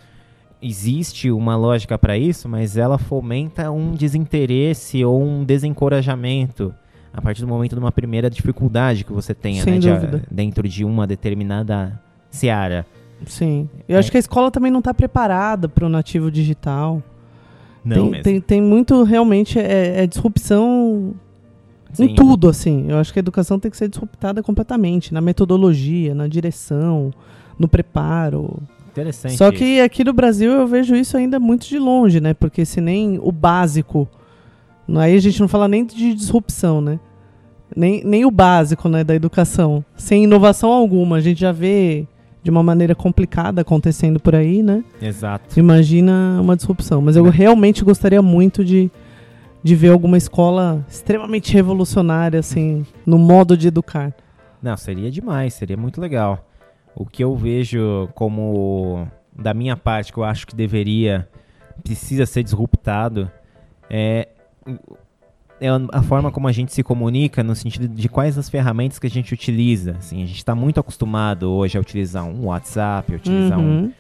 existe 0.62 1.30
uma 1.32 1.56
lógica 1.56 1.98
para 1.98 2.18
isso, 2.18 2.48
mas 2.48 2.78
ela 2.78 2.98
fomenta 2.98 3.70
um 3.72 3.92
desinteresse 3.94 5.04
ou 5.04 5.22
um 5.22 5.44
desencorajamento 5.44 6.74
a 7.14 7.22
partir 7.22 7.42
do 7.42 7.48
momento 7.48 7.74
de 7.76 7.80
uma 7.80 7.92
primeira 7.92 8.30
dificuldade 8.30 9.04
que 9.04 9.14
você 9.14 9.34
tenha 9.36 9.64
né, 9.66 9.78
de- 9.78 9.90
dentro 10.32 10.68
de 10.68 10.84
uma 10.84 11.06
determinada 11.06 12.00
seara. 12.32 12.86
Sim. 13.26 13.70
Eu 13.88 13.98
É. 13.98 14.00
acho 14.00 14.10
que 14.10 14.18
a 14.18 14.20
escola 14.20 14.50
também 14.50 14.72
não 14.72 14.80
está 14.80 14.94
preparada 14.94 15.70
para 15.70 15.86
o 15.86 15.90
nativo 15.90 16.32
digital. 16.32 17.02
Não 17.86 17.96
tem, 17.96 18.10
mesmo. 18.10 18.24
tem, 18.24 18.42
tem 18.42 18.62
muito, 18.62 19.04
realmente, 19.04 19.60
é, 19.60 20.04
é 20.04 20.08
disrupção 20.08 21.14
Sim. 21.94 22.06
em 22.06 22.16
tudo, 22.16 22.50
assim. 22.50 22.86
Eu 22.90 22.98
acho 22.98 23.14
que 23.14 23.20
a 23.20 23.22
educação 23.22 23.60
tem 23.60 23.70
que 23.72 23.78
ser 23.78 23.88
disruptada 23.88 24.42
completamente. 24.44 25.14
Na 25.14 25.22
metodologia, 25.22 26.14
na 26.16 26.28
direção, 26.28 27.12
no 27.58 27.68
preparo. 27.68 28.58
Interessante. 28.92 29.38
Só 29.38 29.52
que 29.52 29.80
aqui 29.82 30.04
no 30.04 30.14
Brasil 30.14 30.52
eu 30.52 30.68
vejo 30.68 30.96
isso 30.96 31.18
ainda 31.18 31.40
muito 31.40 31.68
de 31.68 31.80
longe, 31.80 32.20
né? 32.20 32.34
Porque 32.34 32.66
se 32.66 32.80
nem 32.82 33.20
o 33.22 33.32
básico. 33.32 34.08
Aí 34.96 35.16
a 35.16 35.20
gente 35.20 35.40
não 35.40 35.48
fala 35.48 35.68
nem 35.68 35.86
de 35.86 36.14
disrupção, 36.14 36.82
né? 36.82 37.00
Nem, 37.76 38.04
nem 38.04 38.24
o 38.26 38.30
básico 38.30 38.88
né, 38.88 39.04
da 39.04 39.16
educação. 39.16 39.84
Sem 39.96 40.26
inovação 40.26 40.72
alguma. 40.72 41.16
A 41.16 41.22
gente 41.22 41.40
já 41.42 41.52
vê 41.52 42.06
de 42.44 42.52
uma 42.52 42.62
maneira 42.62 42.94
complicada 42.94 43.62
acontecendo 43.62 44.20
por 44.20 44.36
aí, 44.36 44.62
né? 44.62 44.84
Exato. 45.02 45.58
Imagina 45.60 46.40
uma 46.42 46.56
disrupção. 46.56 47.02
Mas 47.02 47.16
eu 47.16 47.26
É. 47.26 47.30
realmente 47.32 47.84
gostaria 47.84 48.22
muito 48.22 48.64
de, 48.64 48.92
de 49.64 49.76
ver 49.76 49.90
alguma 49.90 50.18
escola 50.18 50.86
extremamente 50.90 51.54
revolucionária, 51.54 52.40
assim, 52.40 52.86
no 53.06 53.18
modo 53.18 53.56
de 53.56 53.70
educar. 53.70 54.14
Não, 54.62 54.76
seria 54.76 55.10
demais, 55.10 55.54
seria 55.54 55.78
muito 55.78 56.02
legal. 56.02 56.48
O 56.96 57.06
que 57.06 57.24
eu 57.24 57.36
vejo 57.36 58.10
como, 58.14 59.08
da 59.36 59.54
minha 59.54 59.78
parte, 59.78 60.12
que 60.12 60.20
eu 60.20 60.24
acho 60.24 60.46
que 60.46 60.56
deveria, 60.56 61.28
precisa 61.84 62.26
ser 62.26 62.44
disruptado, 62.44 63.32
é, 63.90 64.28
é 65.62 65.68
a 65.94 66.02
forma 66.04 66.30
como 66.32 66.48
a 66.48 66.52
gente 66.52 66.74
se 66.74 66.84
comunica, 66.84 67.42
no 67.42 67.56
sentido 67.56 67.88
de 67.88 68.10
quais 68.10 68.38
as 68.38 68.50
ferramentas 68.50 69.00
que 69.00 69.08
a 69.08 69.10
gente 69.10 69.34
utiliza. 69.34 69.96
Assim, 69.98 70.24
a 70.24 70.26
gente 70.26 70.38
está 70.38 70.54
muito 70.54 70.80
acostumado 70.80 71.50
hoje 71.50 71.78
a 71.78 71.82
utilizar 71.82 72.26
um 72.26 72.48
WhatsApp, 72.48 73.14
a 73.14 73.16
utilizar 73.16 73.60
um 73.60 73.64
Uhum. 73.84 73.92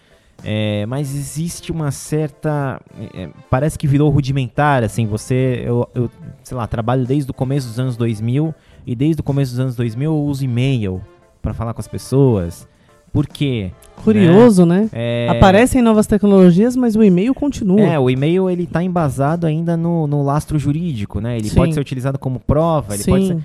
É, 0.44 0.86
mas 0.86 1.16
existe 1.16 1.72
uma 1.72 1.92
certa. 1.92 2.82
é, 3.14 3.30
parece 3.50 3.78
que 3.78 3.88
virou 3.88 4.10
rudimentar, 4.10 4.84
assim. 4.84 5.06
Você. 5.08 5.64
Eu, 5.66 5.88
eu, 5.94 6.10
sei 6.44 6.56
lá, 6.58 6.68
trabalho 6.68 7.06
desde 7.06 7.32
o 7.32 7.34
começo 7.34 7.68
dos 7.68 7.80
anos 7.80 7.98
2000 7.98 8.54
e 8.86 8.96
desde 8.96 9.22
o 9.22 9.24
começo 9.24 9.52
dos 9.52 9.60
anos 9.60 9.76
2000 9.76 10.12
eu 10.12 10.18
uso 10.18 10.44
e-mail 10.44 11.02
para 11.42 11.54
falar 11.54 11.74
com 11.74 11.82
as 11.82 11.88
pessoas. 11.88 12.68
Por 13.14 13.28
quê? 13.28 13.72
Curioso, 14.04 14.66
né? 14.66 14.90
É, 14.92 15.28
Aparecem 15.30 15.84
novas 15.84 16.08
tecnologias, 16.08 16.76
mas 16.76 16.96
o 16.96 17.04
e-mail 17.04 17.34
continua. 17.36 17.80
É, 17.80 18.00
o 18.00 18.10
e-mail 18.10 18.50
ele 18.50 18.64
está 18.64 18.84
embasado 18.84 19.46
ainda 19.46 19.78
no, 19.78 20.08
no 20.08 20.24
lastro 20.24 20.58
jurídico, 20.58 21.22
né? 21.22 21.38
Ele 21.38 21.50
Sim. 21.50 21.56
pode 21.56 21.74
ser 21.76 21.80
utilizado 21.80 22.18
como 22.18 22.40
prova, 22.40 22.96
ele 22.96 23.04
pode 23.04 23.28
ser... 23.28 23.38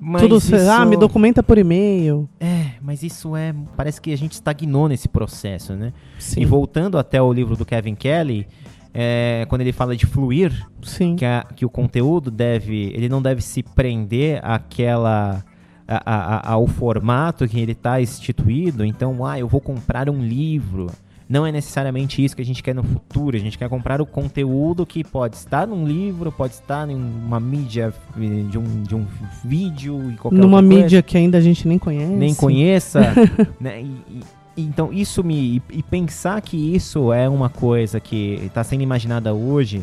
Mas 0.00 0.22
Tudo, 0.22 0.36
isso... 0.38 0.54
ah, 0.70 0.84
me 0.84 0.96
documenta 0.96 1.42
por 1.42 1.58
e-mail. 1.58 2.28
É, 2.38 2.72
mas 2.80 3.02
isso 3.02 3.34
é... 3.34 3.52
Parece 3.76 4.00
que 4.00 4.12
a 4.12 4.16
gente 4.16 4.32
estagnou 4.32 4.88
nesse 4.88 5.08
processo, 5.08 5.74
né? 5.74 5.92
Sim. 6.18 6.40
E 6.40 6.44
voltando 6.44 6.96
até 6.98 7.20
o 7.20 7.32
livro 7.32 7.56
do 7.56 7.64
Kevin 7.64 7.94
Kelly, 7.96 8.46
é, 8.94 9.44
quando 9.48 9.62
ele 9.62 9.72
fala 9.72 9.96
de 9.96 10.06
fluir, 10.06 10.66
Sim. 10.82 11.16
que, 11.16 11.24
a- 11.24 11.44
que 11.54 11.64
o 11.66 11.68
conteúdo 11.70 12.30
deve, 12.30 12.92
ele 12.94 13.08
não 13.08 13.20
deve 13.20 13.40
se 13.42 13.62
prender 13.62 14.40
àquela, 14.44 15.44
a- 15.86 16.02
a- 16.04 16.52
ao 16.52 16.66
formato 16.66 17.46
que 17.48 17.58
ele 17.58 17.72
está 17.72 18.00
instituído. 18.00 18.84
Então, 18.84 19.26
ah, 19.26 19.38
eu 19.38 19.48
vou 19.48 19.60
comprar 19.60 20.08
um 20.08 20.22
livro. 20.22 20.86
Não 21.28 21.46
é 21.46 21.52
necessariamente 21.52 22.24
isso 22.24 22.34
que 22.34 22.40
a 22.40 22.44
gente 22.44 22.62
quer 22.62 22.74
no 22.74 22.82
futuro. 22.82 23.36
A 23.36 23.40
gente 23.40 23.58
quer 23.58 23.68
comprar 23.68 24.00
o 24.00 24.06
conteúdo 24.06 24.86
que 24.86 25.04
pode 25.04 25.36
estar 25.36 25.66
num 25.66 25.86
livro, 25.86 26.32
pode 26.32 26.54
estar 26.54 26.88
em 26.88 26.94
uma 26.96 27.38
mídia 27.38 27.92
eh, 28.16 28.44
de 28.50 28.56
um, 28.58 28.82
de 28.82 28.94
um 28.94 29.06
vídeo 29.44 30.10
e 30.10 30.16
qualquer 30.16 30.38
Numa 30.38 30.62
mídia 30.62 31.02
que 31.02 31.18
ainda 31.18 31.36
a 31.36 31.40
gente 31.42 31.68
nem 31.68 31.78
conhece. 31.78 32.12
nem 32.14 32.34
conheça. 32.34 33.00
né? 33.60 33.82
E- 33.82 34.02
e- 34.10 34.38
então 34.60 34.92
isso 34.92 35.22
me 35.22 35.56
e, 35.56 35.62
e 35.78 35.82
pensar 35.82 36.40
que 36.40 36.56
isso 36.74 37.12
é 37.12 37.28
uma 37.28 37.48
coisa 37.50 38.00
que 38.00 38.40
está 38.46 38.64
sendo 38.64 38.82
imaginada 38.82 39.32
hoje, 39.34 39.82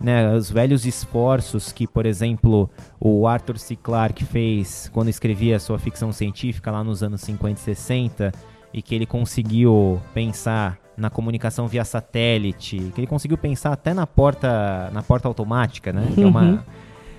né? 0.00 0.34
Os 0.34 0.50
velhos 0.50 0.84
esforços 0.86 1.70
que, 1.72 1.86
por 1.86 2.06
exemplo, 2.06 2.68
o 2.98 3.26
Arthur 3.28 3.58
C. 3.58 3.76
Clarke 3.76 4.24
fez 4.24 4.90
quando 4.92 5.10
escrevia 5.10 5.60
sua 5.60 5.78
ficção 5.78 6.10
científica 6.10 6.70
lá 6.72 6.82
nos 6.82 7.02
anos 7.02 7.20
50 7.20 7.60
e 7.60 7.62
60 7.62 8.32
e 8.74 8.82
que 8.82 8.94
ele 8.94 9.06
conseguiu 9.06 10.00
pensar 10.12 10.76
na 10.96 11.10
comunicação 11.10 11.66
via 11.68 11.84
satélite, 11.84 12.90
que 12.94 13.00
ele 13.00 13.06
conseguiu 13.06 13.36
pensar 13.38 13.72
até 13.72 13.92
na 13.92 14.06
porta 14.06 14.90
na 14.92 15.02
porta 15.02 15.28
automática, 15.28 15.92
né? 15.92 16.08
Que 16.14 16.22
é 16.22 16.24
Uhum. 16.24 16.30
uma 16.30 16.64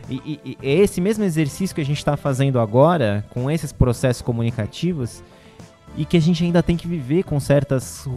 e, 0.09 0.15
e- 0.25 0.39
e 0.61 0.67
é 0.67 0.73
esse 0.75 1.01
mesmo 1.01 1.23
exercício 1.23 1.75
que 1.75 1.81
a 1.81 1.85
gente 1.85 1.97
está 1.97 2.15
fazendo 2.15 2.59
agora, 2.59 3.25
com 3.29 3.51
esses 3.51 3.71
processos 3.73 4.21
comunicativos, 4.21 5.21
e 5.97 6.05
que 6.05 6.15
a 6.15 6.21
gente 6.21 6.43
ainda 6.43 6.61
tem 6.63 6.77
que 6.77 6.87
viver 6.87 7.23
com 7.23 7.39
certas 7.39 8.07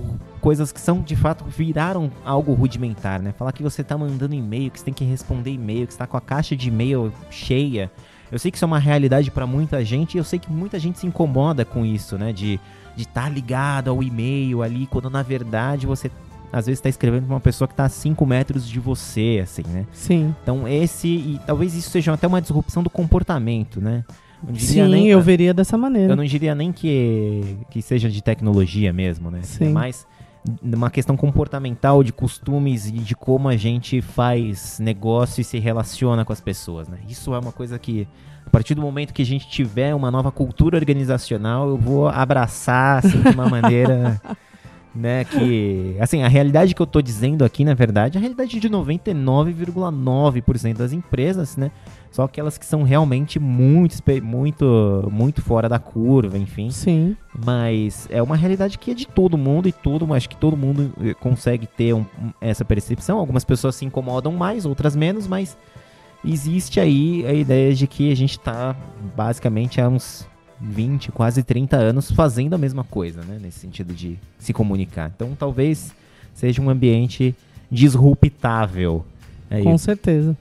coisas 0.40 0.70
que 0.70 0.80
são, 0.80 1.00
de 1.00 1.16
fato, 1.16 1.44
viraram 1.46 2.10
algo 2.24 2.52
rudimentar, 2.52 3.20
né? 3.20 3.32
Falar 3.32 3.52
que 3.52 3.62
você 3.62 3.82
tá 3.82 3.96
mandando 3.98 4.34
e-mail, 4.34 4.70
que 4.70 4.78
você 4.78 4.84
tem 4.84 4.94
que 4.94 5.04
responder 5.04 5.50
e-mail, 5.50 5.86
que 5.86 5.92
você 5.94 5.98
tá 5.98 6.06
com 6.06 6.16
a 6.16 6.20
caixa 6.20 6.54
de 6.54 6.68
e-mail 6.68 7.12
cheia. 7.30 7.90
Eu 8.30 8.38
sei 8.38 8.50
que 8.50 8.56
isso 8.56 8.64
é 8.64 8.66
uma 8.66 8.78
realidade 8.78 9.30
para 9.30 9.46
muita 9.46 9.84
gente 9.84 10.14
e 10.14 10.18
eu 10.18 10.24
sei 10.24 10.38
que 10.38 10.50
muita 10.52 10.78
gente 10.78 10.98
se 11.00 11.06
incomoda 11.06 11.64
com 11.64 11.84
isso, 11.84 12.16
né? 12.18 12.32
De 12.32 12.60
estar 12.96 12.96
de 12.96 13.06
tá 13.06 13.28
ligado 13.28 13.88
ao 13.88 14.02
e-mail 14.02 14.62
ali, 14.62 14.86
quando 14.86 15.08
na 15.10 15.22
verdade 15.22 15.86
você 15.86 16.10
às 16.52 16.66
vezes 16.66 16.78
está 16.78 16.88
escrevendo 16.88 17.26
pra 17.26 17.34
uma 17.34 17.40
pessoa 17.40 17.68
que 17.68 17.74
está 17.74 17.84
a 17.84 17.88
5 17.88 18.26
metros 18.26 18.68
de 18.68 18.80
você, 18.80 19.40
assim, 19.42 19.62
né? 19.68 19.86
Sim. 19.92 20.34
Então 20.42 20.66
esse, 20.66 21.06
e 21.08 21.40
talvez 21.46 21.74
isso 21.74 21.90
seja 21.90 22.12
até 22.12 22.26
uma 22.26 22.40
disrupção 22.40 22.82
do 22.82 22.90
comportamento, 22.90 23.80
né? 23.80 24.04
Sim, 24.56 24.88
nem- 24.88 25.08
eu 25.08 25.20
veria 25.20 25.52
dessa 25.52 25.76
maneira. 25.76 26.12
eu 26.12 26.16
não 26.16 26.24
diria 26.24 26.54
nem 26.54 26.72
que, 26.72 27.58
que 27.70 27.82
seja 27.82 28.08
de 28.08 28.22
tecnologia 28.22 28.92
mesmo, 28.92 29.30
né? 29.30 29.40
Sim. 29.42 29.66
É 29.66 29.68
mais 29.68 30.06
uma 30.62 30.90
questão 30.90 31.16
comportamental, 31.16 32.02
de 32.02 32.12
costumes 32.12 32.86
e 32.86 32.92
de 32.92 33.14
como 33.14 33.48
a 33.48 33.56
gente 33.56 34.00
faz 34.00 34.78
negócio 34.80 35.40
e 35.42 35.44
se 35.44 35.58
relaciona 35.58 36.24
com 36.24 36.32
as 36.32 36.40
pessoas, 36.40 36.88
né? 36.88 36.98
Isso 37.08 37.34
é 37.34 37.38
uma 37.38 37.52
coisa 37.52 37.78
que, 37.78 38.08
a 38.50 38.52
partir 38.52 38.74
do 38.74 38.82
momento 38.82 39.14
que 39.14 39.22
a 39.22 39.26
gente 39.26 39.48
tiver 39.48 39.94
uma 39.94 40.10
nova 40.10 40.32
cultura 40.32 40.76
organizacional, 40.76 41.68
eu 41.68 41.76
vou 41.76 42.08
abraçar, 42.08 42.98
assim, 42.98 43.22
de 43.22 43.28
uma 43.28 43.48
maneira... 43.48 44.20
Né, 44.92 45.22
que, 45.22 45.94
assim, 46.00 46.24
a 46.24 46.26
realidade 46.26 46.74
que 46.74 46.82
eu 46.82 46.86
tô 46.86 47.00
dizendo 47.00 47.44
aqui, 47.44 47.64
na 47.64 47.74
verdade, 47.74 48.16
é 48.16 48.18
a 48.18 48.20
realidade 48.20 48.58
de 48.58 48.68
99,9% 48.68 50.76
das 50.76 50.92
empresas, 50.92 51.56
né? 51.56 51.70
Só 52.10 52.24
aquelas 52.24 52.58
que 52.58 52.66
são 52.66 52.82
realmente 52.82 53.38
muito, 53.38 53.94
muito, 54.20 55.08
muito 55.12 55.42
fora 55.42 55.68
da 55.68 55.78
curva, 55.78 56.36
enfim. 56.36 56.70
Sim. 56.70 57.16
Mas 57.32 58.08
é 58.10 58.20
uma 58.20 58.34
realidade 58.34 58.78
que 58.78 58.90
é 58.90 58.94
de 58.94 59.06
todo 59.06 59.38
mundo 59.38 59.68
e 59.68 59.72
todo, 59.72 60.12
acho 60.12 60.28
que 60.28 60.36
todo 60.36 60.56
mundo 60.56 60.92
eh, 61.00 61.14
consegue 61.14 61.68
ter 61.68 61.94
um- 61.94 62.04
essa 62.40 62.64
percepção. 62.64 63.16
Algumas 63.18 63.44
pessoas 63.44 63.76
se 63.76 63.84
incomodam 63.84 64.32
mais, 64.32 64.66
outras 64.66 64.96
menos, 64.96 65.28
mas 65.28 65.56
existe 66.24 66.80
aí 66.80 67.24
a 67.26 67.32
ideia 67.32 67.74
de 67.74 67.86
que 67.86 68.10
a 68.10 68.16
gente 68.16 68.32
está 68.32 68.76
basicamente 69.16 69.80
há 69.80 69.88
uns 69.88 70.26
20, 70.60 71.10
quase 71.12 71.42
30 71.42 71.76
anos 71.76 72.10
fazendo 72.10 72.54
a 72.54 72.58
mesma 72.58 72.84
coisa, 72.84 73.22
né? 73.22 73.38
Nesse 73.40 73.60
sentido 73.60 73.94
de 73.94 74.18
se 74.38 74.52
comunicar. 74.52 75.10
Então 75.14 75.34
talvez 75.38 75.92
seja 76.34 76.60
um 76.60 76.68
ambiente 76.68 77.34
disruptável. 77.70 79.04
É 79.48 79.62
Com 79.62 79.76
certeza. 79.78 80.36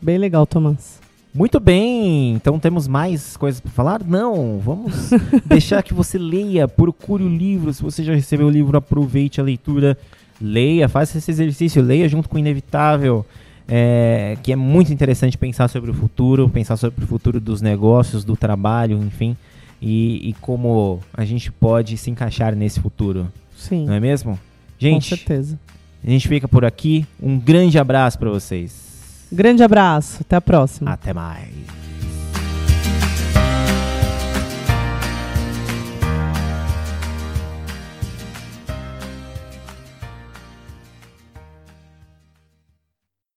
Bem 0.00 0.18
legal, 0.18 0.46
Tomás. 0.46 1.00
Muito 1.32 1.60
bem, 1.60 2.32
então 2.32 2.58
temos 2.58 2.88
mais 2.88 3.36
coisas 3.36 3.60
para 3.60 3.70
falar? 3.70 4.02
Não, 4.02 4.58
vamos 4.58 5.10
deixar 5.44 5.82
que 5.82 5.92
você 5.92 6.16
leia, 6.16 6.66
procure 6.66 7.22
o 7.22 7.28
livro. 7.28 7.74
Se 7.74 7.82
você 7.82 8.02
já 8.02 8.14
recebeu 8.14 8.46
o 8.46 8.50
livro, 8.50 8.78
aproveite 8.78 9.38
a 9.38 9.44
leitura, 9.44 9.98
leia, 10.40 10.88
faça 10.88 11.18
esse 11.18 11.30
exercício, 11.30 11.82
leia 11.82 12.08
junto 12.08 12.26
com 12.26 12.36
o 12.36 12.38
Inevitável, 12.38 13.24
é, 13.68 14.36
que 14.42 14.52
é 14.52 14.56
muito 14.56 14.92
interessante 14.92 15.36
pensar 15.36 15.68
sobre 15.68 15.90
o 15.90 15.94
futuro, 15.94 16.48
pensar 16.48 16.76
sobre 16.76 17.04
o 17.04 17.06
futuro 17.06 17.40
dos 17.40 17.60
negócios, 17.60 18.24
do 18.24 18.36
trabalho, 18.36 18.98
enfim, 19.02 19.36
e, 19.80 20.30
e 20.30 20.32
como 20.34 21.00
a 21.12 21.24
gente 21.24 21.50
pode 21.50 21.96
se 21.96 22.10
encaixar 22.10 22.54
nesse 22.54 22.80
futuro, 22.80 23.30
Sim. 23.56 23.86
não 23.86 23.94
é 23.94 24.00
mesmo? 24.00 24.32
Com 24.32 24.40
Gente, 24.78 25.16
certeza. 25.16 25.58
a 26.04 26.10
gente 26.10 26.28
fica 26.28 26.46
por 26.46 26.64
aqui. 26.64 27.06
Um 27.20 27.38
grande 27.38 27.78
abraço 27.78 28.18
para 28.18 28.30
vocês. 28.30 29.26
Grande 29.32 29.62
abraço. 29.62 30.18
Até 30.20 30.36
a 30.36 30.40
próxima. 30.40 30.92
Até 30.92 31.12
mais. 31.12 31.85